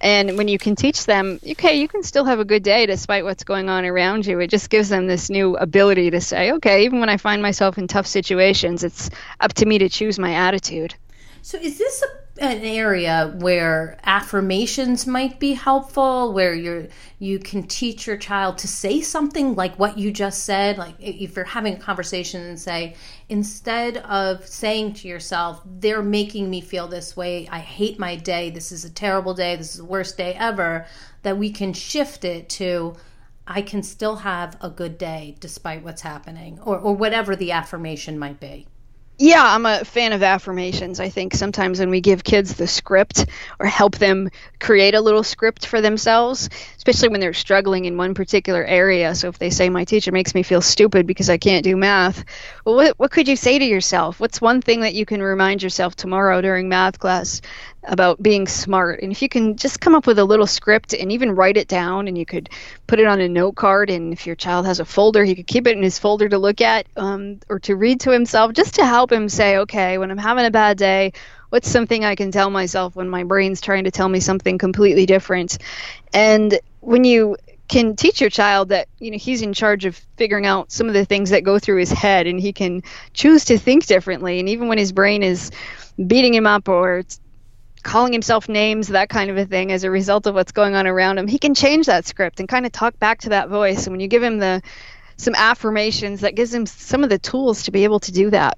And 0.01 0.39
when 0.39 0.49
you 0.49 0.59
can 0.59 0.77
teach 0.77 1.05
them, 1.05 1.39
okay, 1.47 1.79
you 1.79 1.87
can 1.87 2.03
still 2.03 2.25
have 2.25 2.41
a 2.41 2.45
good 2.45 2.63
day 2.63 2.87
despite 2.87 3.23
what's 3.25 3.45
going 3.45 3.69
on 3.69 3.85
around 3.85 4.25
you, 4.25 4.41
it 4.41 4.49
just 4.49 4.71
gives 4.71 4.89
them 4.89 5.07
this 5.07 5.29
new 5.29 5.57
ability 5.57 6.11
to 6.11 6.21
say, 6.23 6.53
okay, 6.53 6.85
even 6.85 7.01
when 7.01 7.11
I 7.11 7.19
find 7.19 7.43
myself 7.43 7.77
in 7.77 7.87
tough 7.87 8.07
situations, 8.07 8.83
it's 8.83 9.11
up 9.41 9.53
to 9.55 9.67
me 9.67 9.79
to 9.79 9.91
choose 9.91 10.19
my 10.19 10.33
attitude. 10.33 10.95
So, 11.43 11.59
is 11.59 11.77
this 11.77 12.03
a, 12.03 12.07
an 12.41 12.65
area 12.65 13.35
where 13.39 13.99
affirmations 14.05 15.07
might 15.07 15.39
be 15.39 15.53
helpful, 15.53 16.33
where 16.33 16.55
you 16.55 16.89
you 17.19 17.39
can 17.39 17.65
teach 17.65 18.07
your 18.07 18.17
child 18.17 18.57
to 18.59 18.67
say 18.67 19.01
something 19.03 19.55
like 19.55 19.79
what 19.79 19.99
you 19.99 20.11
just 20.11 20.45
said? 20.45 20.79
Like 20.79 20.95
if 20.99 21.37
you're 21.37 21.45
having 21.45 21.75
a 21.75 21.79
conversation 21.79 22.43
and 22.43 22.59
say, 22.59 22.97
instead 23.29 23.99
of 23.99 24.47
saying 24.47 24.95
to 24.95 25.09
yourself, 25.09 25.61
"They're 25.67 26.03
making 26.03 26.49
me 26.49 26.61
feel 26.63 26.89
this 26.89 27.17
way. 27.17 27.47
I 27.51 27.59
hate 27.59 27.99
my 27.99 28.17
day. 28.17 28.51
This 28.51 28.73
is 28.73 28.85
a 28.85 28.91
terrible 28.91 29.35
day. 29.35 29.57
This 29.57 29.73
is 29.73 29.79
the 29.79 29.85
worst 29.85 30.17
day 30.17 30.35
ever," 30.35 30.87
that 31.23 31.37
we 31.37 31.51
can 31.51 31.73
shift 31.75 32.25
it 32.25 32.49
to. 32.51 32.95
I 33.47 33.63
can 33.63 33.83
still 33.83 34.17
have 34.17 34.57
a 34.61 34.71
good 34.71 34.97
day 34.97 35.37
despite 35.41 35.83
what's 35.83 36.03
happening, 36.03 36.59
or, 36.65 36.79
or 36.79 36.95
whatever 36.95 37.37
the 37.37 37.53
affirmation 37.53 38.19
might 38.19 38.41
be. 38.41 38.67
Yeah, 39.23 39.43
I'm 39.45 39.67
a 39.67 39.85
fan 39.85 40.15
of 40.15 40.23
affirmations. 40.23 40.99
I 40.99 41.11
think 41.11 41.35
sometimes 41.35 41.79
when 41.79 41.91
we 41.91 42.01
give 42.01 42.25
kids 42.25 42.55
the 42.55 42.67
script 42.67 43.27
or 43.59 43.67
help 43.67 43.99
them 43.99 44.31
create 44.59 44.95
a 44.95 45.01
little 45.03 45.23
script 45.23 45.67
for 45.67 45.83
themselves, 45.83 46.49
especially 46.81 47.11
when 47.11 47.21
they're 47.21 47.35
struggling 47.35 47.85
in 47.85 47.99
one 47.99 48.15
particular 48.15 48.65
area. 48.65 49.15
So 49.15 49.29
if 49.29 49.39
they 49.39 49.51
say, 49.51 49.69
My 49.69 49.85
teacher 49.85 50.13
makes 50.13 50.35
me 50.35 50.43
feel 50.43 50.63
stupid 50.63 51.07
because 51.07 51.29
I 51.29 51.37
can't 51.37 51.63
do 51.63 51.77
math, 51.77 52.25
well, 52.65 52.75
what, 52.75 52.99
what 52.99 53.11
could 53.11 53.29
you 53.29 53.37
say 53.37 53.59
to 53.59 53.65
yourself? 53.67 54.19
What's 54.19 54.41
one 54.41 54.63
thing 54.63 54.81
that 54.81 54.95
you 54.95 55.05
can 55.05 55.23
remind 55.23 55.63
yourself 55.63 55.95
tomorrow 55.95 56.41
during 56.41 56.71
math 56.71 56.99
class 56.99 57.43
about 57.85 58.23
being 58.23 58.47
smart. 58.47 59.01
And 59.03 59.11
if 59.11 59.23
you 59.23 59.29
can 59.29 59.57
just 59.57 59.81
come 59.81 59.95
up 59.95 60.07
with 60.07 60.19
a 60.19 60.25
little 60.25 60.47
script 60.47 60.93
and 60.93 61.13
even 61.13 61.35
write 61.35 61.57
it 61.57 61.69
down, 61.69 62.09
and 62.09 62.17
you 62.17 62.27
could 62.27 62.51
put 62.87 62.99
it 62.99 63.07
on 63.07 63.21
a 63.21 63.29
note 63.29 63.57
card, 63.57 63.91
and 63.91 64.13
if 64.13 64.27
your 64.27 64.37
child 64.37 64.67
has 64.67 64.81
a 64.81 64.85
folder, 64.85 65.25
he 65.25 65.35
could 65.35 65.47
keep 65.47 65.67
it 65.67 65.77
in 65.77 65.83
his 65.83 65.99
folder 65.99 66.29
to 66.29 66.39
look 66.39 66.61
at 66.61 66.87
um, 66.97 67.41
or 67.49 67.59
to 67.61 67.77
read 67.77 68.01
to 68.01 68.11
himself, 68.11 68.53
just 68.53 68.75
to 68.77 68.87
help 68.87 69.11
him 69.11 69.29
say, 69.29 69.59
okay, 69.59 69.99
when 69.99 70.11
I'm 70.11 70.19
having 70.19 70.47
a 70.47 70.51
bad 70.51 70.77
day, 70.77 71.13
what's 71.49 71.71
something 71.71 72.05
I 72.05 72.15
can 72.15 72.31
tell 72.31 72.51
myself 72.51 72.95
when 72.97 73.09
my 73.09 73.25
brain's 73.25 73.61
trying 73.61 73.85
to 73.85 73.91
tell 73.91 74.09
me 74.09 74.21
something 74.21 74.59
completely 74.59 75.07
different? 75.07 75.59
And 76.13 76.59
when 76.81 77.05
you 77.05 77.37
can 77.69 77.95
teach 77.95 78.21
your 78.21 78.31
child 78.31 78.71
that 78.71 78.89
you 78.99 79.11
know 79.11 79.19
he's 79.19 79.43
in 79.43 79.53
charge 79.53 79.85
of 79.85 79.97
figuring 80.17 80.45
out 80.45 80.73
some 80.73 80.89
of 80.89 80.95
the 80.95 81.05
things 81.05 81.31
that 81.31 81.45
go 81.45 81.59
through 81.59 81.79
his 81.79 81.93
head 81.93 82.27
and 82.27 82.41
he 82.41 82.53
can 82.53 82.83
choose 83.15 83.45
to 83.45 83.59
think 83.59 83.87
differently 83.87 84.41
and 84.41 84.49
even 84.49 84.67
when 84.67 84.79
his 84.79 84.91
brain 84.91 85.23
is 85.23 85.53
beating 86.07 86.35
him 86.35 86.47
up 86.47 86.69
or 86.69 87.05
calling 87.83 88.13
himself 88.13 88.49
names, 88.49 88.89
that 88.89 89.09
kind 89.09 89.31
of 89.31 89.37
a 89.37 89.47
thing, 89.47 89.73
as 89.73 89.85
a 89.85 89.91
result 89.91 90.27
of 90.27 90.35
what's 90.35 90.53
going 90.53 90.75
on 90.75 90.87
around 90.87 91.19
him, 91.19 91.27
he 91.27 91.39
can 91.39 91.55
change 91.55 91.87
that 91.87 92.07
script 92.07 92.41
and 92.41 92.49
kind 92.49 92.67
of 92.67 92.73
talk 92.73 92.99
back 92.99 93.21
to 93.21 93.31
that 93.31 93.49
voice. 93.49 93.87
And 93.87 93.93
when 93.93 94.01
you 94.01 94.09
give 94.09 94.23
him 94.23 94.39
the 94.39 94.63
some 95.17 95.35
affirmations, 95.35 96.23
that 96.23 96.35
gives 96.35 96.53
him 96.53 96.65
some 96.65 97.05
of 97.05 97.11
the 97.11 97.19
tools 97.19 97.65
to 97.65 97.71
be 97.71 97.85
able 97.85 98.01
to 98.01 98.13
do 98.13 98.31
that. 98.31 98.57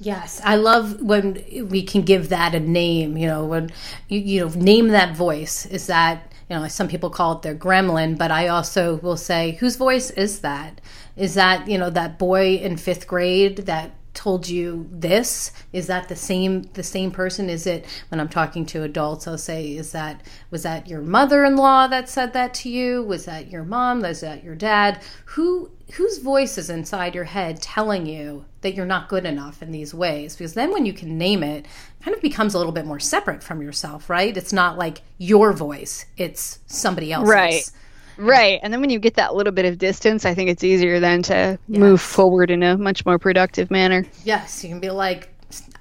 Yes, 0.00 0.40
I 0.44 0.56
love 0.56 1.00
when 1.00 1.44
we 1.68 1.82
can 1.82 2.02
give 2.02 2.28
that 2.28 2.54
a 2.54 2.60
name. 2.60 3.16
You 3.16 3.26
know, 3.26 3.44
when 3.44 3.72
you, 4.08 4.20
you 4.20 4.40
know 4.40 4.48
name 4.54 4.88
that 4.88 5.16
voice. 5.16 5.66
Is 5.66 5.86
that 5.88 6.32
you 6.48 6.56
know 6.56 6.68
some 6.68 6.88
people 6.88 7.10
call 7.10 7.32
it 7.32 7.42
their 7.42 7.54
gremlin, 7.54 8.18
but 8.18 8.30
I 8.30 8.48
also 8.48 8.96
will 8.96 9.16
say 9.16 9.52
whose 9.52 9.76
voice 9.76 10.10
is 10.10 10.40
that? 10.40 10.80
Is 11.16 11.34
that 11.34 11.68
you 11.68 11.78
know 11.78 11.90
that 11.90 12.18
boy 12.18 12.56
in 12.56 12.76
fifth 12.76 13.06
grade 13.06 13.58
that 13.66 13.92
told 14.14 14.48
you 14.48 14.88
this? 14.90 15.52
Is 15.72 15.88
that 15.88 16.08
the 16.08 16.16
same 16.16 16.62
the 16.74 16.82
same 16.82 17.10
person? 17.10 17.50
Is 17.50 17.66
it 17.66 17.84
when 18.08 18.20
i'm 18.20 18.28
talking 18.28 18.64
to 18.66 18.82
adults 18.82 19.26
i'll 19.26 19.36
say 19.36 19.76
is 19.76 19.92
that 19.92 20.22
was 20.50 20.62
that 20.62 20.88
your 20.88 21.02
mother-in-law 21.02 21.88
that 21.88 22.08
said 22.08 22.32
that 22.32 22.54
to 22.54 22.68
you? 22.68 23.02
Was 23.02 23.24
that 23.26 23.50
your 23.50 23.64
mom? 23.64 24.00
Was 24.00 24.20
that 24.20 24.44
your 24.44 24.54
dad? 24.54 25.02
Who 25.26 25.70
whose 25.94 26.18
voice 26.18 26.56
is 26.56 26.70
inside 26.70 27.14
your 27.14 27.24
head 27.24 27.60
telling 27.60 28.06
you 28.06 28.44
that 28.62 28.74
you're 28.74 28.86
not 28.86 29.08
good 29.08 29.26
enough 29.26 29.62
in 29.62 29.70
these 29.72 29.92
ways? 29.92 30.36
Because 30.36 30.54
then 30.54 30.72
when 30.72 30.86
you 30.86 30.92
can 30.92 31.18
name 31.18 31.42
it, 31.42 31.66
it 31.66 32.04
kind 32.04 32.16
of 32.16 32.22
becomes 32.22 32.54
a 32.54 32.58
little 32.58 32.72
bit 32.72 32.86
more 32.86 33.00
separate 33.00 33.42
from 33.42 33.60
yourself 33.60 34.08
right? 34.08 34.36
It's 34.36 34.52
not 34.52 34.78
like 34.78 35.02
your 35.18 35.52
voice 35.52 36.06
it's 36.16 36.60
somebody 36.66 37.12
else's. 37.12 37.30
Right 37.30 37.70
Right. 38.16 38.60
And 38.62 38.72
then 38.72 38.80
when 38.80 38.90
you 38.90 38.98
get 38.98 39.14
that 39.14 39.34
little 39.34 39.52
bit 39.52 39.64
of 39.64 39.78
distance, 39.78 40.24
I 40.24 40.34
think 40.34 40.50
it's 40.50 40.64
easier 40.64 41.00
then 41.00 41.22
to 41.24 41.58
yes. 41.68 41.80
move 41.80 42.00
forward 42.00 42.50
in 42.50 42.62
a 42.62 42.76
much 42.76 43.04
more 43.04 43.18
productive 43.18 43.70
manner. 43.70 44.04
Yes. 44.24 44.62
You 44.62 44.70
can 44.70 44.80
be 44.80 44.90
like, 44.90 45.28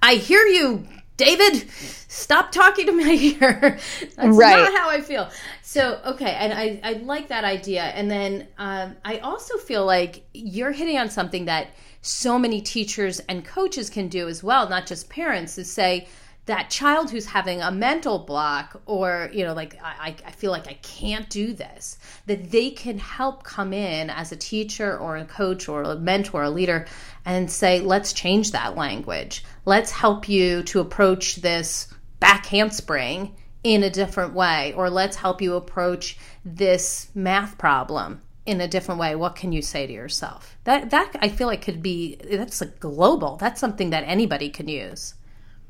I 0.02 0.16
hear 0.16 0.46
you, 0.46 0.86
David. 1.18 1.70
Stop 1.70 2.52
talking 2.52 2.86
to 2.88 2.92
my 2.92 3.12
ear. 3.42 3.80
That's 4.16 4.38
right. 4.38 4.58
not 4.58 4.74
how 4.74 4.90
I 4.90 5.02
feel. 5.02 5.30
So, 5.62 6.00
okay. 6.06 6.32
And 6.32 6.54
I, 6.54 6.80
I 6.84 6.94
like 6.94 7.30
that 7.30 7.44
idea. 7.44 7.84
And 7.84 8.10
then 8.10 8.48
um, 8.58 8.96
I 9.04 9.20
also 9.20 9.58
feel 9.58 9.86
like 9.86 10.24
you're 10.34 10.72
hitting 10.72 10.98
on 10.98 11.10
something 11.10 11.46
that 11.46 11.70
so 12.02 12.38
many 12.38 12.62
teachers 12.62 13.20
and 13.22 13.46
coaches 13.46 13.90
can 13.90 14.10
do 14.10 14.28
as 14.28 14.44
well, 14.44 14.68
not 14.68 14.86
just 14.86 15.10
parents, 15.10 15.58
is 15.58 15.72
say, 15.72 16.08
that 16.46 16.70
child 16.70 17.10
who's 17.10 17.26
having 17.26 17.62
a 17.62 17.72
mental 17.72 18.20
block 18.20 18.82
or 18.86 19.30
you 19.34 19.46
know 19.46 19.54
like 19.54 19.78
I, 19.82 20.16
I 20.26 20.32
feel 20.32 20.52
like 20.52 20.68
i 20.68 20.74
can't 20.82 21.30
do 21.30 21.54
this 21.54 21.98
that 22.26 22.52
they 22.52 22.70
can 22.72 23.00
help 23.00 23.44
come 23.44 23.72
in 23.72 24.10
as 24.10 24.32
a 24.32 24.36
teacher 24.36 24.98
or 24.98 25.16
a 25.16 25.26
coach 25.26 25.70
or 25.70 25.84
a 25.84 25.96
mentor 25.96 26.44
a 26.44 26.50
leader 26.50 26.86
and 27.26 27.50
say 27.50 27.80
let's 27.80 28.14
change 28.14 28.52
that 28.52 28.76
language. 28.76 29.44
Let's 29.66 29.92
help 29.92 30.28
you 30.28 30.64
to 30.64 30.80
approach 30.80 31.38
this 31.38 31.88
back 32.20 32.46
handspring 32.46 33.36
in 33.64 33.84
a 33.84 33.90
different 33.90 34.34
way 34.34 34.74
or 34.76 34.90
let's 34.90 35.16
help 35.16 35.42
you 35.42 35.56
approach 35.56 36.18
this 36.44 37.10
math 37.16 37.58
problem 37.58 38.22
in 38.46 38.60
a 38.60 38.68
different 38.68 39.00
way. 39.00 39.16
What 39.16 39.36
can 39.36 39.54
you 39.54 39.62
say 39.62 39.88
to 39.88 39.94
yourself? 39.94 40.58
That 40.66 40.90
that 40.90 41.16
i 41.22 41.30
feel 41.30 41.48
like 41.48 41.62
could 41.62 41.82
be 41.82 42.16
that's 42.16 42.62
a 42.62 42.66
global. 42.66 43.38
That's 43.38 43.62
something 43.62 43.92
that 43.92 44.04
anybody 44.06 44.50
can 44.50 44.68
use 44.68 45.14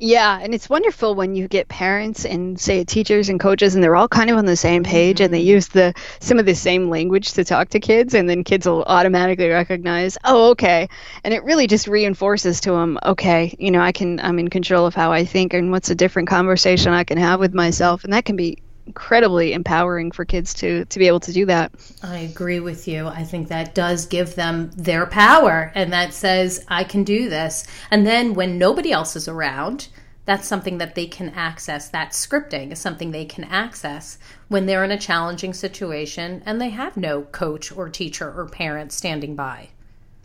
yeah, 0.03 0.37
and 0.41 0.53
it's 0.53 0.69
wonderful 0.69 1.15
when 1.15 1.33
you 1.33 1.47
get 1.47 1.69
parents 1.69 2.25
and 2.25 2.59
say 2.59 2.83
teachers 2.83 3.29
and 3.29 3.39
coaches 3.39 3.73
and 3.73 3.81
they're 3.81 3.95
all 3.95 4.09
kind 4.09 4.29
of 4.29 4.35
on 4.35 4.45
the 4.45 4.57
same 4.57 4.83
page 4.83 5.15
mm-hmm. 5.17 5.23
and 5.23 5.33
they 5.33 5.39
mm-hmm. 5.39 5.47
use 5.47 5.69
the 5.69 5.93
some 6.19 6.39
of 6.39 6.45
the 6.45 6.55
same 6.55 6.89
language 6.89 7.31
to 7.33 7.45
talk 7.45 7.69
to 7.69 7.79
kids 7.79 8.13
and 8.13 8.29
then 8.29 8.43
kids 8.43 8.67
will 8.67 8.83
automatically 8.83 9.47
recognize, 9.47 10.17
"Oh, 10.25 10.49
okay." 10.51 10.89
And 11.23 11.33
it 11.33 11.45
really 11.45 11.67
just 11.67 11.87
reinforces 11.87 12.59
to 12.61 12.71
them, 12.71 12.99
"Okay, 13.01 13.55
you 13.57 13.71
know, 13.71 13.79
I 13.79 13.93
can 13.93 14.19
I'm 14.19 14.39
in 14.39 14.49
control 14.49 14.85
of 14.85 14.93
how 14.93 15.13
I 15.13 15.23
think 15.23 15.53
and 15.53 15.71
what's 15.71 15.89
a 15.89 15.95
different 15.95 16.27
conversation 16.27 16.91
I 16.91 17.05
can 17.05 17.17
have 17.17 17.39
with 17.39 17.53
myself." 17.53 18.03
And 18.03 18.11
that 18.11 18.25
can 18.25 18.35
be 18.35 18.57
incredibly 18.85 19.53
empowering 19.53 20.11
for 20.11 20.25
kids 20.25 20.53
to 20.55 20.85
to 20.85 20.99
be 20.99 21.07
able 21.07 21.19
to 21.21 21.33
do 21.33 21.45
that. 21.45 21.71
I 22.01 22.19
agree 22.19 22.59
with 22.59 22.87
you. 22.87 23.07
I 23.07 23.23
think 23.23 23.47
that 23.47 23.75
does 23.75 24.05
give 24.05 24.35
them 24.35 24.71
their 24.75 25.05
power 25.05 25.71
and 25.75 25.91
that 25.93 26.13
says 26.13 26.65
I 26.67 26.83
can 26.83 27.03
do 27.03 27.29
this. 27.29 27.65
And 27.91 28.05
then 28.05 28.33
when 28.33 28.57
nobody 28.57 28.91
else 28.91 29.15
is 29.15 29.27
around, 29.27 29.87
that's 30.25 30.47
something 30.47 30.77
that 30.77 30.95
they 30.95 31.07
can 31.07 31.29
access. 31.29 31.89
That 31.89 32.11
scripting 32.11 32.71
is 32.71 32.79
something 32.79 33.11
they 33.11 33.25
can 33.25 33.43
access 33.43 34.17
when 34.47 34.65
they're 34.65 34.83
in 34.83 34.91
a 34.91 34.97
challenging 34.97 35.53
situation 35.53 36.41
and 36.45 36.61
they 36.61 36.69
have 36.69 36.95
no 36.95 37.23
coach 37.23 37.71
or 37.71 37.89
teacher 37.89 38.31
or 38.31 38.47
parent 38.47 38.91
standing 38.91 39.35
by. 39.35 39.69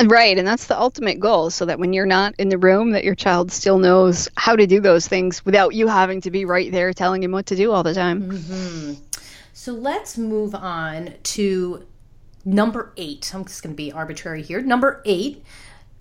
Right, 0.05 0.39
and 0.39 0.47
that's 0.47 0.67
the 0.67 0.79
ultimate 0.79 1.19
goal 1.19 1.51
so 1.51 1.65
that 1.65 1.81
when 1.81 1.93
you're 1.93 2.07
not 2.07 2.35
in 2.39 2.51
the 2.51 2.59
room 2.59 2.93
that 2.93 3.03
your 3.03 3.17
child 3.17 3.51
still 3.51 3.79
knows 3.79 4.29
how 4.37 4.55
to 4.55 4.67
do 4.67 4.81
those 4.81 5.09
things 5.09 5.45
without 5.45 5.75
you 5.75 5.89
having 5.89 6.21
to 6.21 6.31
be 6.31 6.45
right 6.45 6.71
there 6.71 6.93
telling 6.93 7.23
him 7.23 7.33
what 7.33 7.47
to 7.47 7.57
do 7.57 7.73
all 7.73 7.83
the 7.83 7.95
time. 7.95 8.31
Mm-hmm. 8.31 8.95
So 9.53 9.73
let's 9.73 10.17
move 10.17 10.55
on 10.55 11.15
to 11.25 11.85
number 12.45 12.93
8. 12.97 13.35
I'm 13.35 13.45
just 13.45 13.63
going 13.63 13.75
to 13.75 13.77
be 13.77 13.91
arbitrary 13.91 14.43
here. 14.43 14.63
Number 14.63 15.03
8, 15.05 15.45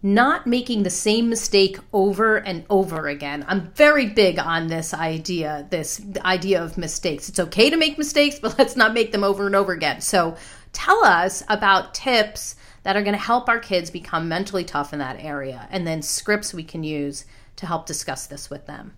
not 0.04 0.46
making 0.46 0.84
the 0.84 0.92
same 0.92 1.28
mistake 1.28 1.80
over 1.92 2.38
and 2.38 2.66
over 2.70 3.08
again. 3.08 3.44
I'm 3.48 3.72
very 3.72 4.06
big 4.06 4.38
on 4.38 4.68
this 4.68 4.94
idea, 4.94 5.66
this 5.72 6.02
idea 6.24 6.64
of 6.64 6.78
mistakes. 6.78 7.30
It's 7.30 7.40
okay 7.40 7.72
to 7.72 7.78
make 7.78 7.98
mistakes, 7.98 8.38
but 8.40 8.58
let's 8.60 8.76
not 8.76 8.94
make 8.94 9.12
them 9.12 9.24
over 9.24 9.48
and 9.48 9.56
over 9.56 9.74
again. 9.74 10.02
So 10.02 10.38
tell 10.72 11.04
us 11.04 11.42
about 11.50 11.96
tips 11.96 12.56
that 12.88 12.96
are 12.96 13.02
going 13.02 13.12
to 13.12 13.22
help 13.22 13.50
our 13.50 13.60
kids 13.60 13.92
become 13.92 14.30
mentally 14.30 14.64
tough 14.64 14.94
in 14.94 15.00
that 15.00 15.18
area, 15.20 15.68
and 15.72 15.86
then 15.86 16.02
scripts 16.02 16.54
we 16.54 16.64
can 16.64 16.86
use 16.86 17.26
to 17.58 17.66
help 17.66 17.86
discuss 17.86 18.28
this 18.28 18.50
with 18.50 18.66
them. 18.66 18.94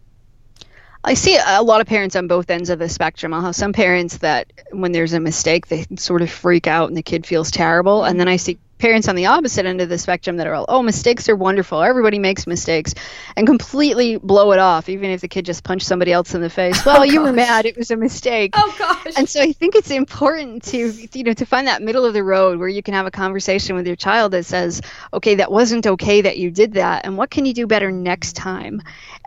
I 1.04 1.16
see 1.16 1.40
a 1.44 1.64
lot 1.64 1.82
of 1.82 1.88
parents 1.88 2.16
on 2.16 2.28
both 2.28 2.52
ends 2.52 2.70
of 2.70 2.78
the 2.78 2.88
spectrum. 2.88 3.34
I'll 3.34 3.42
have 3.42 3.56
some 3.56 3.74
parents 3.74 4.20
that 4.20 4.54
when 4.70 4.92
there's 4.92 5.14
a 5.14 5.20
mistake, 5.20 5.70
they 5.70 5.88
sort 5.98 6.22
of 6.22 6.30
freak 6.30 6.68
out 6.68 6.90
and 6.90 6.96
the 6.96 7.02
kid 7.02 7.26
feels 7.26 7.50
terrible. 7.50 8.04
And 8.04 8.20
then 8.20 8.28
I 8.28 8.36
see 8.36 8.60
parents 8.80 9.08
on 9.08 9.16
the 9.16 9.28
opposite 9.28 9.66
end 9.66 9.82
of 9.82 9.90
the 9.90 9.98
spectrum 9.98 10.38
that 10.38 10.48
are 10.48 10.56
all, 10.56 10.66
oh, 10.68 10.82
mistakes 10.82 11.30
are 11.30 11.36
wonderful. 11.36 11.84
Everybody 11.84 12.18
makes 12.18 12.48
mistakes 12.48 12.96
and 13.36 13.46
completely 13.46 14.18
blow 14.18 14.52
it 14.54 14.60
off, 14.60 14.90
even 14.90 15.12
if 15.12 15.22
the 15.22 15.28
kid 15.28 15.46
just 15.46 15.64
punched 15.64 15.86
somebody 15.86 16.12
else 16.12 16.34
in 16.34 16.42
the 16.42 16.50
face. 16.50 16.84
Well, 16.86 17.02
oh, 17.02 17.04
you 17.04 17.22
were 17.22 17.34
mad. 17.34 17.66
It 17.66 17.78
was 17.78 17.92
a 17.92 17.98
mistake. 17.98 18.54
Oh, 18.56 18.76
gosh. 18.80 19.14
And 19.18 19.30
so 19.30 19.42
I 19.42 19.52
think 19.52 19.76
it's 19.76 19.92
important 19.92 20.64
to, 20.64 20.92
you 21.14 21.24
know, 21.24 21.34
to 21.34 21.46
find 21.46 21.68
that 21.68 21.82
middle 21.82 22.06
of 22.06 22.14
the 22.14 22.24
road 22.24 22.58
where 22.58 22.70
you 22.70 22.82
can 22.82 22.94
have 22.94 23.06
a 23.06 23.12
conversation 23.12 23.76
with 23.76 23.86
your 23.86 23.96
child 23.96 24.32
that 24.32 24.46
says, 24.46 24.82
okay, 25.14 25.36
that 25.36 25.52
wasn't 25.52 25.86
okay 25.86 26.22
that 26.22 26.38
you 26.38 26.50
did 26.50 26.74
that. 26.74 27.06
And 27.06 27.18
what 27.18 27.30
can 27.30 27.46
you 27.46 27.54
do 27.54 27.68
better 27.68 27.92
next 27.92 28.36
time? 28.36 28.82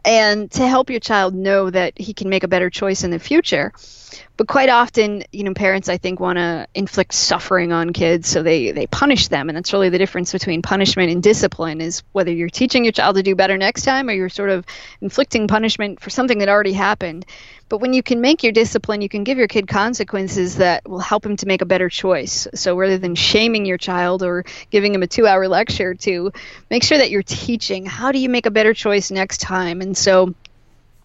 And 0.04 0.50
to 0.52 0.66
help 0.66 0.90
your 0.90 1.00
child 1.00 1.34
know 1.34 1.70
that 1.70 1.92
he 1.96 2.14
can 2.14 2.28
make 2.28 2.42
a 2.42 2.48
better 2.48 2.70
choice 2.70 3.04
in 3.04 3.10
the 3.10 3.18
future 3.18 3.72
but 4.36 4.48
quite 4.48 4.68
often 4.68 5.24
you 5.32 5.44
know 5.44 5.54
parents 5.54 5.88
i 5.88 5.96
think 5.96 6.20
want 6.20 6.38
to 6.38 6.66
inflict 6.74 7.14
suffering 7.14 7.72
on 7.72 7.92
kids 7.92 8.28
so 8.28 8.42
they 8.42 8.72
they 8.72 8.86
punish 8.86 9.28
them. 9.28 9.48
And 9.48 9.56
that's 9.56 9.72
really 9.72 9.88
the 9.88 9.98
difference 9.98 10.32
between 10.32 10.62
punishment 10.62 11.10
and 11.10 11.22
discipline 11.22 11.80
is 11.80 12.02
whether 12.12 12.32
you're 12.32 12.48
teaching 12.48 12.84
your 12.84 12.92
child 12.92 13.16
to 13.16 13.22
do 13.22 13.34
better 13.34 13.56
next 13.56 13.82
time 13.82 14.08
or 14.08 14.12
you're 14.12 14.28
sort 14.28 14.50
of 14.50 14.64
inflicting 15.00 15.48
punishment 15.48 16.00
for 16.00 16.10
something 16.10 16.38
that 16.38 16.48
already 16.48 16.72
happened. 16.72 17.26
But 17.68 17.78
when 17.78 17.94
you 17.94 18.02
can 18.02 18.20
make 18.20 18.42
your 18.42 18.52
discipline 18.52 19.02
you 19.02 19.08
can 19.08 19.24
give 19.24 19.38
your 19.38 19.48
kid 19.48 19.66
consequences 19.68 20.56
that 20.56 20.88
will 20.88 20.98
help 20.98 21.24
him 21.24 21.36
to 21.36 21.46
make 21.46 21.62
a 21.62 21.66
better 21.66 21.88
choice. 21.88 22.48
So 22.54 22.76
rather 22.76 22.98
than 22.98 23.14
shaming 23.14 23.66
your 23.66 23.78
child 23.78 24.22
or 24.22 24.44
giving 24.70 24.94
him 24.94 25.02
a 25.02 25.06
two 25.06 25.26
hour 25.26 25.48
lecture 25.48 25.94
to 25.94 26.32
make 26.70 26.82
sure 26.82 26.98
that 26.98 27.10
you're 27.10 27.22
teaching 27.22 27.86
how 27.86 28.12
do 28.12 28.18
you 28.18 28.28
make 28.28 28.46
a 28.46 28.50
better 28.50 28.74
choice 28.74 29.10
next 29.10 29.38
time? 29.38 29.80
And 29.80 29.96
so 29.96 30.34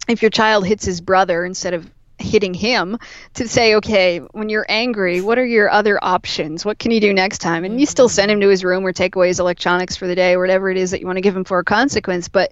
if 0.07 0.21
your 0.21 0.31
child 0.31 0.65
hits 0.65 0.85
his 0.85 1.01
brother 1.01 1.43
instead 1.45 1.73
of 1.73 1.89
hitting 2.19 2.53
him 2.53 2.97
to 3.35 3.47
say, 3.47 3.75
okay, 3.75 4.19
when 4.19 4.49
you're 4.49 4.65
angry, 4.67 5.21
what 5.21 5.37
are 5.37 5.45
your 5.45 5.69
other 5.69 5.99
options? 6.03 6.65
What 6.65 6.79
can 6.79 6.91
you 6.91 6.99
do 6.99 7.13
next 7.13 7.39
time? 7.39 7.63
And 7.63 7.79
you 7.79 7.85
mm-hmm. 7.85 7.91
still 7.91 8.09
send 8.09 8.31
him 8.31 8.41
to 8.41 8.49
his 8.49 8.63
room 8.63 8.85
or 8.85 8.91
take 8.91 9.15
away 9.15 9.27
his 9.27 9.39
electronics 9.39 9.95
for 9.95 10.07
the 10.07 10.15
day 10.15 10.33
or 10.33 10.39
whatever 10.39 10.69
it 10.69 10.77
is 10.77 10.91
that 10.91 10.99
you 10.99 11.05
want 11.05 11.17
to 11.17 11.21
give 11.21 11.35
him 11.35 11.43
for 11.43 11.59
a 11.59 11.63
consequence. 11.63 12.27
But 12.27 12.51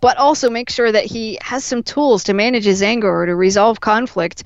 but 0.00 0.16
also 0.16 0.48
make 0.48 0.70
sure 0.70 0.90
that 0.90 1.04
he 1.04 1.38
has 1.40 1.64
some 1.64 1.82
tools 1.82 2.24
to 2.24 2.34
manage 2.34 2.64
his 2.64 2.82
anger 2.82 3.12
or 3.12 3.26
to 3.26 3.34
resolve 3.34 3.80
conflict 3.80 4.44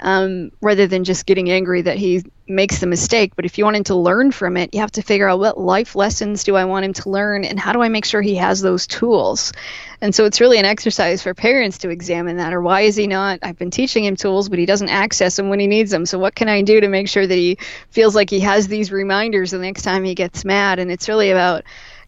um, 0.00 0.50
rather 0.60 0.86
than 0.86 1.04
just 1.04 1.26
getting 1.26 1.50
angry 1.50 1.82
that 1.82 1.96
he 1.96 2.24
makes 2.48 2.78
the 2.78 2.86
mistake. 2.86 3.34
But 3.34 3.44
if 3.44 3.58
you 3.58 3.64
want 3.64 3.76
him 3.76 3.84
to 3.84 3.94
learn 3.94 4.30
from 4.30 4.56
it, 4.56 4.72
you 4.72 4.80
have 4.80 4.92
to 4.92 5.02
figure 5.02 5.28
out 5.28 5.38
what 5.38 5.58
life 5.58 5.96
lessons 5.96 6.44
do 6.44 6.54
I 6.54 6.64
want 6.64 6.84
him 6.84 6.92
to 6.94 7.10
learn 7.10 7.44
and 7.44 7.58
how 7.58 7.72
do 7.72 7.82
I 7.82 7.88
make 7.88 8.04
sure 8.04 8.22
he 8.22 8.36
has 8.36 8.60
those 8.60 8.86
tools. 8.86 9.52
And 10.00 10.14
so 10.14 10.24
it's 10.24 10.40
really 10.40 10.58
an 10.58 10.64
exercise 10.64 11.22
for 11.22 11.34
parents 11.34 11.78
to 11.78 11.90
examine 11.90 12.36
that 12.36 12.52
or 12.52 12.60
why 12.60 12.82
is 12.82 12.96
he 12.96 13.06
not? 13.06 13.40
I've 13.42 13.58
been 13.58 13.70
teaching 13.70 14.04
him 14.04 14.16
tools, 14.16 14.48
but 14.48 14.58
he 14.58 14.66
doesn't 14.66 14.88
access 14.88 15.36
them 15.36 15.48
when 15.48 15.60
he 15.60 15.66
needs 15.66 15.90
them. 15.90 16.06
So 16.06 16.18
what 16.18 16.34
can 16.34 16.48
I 16.48 16.62
do 16.62 16.80
to 16.80 16.88
make 16.88 17.08
sure 17.08 17.26
that 17.26 17.34
he 17.34 17.58
feels 17.90 18.14
like 18.14 18.30
he 18.30 18.40
has 18.40 18.68
these 18.68 18.92
reminders 18.92 19.50
the 19.50 19.58
next 19.58 19.82
time 19.82 20.04
he 20.04 20.14
gets 20.14 20.44
mad? 20.44 20.78
And 20.78 20.90
it's 20.90 21.08
really 21.08 21.30
about 21.30 21.64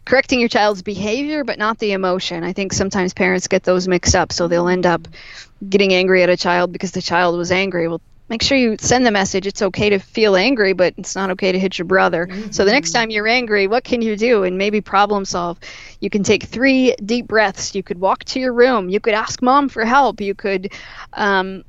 correcting 0.09 0.39
your 0.39 0.49
child's 0.49 0.81
behavior 0.81 1.43
but 1.43 1.59
not 1.59 1.77
the 1.77 1.91
emotion. 1.91 2.43
I 2.43 2.51
think 2.51 2.73
sometimes 2.73 3.13
parents 3.13 3.47
get 3.47 3.63
those 3.63 3.87
mixed 3.87 4.15
up, 4.15 4.33
so 4.33 4.47
they'll 4.47 4.67
end 4.67 4.87
up 4.87 5.07
getting 5.69 5.93
angry 5.93 6.23
at 6.23 6.29
a 6.29 6.37
child 6.37 6.71
because 6.71 6.91
the 6.91 7.01
child 7.01 7.37
was 7.37 7.51
angry. 7.51 7.87
Well, 7.87 8.01
make 8.27 8.41
sure 8.41 8.57
you 8.57 8.75
send 8.79 9.05
the 9.05 9.11
message 9.11 9.45
it's 9.45 9.61
okay 9.61 9.91
to 9.91 9.99
feel 9.99 10.35
angry, 10.35 10.73
but 10.73 10.95
it's 10.97 11.15
not 11.15 11.29
okay 11.31 11.51
to 11.51 11.59
hit 11.59 11.77
your 11.77 11.85
brother. 11.85 12.25
Mm-hmm. 12.25 12.51
So 12.51 12.65
the 12.65 12.71
next 12.71 12.91
time 12.91 13.11
you're 13.11 13.27
angry, 13.27 13.67
what 13.67 13.83
can 13.83 14.01
you 14.01 14.15
do? 14.15 14.43
And 14.43 14.57
maybe 14.57 14.81
problem 14.81 15.25
solve. 15.25 15.59
You 15.99 16.09
can 16.09 16.23
take 16.23 16.43
three 16.43 16.95
deep 17.05 17.27
breaths. 17.27 17.75
You 17.75 17.83
could 17.83 17.99
walk 17.99 18.23
to 18.25 18.39
your 18.39 18.53
room. 18.53 18.89
You 18.89 18.99
could 18.99 19.13
ask 19.13 19.43
mom 19.43 19.69
for 19.69 19.85
help. 19.85 20.21
You 20.21 20.33
could 20.33 20.73
um, 21.13 21.63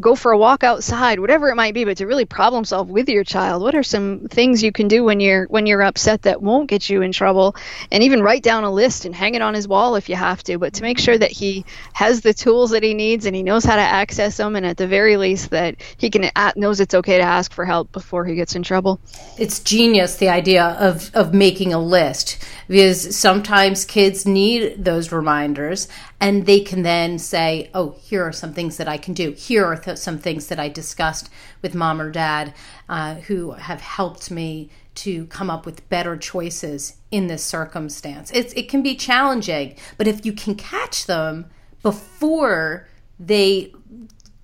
go 0.00 0.14
for 0.14 0.32
a 0.32 0.38
walk 0.38 0.64
outside, 0.64 1.20
whatever 1.20 1.48
it 1.48 1.54
might 1.54 1.74
be, 1.74 1.84
but 1.84 1.98
to 1.98 2.06
really 2.06 2.24
problem 2.24 2.64
solve 2.64 2.88
with 2.88 3.08
your 3.08 3.24
child. 3.24 3.62
What 3.62 3.74
are 3.74 3.82
some 3.82 4.28
things 4.28 4.62
you 4.62 4.72
can 4.72 4.88
do 4.88 5.04
when 5.04 5.20
you're 5.20 5.46
when 5.46 5.66
you're 5.66 5.82
upset 5.82 6.22
that 6.22 6.42
won't 6.42 6.68
get 6.68 6.88
you 6.88 7.02
in 7.02 7.12
trouble? 7.12 7.56
And 7.90 8.02
even 8.02 8.22
write 8.22 8.42
down 8.42 8.64
a 8.64 8.70
list 8.70 9.04
and 9.04 9.14
hang 9.14 9.34
it 9.34 9.42
on 9.42 9.54
his 9.54 9.68
wall 9.68 9.96
if 9.96 10.08
you 10.08 10.16
have 10.16 10.42
to, 10.44 10.58
but 10.58 10.74
to 10.74 10.82
make 10.82 10.98
sure 10.98 11.16
that 11.16 11.30
he 11.30 11.64
has 11.92 12.20
the 12.20 12.34
tools 12.34 12.70
that 12.70 12.82
he 12.82 12.94
needs 12.94 13.26
and 13.26 13.34
he 13.36 13.42
knows 13.42 13.64
how 13.64 13.76
to 13.76 13.82
access 13.82 14.36
them 14.36 14.56
and 14.56 14.66
at 14.66 14.76
the 14.76 14.86
very 14.86 15.16
least 15.16 15.50
that 15.50 15.76
he 15.96 16.10
can 16.10 16.30
knows 16.56 16.80
it's 16.80 16.94
okay 16.94 17.18
to 17.18 17.24
ask 17.24 17.52
for 17.52 17.64
help 17.64 17.92
before 17.92 18.24
he 18.24 18.34
gets 18.34 18.54
in 18.54 18.62
trouble. 18.62 19.00
It's 19.38 19.60
genius 19.60 20.16
the 20.16 20.28
idea 20.28 20.64
of 20.64 21.10
of 21.14 21.34
making 21.34 21.72
a 21.72 21.78
list 21.80 22.44
because 22.68 23.16
sometimes 23.16 23.84
kids 23.84 24.26
need 24.26 24.84
those 24.84 25.12
reminders 25.12 25.88
and 26.22 26.46
they 26.46 26.60
can 26.60 26.82
then 26.82 27.18
say, 27.18 27.68
oh, 27.74 27.96
here 28.00 28.22
are 28.22 28.30
some 28.30 28.54
things 28.54 28.76
that 28.76 28.86
I 28.86 28.96
can 28.96 29.12
do. 29.12 29.32
Here 29.32 29.64
are 29.66 29.76
th- 29.76 29.98
some 29.98 30.18
things 30.18 30.46
that 30.46 30.60
I 30.60 30.68
discussed 30.68 31.28
with 31.62 31.74
mom 31.74 32.00
or 32.00 32.12
dad 32.12 32.54
uh, 32.88 33.16
who 33.16 33.50
have 33.50 33.80
helped 33.80 34.30
me 34.30 34.70
to 34.94 35.26
come 35.26 35.50
up 35.50 35.66
with 35.66 35.88
better 35.88 36.16
choices 36.16 36.96
in 37.10 37.26
this 37.26 37.42
circumstance. 37.42 38.30
It's, 38.32 38.52
it 38.52 38.68
can 38.68 38.84
be 38.84 38.94
challenging, 38.94 39.74
but 39.98 40.06
if 40.06 40.24
you 40.24 40.32
can 40.32 40.54
catch 40.54 41.06
them 41.06 41.50
before 41.82 42.86
they 43.18 43.74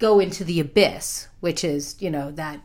go 0.00 0.18
into 0.18 0.42
the 0.42 0.58
abyss, 0.58 1.28
which 1.38 1.62
is, 1.62 1.94
you 2.00 2.10
know, 2.10 2.32
that 2.32 2.58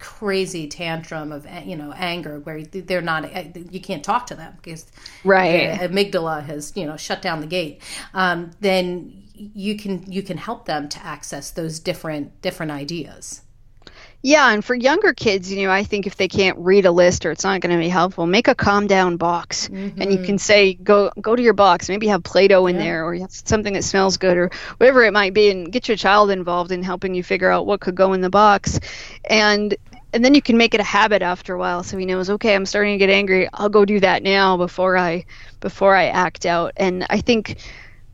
crazy 0.00 0.66
tantrum 0.66 1.30
of 1.30 1.46
you 1.64 1.76
know 1.76 1.92
anger 1.92 2.40
where 2.40 2.62
they're 2.62 3.02
not 3.02 3.24
you 3.70 3.80
can't 3.80 4.02
talk 4.02 4.26
to 4.26 4.34
them 4.34 4.54
because 4.56 4.86
right 5.24 5.78
amygdala 5.78 6.42
has 6.42 6.72
you 6.74 6.86
know 6.86 6.96
shut 6.96 7.20
down 7.20 7.40
the 7.40 7.46
gate 7.46 7.82
um, 8.14 8.50
then 8.60 9.22
you 9.34 9.76
can 9.76 10.10
you 10.10 10.22
can 10.22 10.38
help 10.38 10.64
them 10.64 10.88
to 10.88 10.98
access 11.04 11.50
those 11.50 11.78
different 11.78 12.40
different 12.40 12.72
ideas 12.72 13.42
yeah, 14.22 14.52
and 14.52 14.62
for 14.62 14.74
younger 14.74 15.14
kids, 15.14 15.50
you 15.50 15.64
know, 15.64 15.72
I 15.72 15.82
think 15.82 16.06
if 16.06 16.16
they 16.16 16.28
can't 16.28 16.58
read 16.58 16.84
a 16.84 16.90
list 16.90 17.24
or 17.24 17.30
it's 17.30 17.42
not 17.42 17.62
going 17.62 17.74
to 17.74 17.82
be 17.82 17.88
helpful, 17.88 18.26
make 18.26 18.48
a 18.48 18.54
calm 18.54 18.86
down 18.86 19.16
box, 19.16 19.68
mm-hmm. 19.68 20.00
and 20.00 20.12
you 20.12 20.18
mm-hmm. 20.18 20.26
can 20.26 20.38
say, 20.38 20.74
go 20.74 21.10
go 21.18 21.34
to 21.34 21.42
your 21.42 21.54
box. 21.54 21.88
Maybe 21.88 22.06
have 22.08 22.22
Play-Doh 22.22 22.66
in 22.66 22.76
yeah. 22.76 22.82
there, 22.82 23.04
or 23.06 23.18
something 23.30 23.72
that 23.72 23.82
smells 23.82 24.18
good, 24.18 24.36
or 24.36 24.50
whatever 24.76 25.04
it 25.04 25.14
might 25.14 25.32
be, 25.32 25.50
and 25.50 25.72
get 25.72 25.88
your 25.88 25.96
child 25.96 26.30
involved 26.30 26.70
in 26.70 26.82
helping 26.82 27.14
you 27.14 27.22
figure 27.22 27.50
out 27.50 27.64
what 27.64 27.80
could 27.80 27.94
go 27.94 28.12
in 28.12 28.20
the 28.20 28.28
box, 28.28 28.78
and 29.24 29.74
and 30.12 30.24
then 30.24 30.34
you 30.34 30.42
can 30.42 30.56
make 30.56 30.74
it 30.74 30.80
a 30.80 30.84
habit 30.84 31.22
after 31.22 31.54
a 31.54 31.58
while. 31.58 31.82
So 31.82 31.96
he 31.96 32.06
knows 32.06 32.30
okay 32.30 32.54
i'm 32.54 32.66
starting 32.66 32.94
to 32.94 32.98
get 32.98 33.12
angry. 33.12 33.48
I'll 33.52 33.68
go 33.68 33.84
do 33.84 34.00
that 34.00 34.22
now 34.22 34.56
before 34.56 34.96
i 34.96 35.24
before 35.60 35.94
i 35.94 36.06
act 36.06 36.46
out. 36.46 36.72
And 36.76 37.06
i 37.10 37.20
think 37.20 37.58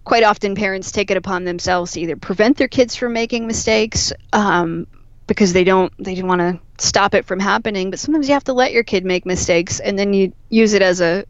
quite 0.05 0.23
often 0.23 0.55
parents 0.55 0.93
take 0.93 1.11
it 1.11 1.17
upon 1.17 1.45
themselves 1.45 1.93
to 1.93 2.01
either 2.01 2.17
prevent 2.17 2.57
their 2.57 2.69
kids 2.69 2.95
from 2.95 3.13
making 3.13 3.47
mistakes 3.47 4.13
um, 4.33 4.87
because 5.27 5.53
they 5.53 5.65
don't 5.65 5.93
they 5.99 6.15
don't 6.15 6.29
want 6.29 6.41
to 6.41 6.61
stop 6.79 7.15
it 7.15 7.25
from 7.25 7.41
happening. 7.41 7.91
But 7.91 7.99
sometimes 7.99 8.29
you 8.29 8.35
have 8.35 8.45
to 8.45 8.53
let 8.53 8.73
your 8.73 8.85
kid 8.85 9.05
make 9.05 9.27
mistakes 9.27 9.81
and 9.81 9.99
then 9.99 10.13
you 10.13 10.33
use 10.49 10.75
it 10.75 10.83
as 10.83 11.01
a 11.01 11.27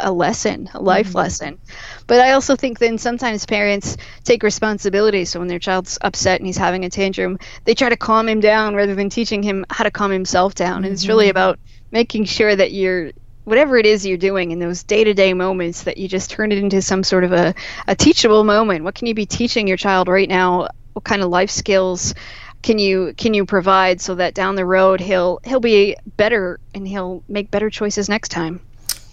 a 0.00 0.12
lesson, 0.12 0.68
a 0.74 0.80
life 0.80 1.08
mm-hmm. 1.08 1.18
lesson. 1.18 1.58
But 2.06 2.20
I 2.20 2.32
also 2.32 2.56
think 2.56 2.78
then 2.78 2.98
sometimes 2.98 3.46
parents 3.46 3.96
take 4.24 4.42
responsibility. 4.42 5.24
So 5.24 5.38
when 5.38 5.48
their 5.48 5.58
child's 5.58 5.98
upset 6.00 6.40
and 6.40 6.46
he's 6.46 6.56
having 6.56 6.84
a 6.84 6.90
tantrum, 6.90 7.38
they 7.64 7.74
try 7.74 7.88
to 7.88 7.96
calm 7.96 8.28
him 8.28 8.40
down 8.40 8.74
rather 8.74 8.94
than 8.94 9.10
teaching 9.10 9.42
him 9.42 9.64
how 9.70 9.84
to 9.84 9.90
calm 9.90 10.10
himself 10.10 10.54
down. 10.54 10.76
And 10.78 10.86
mm-hmm. 10.86 10.92
it's 10.94 11.08
really 11.08 11.26
mm-hmm. 11.26 11.30
about 11.30 11.58
making 11.90 12.24
sure 12.24 12.54
that 12.54 12.72
you're 12.72 13.12
whatever 13.44 13.76
it 13.76 13.86
is 13.86 14.04
you're 14.04 14.18
doing 14.18 14.50
in 14.50 14.58
those 14.58 14.82
day-to-day 14.82 15.32
moments 15.32 15.84
that 15.84 15.98
you 15.98 16.08
just 16.08 16.30
turn 16.30 16.50
it 16.50 16.58
into 16.58 16.82
some 16.82 17.04
sort 17.04 17.22
of 17.22 17.32
a, 17.32 17.54
a 17.86 17.94
teachable 17.94 18.42
moment 18.42 18.82
what 18.82 18.96
can 18.96 19.06
you 19.06 19.14
be 19.14 19.24
teaching 19.24 19.68
your 19.68 19.76
child 19.76 20.08
right 20.08 20.28
now 20.28 20.66
what 20.94 21.04
kind 21.04 21.22
of 21.22 21.28
life 21.28 21.50
skills 21.50 22.12
can 22.62 22.80
you 22.80 23.14
can 23.16 23.34
you 23.34 23.46
provide 23.46 24.00
so 24.00 24.16
that 24.16 24.34
down 24.34 24.56
the 24.56 24.66
road 24.66 25.00
he'll 25.00 25.38
he'll 25.44 25.60
be 25.60 25.96
better 26.16 26.58
and 26.74 26.88
he'll 26.88 27.22
make 27.28 27.48
better 27.48 27.70
choices 27.70 28.08
next 28.08 28.30
time 28.30 28.60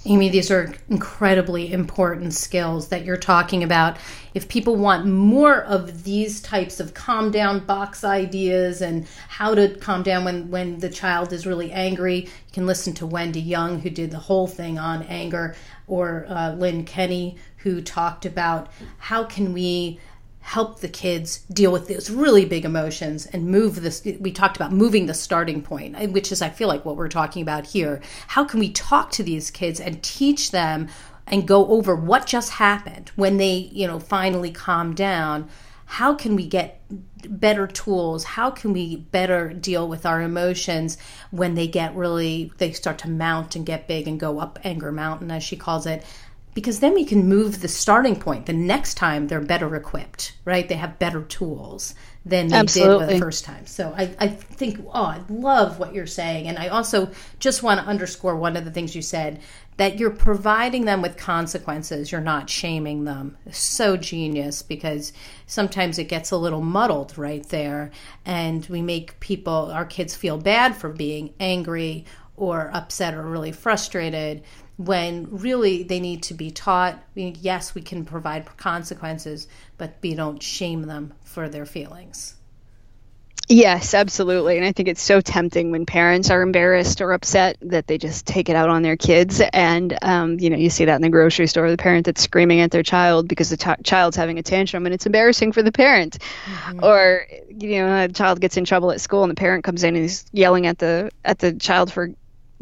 Amy, 0.06 0.28
these 0.28 0.52
are 0.52 0.74
incredibly 0.90 1.72
important 1.72 2.34
skills 2.34 2.90
that 2.90 3.06
you're 3.06 3.16
talking 3.16 3.64
about. 3.64 3.96
If 4.34 4.50
people 4.50 4.76
want 4.76 5.06
more 5.06 5.64
of 5.64 6.04
these 6.04 6.42
types 6.42 6.82
of 6.82 6.94
calm 6.94 7.32
down 7.32 7.60
box 7.66 8.04
ideas 8.04 8.82
and 8.82 9.08
how 9.30 9.56
to 9.56 9.76
calm 9.76 10.04
down 10.04 10.26
when, 10.26 10.52
when 10.52 10.80
the 10.80 10.90
child 10.90 11.32
is 11.32 11.48
really 11.48 11.72
angry, 11.72 12.18
you 12.18 12.52
can 12.52 12.66
listen 12.66 12.94
to 12.96 13.06
Wendy 13.06 13.40
Young, 13.40 13.80
who 13.80 13.90
did 13.90 14.12
the 14.12 14.18
whole 14.18 14.48
thing 14.48 14.78
on 14.78 15.04
anger, 15.04 15.56
or 15.88 16.26
uh, 16.28 16.54
Lynne 16.54 16.84
Kenney, 16.84 17.38
who 17.58 17.82
talked 17.82 18.26
about 18.26 18.72
how 18.98 19.24
can 19.24 19.54
we 19.54 20.02
help 20.44 20.80
the 20.80 20.90
kids 20.90 21.40
deal 21.52 21.72
with 21.72 21.88
those 21.88 22.10
really 22.10 22.46
big 22.46 22.66
emotions 22.66 23.26
and 23.28 23.48
move 23.48 23.82
this 23.82 24.06
we 24.20 24.32
talked 24.32 24.56
about 24.56 24.72
moving 24.72 25.08
the 25.08 25.14
starting 25.14 25.62
point 25.62 25.98
which 26.12 26.32
is 26.32 26.42
i 26.42 26.50
feel 26.50 26.68
like 26.68 26.86
what 26.86 26.96
we're 26.96 27.10
talking 27.10 27.42
about 27.42 27.68
here. 27.68 28.02
How 28.28 28.44
can 28.46 28.60
we 28.60 28.72
talk 28.72 29.12
to 29.12 29.24
these 29.24 29.52
kids 29.52 29.80
and 29.80 30.02
teach 30.04 30.52
them 30.52 30.88
and 31.28 31.48
go 31.48 31.68
over 31.68 31.96
what 31.96 32.26
just 32.26 32.52
happened 32.52 33.12
when 33.16 33.38
they 33.38 33.54
you 33.72 33.88
know 33.88 34.00
finally 34.00 34.52
calm 34.52 34.94
down? 34.94 35.50
How 35.86 36.16
can 36.16 36.36
we 36.36 36.48
get 36.48 36.82
better 37.28 37.68
tools? 37.68 38.24
How 38.24 38.50
can 38.50 38.74
we 38.74 38.96
better 38.96 39.54
deal 39.54 39.88
with 39.88 40.06
our 40.06 40.22
emotions 40.22 40.98
when 41.32 41.56
they 41.56 41.68
get 41.68 41.96
really 41.96 42.52
they 42.58 42.72
start 42.72 42.98
to 43.00 43.10
mount 43.10 43.56
and 43.56 43.66
get 43.66 43.88
big 43.88 44.08
and 44.08 44.20
go 44.20 44.40
up 44.40 44.60
anger 44.64 44.92
mountain 44.92 45.32
as 45.32 45.44
she 45.44 45.56
calls 45.56 45.86
it 45.86 46.04
because 46.54 46.80
then 46.80 46.94
we 46.94 47.06
can 47.06 47.28
move 47.28 47.62
the 47.62 47.68
starting 47.68 48.16
point. 48.16 48.46
The 48.46 48.54
next 48.54 48.96
time 48.96 49.28
they're 49.28 49.42
better 49.42 49.76
equipped, 49.76 50.34
right? 50.46 50.68
They 50.68 50.76
have 50.76 51.00
better 51.00 51.24
tools 51.24 51.96
than 52.26 52.48
they 52.48 52.58
Absolutely. 52.58 53.08
did 53.08 53.16
the 53.16 53.20
first 53.20 53.44
time. 53.44 53.66
So 53.66 53.94
I, 53.98 54.16
I 54.20 54.28
think, 54.28 54.80
oh, 54.88 55.04
I 55.04 55.22
love 55.30 55.80
what 55.80 55.94
you're 55.94 56.06
saying. 56.06 56.48
And 56.48 56.58
I 56.58 56.70
also 56.70 57.12
just 57.40 57.64
want 57.64 57.82
to 57.82 57.86
underscore 57.86 58.36
one 58.36 58.56
of 58.56 58.66
the 58.66 58.72
things 58.72 58.96
you 58.96 59.02
said 59.02 59.42
that 59.78 59.98
you're 60.00 60.12
providing 60.12 60.86
them 60.86 61.02
with 61.02 61.18
consequences. 61.18 62.12
You're 62.12 62.22
not 62.22 62.50
shaming 62.50 63.04
them. 63.04 63.38
So 63.52 63.98
genius 63.98 64.62
because 64.62 65.12
sometimes 65.48 65.98
it 65.98 66.06
gets 66.06 66.32
a 66.32 66.38
little 66.38 66.62
muddled 66.62 67.18
right 67.18 67.48
there. 67.50 67.92
And 68.26 68.66
we 68.68 68.82
make 68.82 69.20
people, 69.20 69.72
our 69.72 69.86
kids, 69.86 70.16
feel 70.16 70.38
bad 70.38 70.76
for 70.76 70.90
being 70.90 71.34
angry 71.40 72.06
or 72.36 72.72
upset 72.74 73.14
or 73.14 73.24
really 73.24 73.52
frustrated 73.52 74.44
when 74.78 75.28
really 75.30 75.84
they 75.84 76.00
need 76.00 76.24
to 76.24 76.34
be 76.34 76.52
taught. 76.52 77.02
Yes, 77.16 77.76
we 77.76 77.82
can 77.82 78.06
provide 78.06 78.46
consequences, 78.58 79.48
but 79.78 79.96
we 80.02 80.16
don't 80.16 80.42
shame 80.42 80.84
them 80.84 81.14
for 81.24 81.50
their 81.50 81.66
feelings. 81.66 82.36
Yes, 83.50 83.94
absolutely. 83.94 84.58
And 84.58 84.66
I 84.66 84.72
think 84.72 84.88
it's 84.88 85.02
so 85.02 85.20
tempting 85.20 85.72
when 85.72 85.86
parents 85.86 86.30
are 86.30 86.42
embarrassed 86.42 87.02
or 87.02 87.12
upset 87.12 87.58
that 87.62 87.88
they 87.88 87.98
just 87.98 88.26
take 88.26 88.48
it 88.48 88.56
out 88.56 88.70
on 88.70 88.84
their 88.84 88.96
kids. 88.96 89.42
And, 89.52 89.98
um, 90.02 90.40
you 90.40 90.50
know, 90.50 90.56
you 90.56 90.70
see 90.70 90.86
that 90.86 90.96
in 90.96 91.02
the 91.02 91.10
grocery 91.10 91.48
store, 91.48 91.70
the 91.70 91.78
parent 91.78 92.06
that's 92.06 92.22
screaming 92.22 92.62
at 92.62 92.72
their 92.72 92.84
child 92.84 93.28
because 93.28 93.50
the 93.50 93.58
t- 93.58 93.84
child's 93.84 94.16
having 94.16 94.40
a 94.40 94.44
tantrum 94.44 94.86
and 94.86 94.96
it's 94.96 95.06
embarrassing 95.06 95.52
for 95.52 95.62
the 95.62 95.74
parent. 95.74 96.20
Mm-hmm. 96.46 96.84
Or, 96.84 97.28
you 97.50 97.80
know, 97.80 98.04
a 98.06 98.08
child 98.08 98.40
gets 98.40 98.56
in 98.56 98.64
trouble 98.64 98.92
at 98.92 99.02
school 99.02 99.24
and 99.24 99.32
the 99.32 99.36
parent 99.36 99.66
comes 99.66 99.84
in 99.84 99.98
and 99.98 100.06
is 100.06 100.26
yelling 100.32 100.66
at 100.66 100.78
the 100.78 101.12
at 101.26 101.40
the 101.40 101.54
child 101.54 101.92
for 101.92 102.12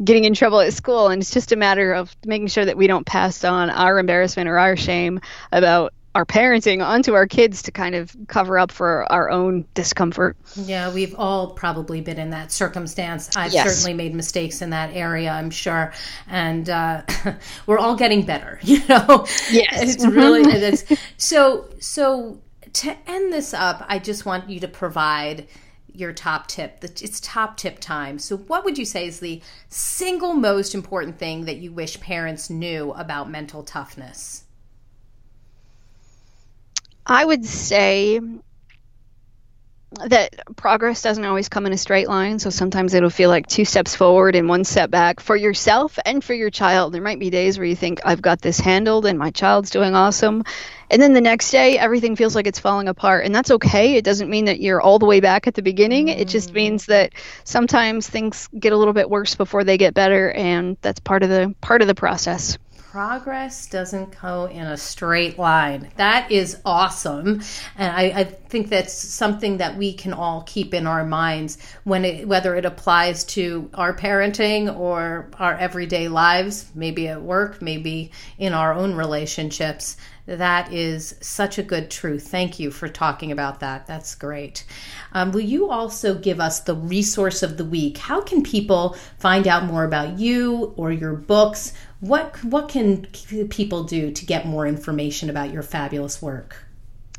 getting 0.02 0.24
in 0.24 0.34
trouble 0.34 0.60
at 0.60 0.72
school 0.72 1.08
and 1.08 1.22
it's 1.22 1.30
just 1.30 1.52
a 1.52 1.56
matter 1.56 1.92
of 1.92 2.14
making 2.24 2.48
sure 2.48 2.64
that 2.64 2.76
we 2.76 2.86
don't 2.86 3.06
pass 3.06 3.44
on 3.44 3.70
our 3.70 3.98
embarrassment 3.98 4.48
or 4.48 4.58
our 4.58 4.76
shame 4.76 5.20
about 5.52 5.92
our 6.14 6.26
parenting 6.26 6.84
onto 6.84 7.14
our 7.14 7.26
kids 7.26 7.62
to 7.62 7.72
kind 7.72 7.94
of 7.94 8.14
cover 8.26 8.58
up 8.58 8.70
for 8.70 9.10
our 9.10 9.30
own 9.30 9.64
discomfort. 9.72 10.36
Yeah, 10.56 10.92
we've 10.92 11.14
all 11.16 11.52
probably 11.52 12.00
been 12.00 12.18
in 12.18 12.30
that 12.30 12.52
circumstance. 12.52 13.34
I've 13.36 13.52
yes. 13.52 13.66
certainly 13.66 13.94
made 13.94 14.14
mistakes 14.14 14.60
in 14.60 14.70
that 14.70 14.94
area, 14.94 15.30
I'm 15.30 15.50
sure, 15.50 15.92
and 16.28 16.68
uh, 16.68 17.02
we're 17.66 17.78
all 17.78 17.96
getting 17.96 18.24
better. 18.24 18.60
You 18.72 18.80
know, 18.88 19.26
yes, 19.50 19.82
it's 19.82 20.06
really 20.06 20.50
it's, 20.50 20.84
so. 21.18 21.68
So 21.78 22.40
to 22.72 22.96
end 23.06 23.32
this 23.32 23.52
up, 23.52 23.84
I 23.86 23.98
just 23.98 24.24
want 24.24 24.48
you 24.48 24.60
to 24.60 24.68
provide 24.68 25.46
your 25.94 26.12
top 26.12 26.46
tip. 26.46 26.82
It's 26.82 27.20
top 27.20 27.56
tip 27.56 27.78
time. 27.78 28.18
So, 28.18 28.36
what 28.36 28.64
would 28.64 28.78
you 28.78 28.84
say 28.84 29.06
is 29.06 29.20
the 29.20 29.40
single 29.68 30.34
most 30.34 30.74
important 30.74 31.18
thing 31.18 31.44
that 31.44 31.58
you 31.58 31.72
wish 31.72 32.00
parents 32.00 32.50
knew 32.50 32.92
about 32.92 33.30
mental 33.30 33.62
toughness? 33.62 34.44
I 37.06 37.24
would 37.24 37.44
say 37.44 38.20
that 40.06 40.56
progress 40.56 41.02
doesn't 41.02 41.24
always 41.24 41.48
come 41.48 41.66
in 41.66 41.72
a 41.72 41.78
straight 41.78 42.08
line. 42.08 42.38
So 42.38 42.50
sometimes 42.50 42.94
it'll 42.94 43.10
feel 43.10 43.28
like 43.28 43.46
two 43.46 43.64
steps 43.64 43.94
forward 43.94 44.34
and 44.34 44.48
one 44.48 44.64
step 44.64 44.90
back 44.90 45.20
for 45.20 45.36
yourself 45.36 45.98
and 46.04 46.22
for 46.22 46.34
your 46.34 46.50
child. 46.50 46.94
There 46.94 47.02
might 47.02 47.18
be 47.18 47.30
days 47.30 47.58
where 47.58 47.66
you 47.66 47.76
think, 47.76 48.00
I've 48.04 48.22
got 48.22 48.40
this 48.40 48.58
handled 48.58 49.06
and 49.06 49.18
my 49.18 49.30
child's 49.30 49.70
doing 49.70 49.94
awesome. 49.94 50.44
And 50.90 51.00
then 51.00 51.12
the 51.12 51.20
next 51.20 51.50
day, 51.50 51.78
everything 51.78 52.16
feels 52.16 52.34
like 52.34 52.46
it's 52.46 52.58
falling 52.58 52.88
apart. 52.88 53.24
And 53.24 53.34
that's 53.34 53.50
okay. 53.50 53.94
It 53.94 54.04
doesn't 54.04 54.28
mean 54.28 54.46
that 54.46 54.60
you're 54.60 54.80
all 54.80 54.98
the 54.98 55.06
way 55.06 55.20
back 55.20 55.46
at 55.46 55.54
the 55.54 55.62
beginning. 55.62 56.06
Mm-hmm. 56.06 56.20
It 56.20 56.28
just 56.28 56.50
mm. 56.50 56.54
means 56.54 56.86
that 56.86 57.12
sometimes 57.44 58.08
things 58.08 58.48
get 58.58 58.72
a 58.72 58.76
little 58.76 58.94
bit 58.94 59.08
worse 59.08 59.34
before 59.34 59.64
they 59.64 59.78
get 59.78 59.94
better. 59.94 60.30
And 60.30 60.76
that's 60.82 61.00
part 61.00 61.22
of 61.22 61.28
the 61.28 61.54
part 61.60 61.82
of 61.82 61.88
the 61.88 61.94
process 61.94 62.58
progress 62.92 63.68
doesn't 63.68 64.20
go 64.20 64.44
in 64.44 64.66
a 64.66 64.76
straight 64.76 65.38
line. 65.38 65.88
That 65.96 66.30
is 66.30 66.58
awesome. 66.62 67.40
And 67.78 67.90
I, 67.90 68.20
I, 68.20 68.24
think 68.24 68.68
that's 68.68 68.92
something 68.92 69.56
that 69.56 69.78
we 69.78 69.94
can 69.94 70.12
all 70.12 70.42
keep 70.42 70.74
in 70.74 70.86
our 70.86 71.02
minds 71.02 71.56
when 71.84 72.04
it, 72.04 72.28
whether 72.28 72.54
it 72.54 72.66
applies 72.66 73.24
to 73.24 73.70
our 73.72 73.96
parenting 73.96 74.78
or 74.78 75.30
our 75.38 75.54
everyday 75.54 76.08
lives, 76.08 76.70
maybe 76.74 77.08
at 77.08 77.22
work, 77.22 77.62
maybe 77.62 78.10
in 78.36 78.52
our 78.52 78.74
own 78.74 78.94
relationships. 78.94 79.96
That 80.26 80.70
is 80.70 81.16
such 81.22 81.56
a 81.56 81.62
good 81.62 81.90
truth. 81.90 82.28
Thank 82.28 82.60
you 82.60 82.70
for 82.70 82.88
talking 82.88 83.32
about 83.32 83.60
that. 83.60 83.86
That's 83.86 84.14
great. 84.14 84.64
Um, 85.12 85.32
will 85.32 85.40
you 85.40 85.70
also 85.70 86.14
give 86.14 86.40
us 86.40 86.60
the 86.60 86.76
resource 86.76 87.42
of 87.42 87.56
the 87.56 87.64
week? 87.64 87.96
How 87.96 88.20
can 88.20 88.42
people 88.42 88.96
find 89.18 89.48
out 89.48 89.64
more 89.64 89.84
about 89.84 90.18
you 90.18 90.74
or 90.76 90.92
your 90.92 91.14
books? 91.14 91.72
What 92.02 92.42
what 92.42 92.68
can 92.68 93.06
people 93.48 93.84
do 93.84 94.10
to 94.10 94.26
get 94.26 94.44
more 94.44 94.66
information 94.66 95.30
about 95.30 95.52
your 95.52 95.62
fabulous 95.62 96.20
work? 96.20 96.56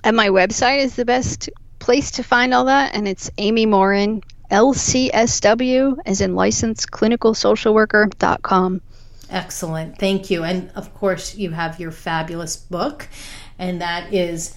And 0.04 0.14
my 0.18 0.28
website 0.28 0.80
is 0.80 0.98
the 0.98 1.06
best 1.06 1.50
place 1.80 2.12
to 2.12 2.24
find 2.24 2.54
all 2.54 2.66
that, 2.66 2.94
and 2.94 3.08
it's 3.08 3.32
Amy 3.38 3.66
Morin, 3.66 4.22
LCSW, 4.52 6.00
as 6.06 6.20
in 6.20 6.36
licensed 6.36 6.92
clinical 6.92 7.34
social 7.34 7.74
worker.com. 7.74 8.82
Excellent. 9.30 9.98
Thank 9.98 10.30
you. 10.30 10.44
And 10.44 10.70
of 10.76 10.94
course, 10.94 11.34
you 11.38 11.52
have 11.52 11.80
your 11.80 11.92
fabulous 11.92 12.58
book, 12.58 13.08
and 13.58 13.80
that 13.80 14.14
is 14.14 14.54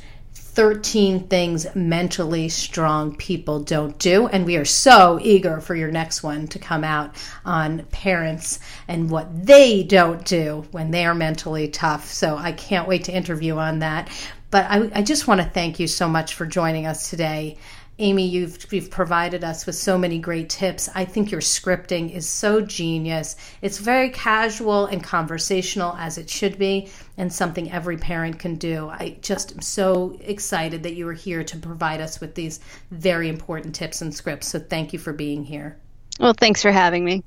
13 0.56 1.28
Things 1.28 1.66
Mentally 1.74 2.48
Strong 2.48 3.16
People 3.16 3.60
Don't 3.60 3.98
Do. 3.98 4.26
And 4.26 4.46
we 4.46 4.56
are 4.56 4.64
so 4.64 5.18
eager 5.20 5.60
for 5.60 5.74
your 5.74 5.90
next 5.90 6.22
one 6.22 6.48
to 6.48 6.58
come 6.58 6.82
out 6.82 7.14
on 7.44 7.84
parents 7.90 8.58
and 8.88 9.10
what 9.10 9.44
they 9.44 9.82
don't 9.82 10.24
do 10.24 10.64
when 10.70 10.92
they 10.92 11.04
are 11.04 11.14
mentally 11.14 11.68
tough. 11.68 12.10
So 12.10 12.38
I 12.38 12.52
can't 12.52 12.88
wait 12.88 13.04
to 13.04 13.12
interview 13.14 13.58
on 13.58 13.80
that. 13.80 14.08
But 14.50 14.64
I, 14.70 14.90
I 14.94 15.02
just 15.02 15.28
want 15.28 15.42
to 15.42 15.46
thank 15.46 15.78
you 15.78 15.86
so 15.86 16.08
much 16.08 16.32
for 16.32 16.46
joining 16.46 16.86
us 16.86 17.10
today 17.10 17.58
Amy, 17.98 18.26
you've 18.26 18.70
you've 18.72 18.90
provided 18.90 19.42
us 19.42 19.64
with 19.64 19.74
so 19.74 19.96
many 19.96 20.18
great 20.18 20.50
tips. 20.50 20.90
I 20.94 21.06
think 21.06 21.30
your 21.30 21.40
scripting 21.40 22.12
is 22.12 22.28
so 22.28 22.60
genius. 22.60 23.36
It's 23.62 23.78
very 23.78 24.10
casual 24.10 24.84
and 24.86 25.02
conversational 25.02 25.94
as 25.96 26.18
it 26.18 26.28
should 26.28 26.58
be, 26.58 26.90
and 27.16 27.32
something 27.32 27.72
every 27.72 27.96
parent 27.96 28.38
can 28.38 28.56
do. 28.56 28.88
I 28.90 29.16
just 29.22 29.52
am 29.52 29.62
so 29.62 30.18
excited 30.20 30.82
that 30.82 30.94
you 30.94 31.08
are 31.08 31.14
here 31.14 31.42
to 31.44 31.56
provide 31.56 32.02
us 32.02 32.20
with 32.20 32.34
these 32.34 32.60
very 32.90 33.30
important 33.30 33.74
tips 33.74 34.02
and 34.02 34.14
scripts. 34.14 34.48
So 34.48 34.58
thank 34.58 34.92
you 34.92 34.98
for 34.98 35.14
being 35.14 35.44
here. 35.44 35.78
Well, 36.20 36.34
thanks 36.34 36.60
for 36.62 36.72
having 36.72 37.04
me. 37.04 37.24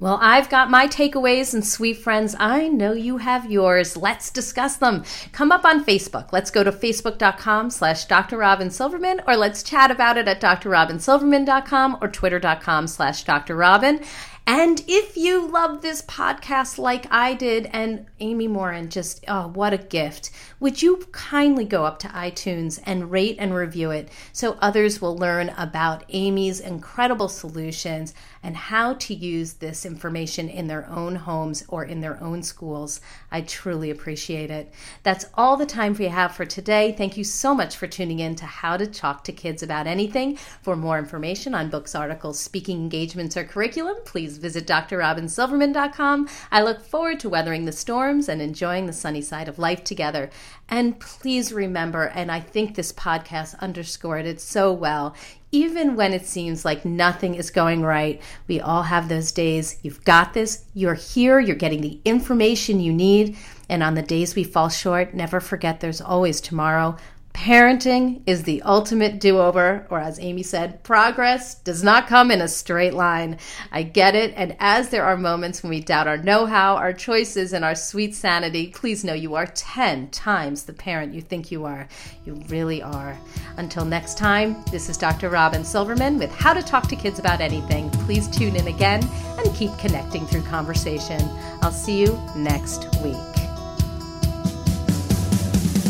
Well, 0.00 0.18
I've 0.22 0.48
got 0.48 0.70
my 0.70 0.86
takeaways, 0.86 1.52
and 1.52 1.66
sweet 1.66 1.96
friends, 1.96 2.36
I 2.38 2.68
know 2.68 2.92
you 2.92 3.16
have 3.16 3.50
yours. 3.50 3.96
Let's 3.96 4.30
discuss 4.30 4.76
them. 4.76 5.02
Come 5.32 5.50
up 5.50 5.64
on 5.64 5.84
Facebook. 5.84 6.32
Let's 6.32 6.52
go 6.52 6.62
to 6.62 6.70
facebook.com 6.70 7.70
slash 7.70 8.04
Dr. 8.04 8.36
Robin 8.36 8.70
Silverman, 8.70 9.22
or 9.26 9.36
let's 9.36 9.64
chat 9.64 9.90
about 9.90 10.16
it 10.16 10.28
at 10.28 10.40
drrobinsilverman.com 10.40 11.98
or 12.00 12.06
twitter.com 12.06 12.86
slash 12.86 13.24
Dr. 13.24 13.56
Robin. 13.56 14.00
And 14.46 14.82
if 14.86 15.16
you 15.16 15.46
love 15.46 15.82
this 15.82 16.00
podcast 16.02 16.78
like 16.78 17.06
I 17.10 17.34
did, 17.34 17.68
and 17.72 18.06
Amy 18.20 18.46
Morin, 18.46 18.90
just 18.90 19.24
oh, 19.26 19.48
what 19.48 19.74
a 19.74 19.78
gift. 19.78 20.30
Would 20.60 20.82
you 20.82 21.06
kindly 21.12 21.64
go 21.64 21.84
up 21.84 22.00
to 22.00 22.08
iTunes 22.08 22.80
and 22.84 23.12
rate 23.12 23.36
and 23.38 23.54
review 23.54 23.92
it 23.92 24.08
so 24.32 24.58
others 24.60 25.00
will 25.00 25.16
learn 25.16 25.50
about 25.50 26.04
Amy's 26.08 26.58
incredible 26.58 27.28
solutions 27.28 28.12
and 28.42 28.56
how 28.56 28.94
to 28.94 29.14
use 29.14 29.54
this 29.54 29.86
information 29.86 30.48
in 30.48 30.66
their 30.66 30.88
own 30.88 31.14
homes 31.14 31.64
or 31.68 31.84
in 31.84 32.00
their 32.00 32.20
own 32.20 32.42
schools? 32.42 33.00
I 33.30 33.42
truly 33.42 33.90
appreciate 33.90 34.50
it. 34.50 34.74
That's 35.04 35.26
all 35.34 35.56
the 35.56 35.64
time 35.66 35.94
we 35.94 36.06
have 36.06 36.34
for 36.34 36.44
today. 36.44 36.90
Thank 36.90 37.16
you 37.16 37.22
so 37.22 37.54
much 37.54 37.76
for 37.76 37.86
tuning 37.86 38.18
in 38.18 38.34
to 38.36 38.46
How 38.46 38.76
to 38.76 38.86
Talk 38.86 39.22
to 39.24 39.32
Kids 39.32 39.62
About 39.62 39.86
Anything. 39.86 40.36
For 40.62 40.74
more 40.74 40.98
information 40.98 41.54
on 41.54 41.70
books, 41.70 41.94
articles, 41.94 42.40
speaking 42.40 42.78
engagements, 42.78 43.36
or 43.36 43.44
curriculum, 43.44 43.96
please 44.04 44.38
visit 44.38 44.66
drrobinsilverman.com. 44.66 46.28
I 46.50 46.62
look 46.62 46.84
forward 46.84 47.20
to 47.20 47.28
weathering 47.28 47.64
the 47.64 47.72
storms 47.72 48.28
and 48.28 48.42
enjoying 48.42 48.86
the 48.86 48.92
sunny 48.92 49.22
side 49.22 49.46
of 49.46 49.60
life 49.60 49.84
together. 49.84 50.30
And 50.68 51.00
please 51.00 51.52
remember, 51.52 52.04
and 52.04 52.30
I 52.30 52.40
think 52.40 52.74
this 52.74 52.92
podcast 52.92 53.58
underscored 53.60 54.26
it 54.26 54.40
so 54.40 54.72
well, 54.72 55.14
even 55.50 55.96
when 55.96 56.12
it 56.12 56.26
seems 56.26 56.64
like 56.64 56.84
nothing 56.84 57.34
is 57.34 57.50
going 57.50 57.82
right, 57.82 58.20
we 58.46 58.60
all 58.60 58.82
have 58.82 59.08
those 59.08 59.32
days. 59.32 59.78
You've 59.82 60.04
got 60.04 60.34
this. 60.34 60.64
You're 60.74 60.94
here. 60.94 61.40
You're 61.40 61.56
getting 61.56 61.80
the 61.80 62.00
information 62.04 62.80
you 62.80 62.92
need. 62.92 63.36
And 63.68 63.82
on 63.82 63.94
the 63.94 64.02
days 64.02 64.34
we 64.34 64.44
fall 64.44 64.68
short, 64.68 65.14
never 65.14 65.40
forget 65.40 65.80
there's 65.80 66.00
always 66.00 66.40
tomorrow. 66.40 66.96
Parenting 67.38 68.20
is 68.26 68.42
the 68.42 68.60
ultimate 68.62 69.20
do 69.20 69.38
over, 69.38 69.86
or 69.90 70.00
as 70.00 70.18
Amy 70.18 70.42
said, 70.42 70.82
progress 70.82 71.54
does 71.54 71.84
not 71.84 72.08
come 72.08 72.32
in 72.32 72.40
a 72.40 72.48
straight 72.48 72.94
line. 72.94 73.38
I 73.70 73.84
get 73.84 74.16
it. 74.16 74.34
And 74.34 74.56
as 74.58 74.88
there 74.88 75.04
are 75.04 75.16
moments 75.16 75.62
when 75.62 75.70
we 75.70 75.80
doubt 75.80 76.08
our 76.08 76.16
know 76.16 76.46
how, 76.46 76.74
our 76.74 76.92
choices, 76.92 77.52
and 77.52 77.64
our 77.64 77.76
sweet 77.76 78.16
sanity, 78.16 78.66
please 78.66 79.04
know 79.04 79.14
you 79.14 79.36
are 79.36 79.46
10 79.46 80.10
times 80.10 80.64
the 80.64 80.72
parent 80.72 81.14
you 81.14 81.20
think 81.20 81.52
you 81.52 81.64
are. 81.64 81.86
You 82.26 82.42
really 82.48 82.82
are. 82.82 83.16
Until 83.56 83.84
next 83.84 84.18
time, 84.18 84.64
this 84.72 84.88
is 84.88 84.98
Dr. 84.98 85.30
Robin 85.30 85.64
Silverman 85.64 86.18
with 86.18 86.32
How 86.32 86.52
to 86.52 86.60
Talk 86.60 86.88
to 86.88 86.96
Kids 86.96 87.20
About 87.20 87.40
Anything. 87.40 87.88
Please 87.90 88.28
tune 88.28 88.56
in 88.56 88.66
again 88.66 89.00
and 89.38 89.54
keep 89.54 89.70
connecting 89.78 90.26
through 90.26 90.42
conversation. 90.42 91.20
I'll 91.62 91.70
see 91.70 92.00
you 92.00 92.20
next 92.34 93.00
week. 93.00 93.37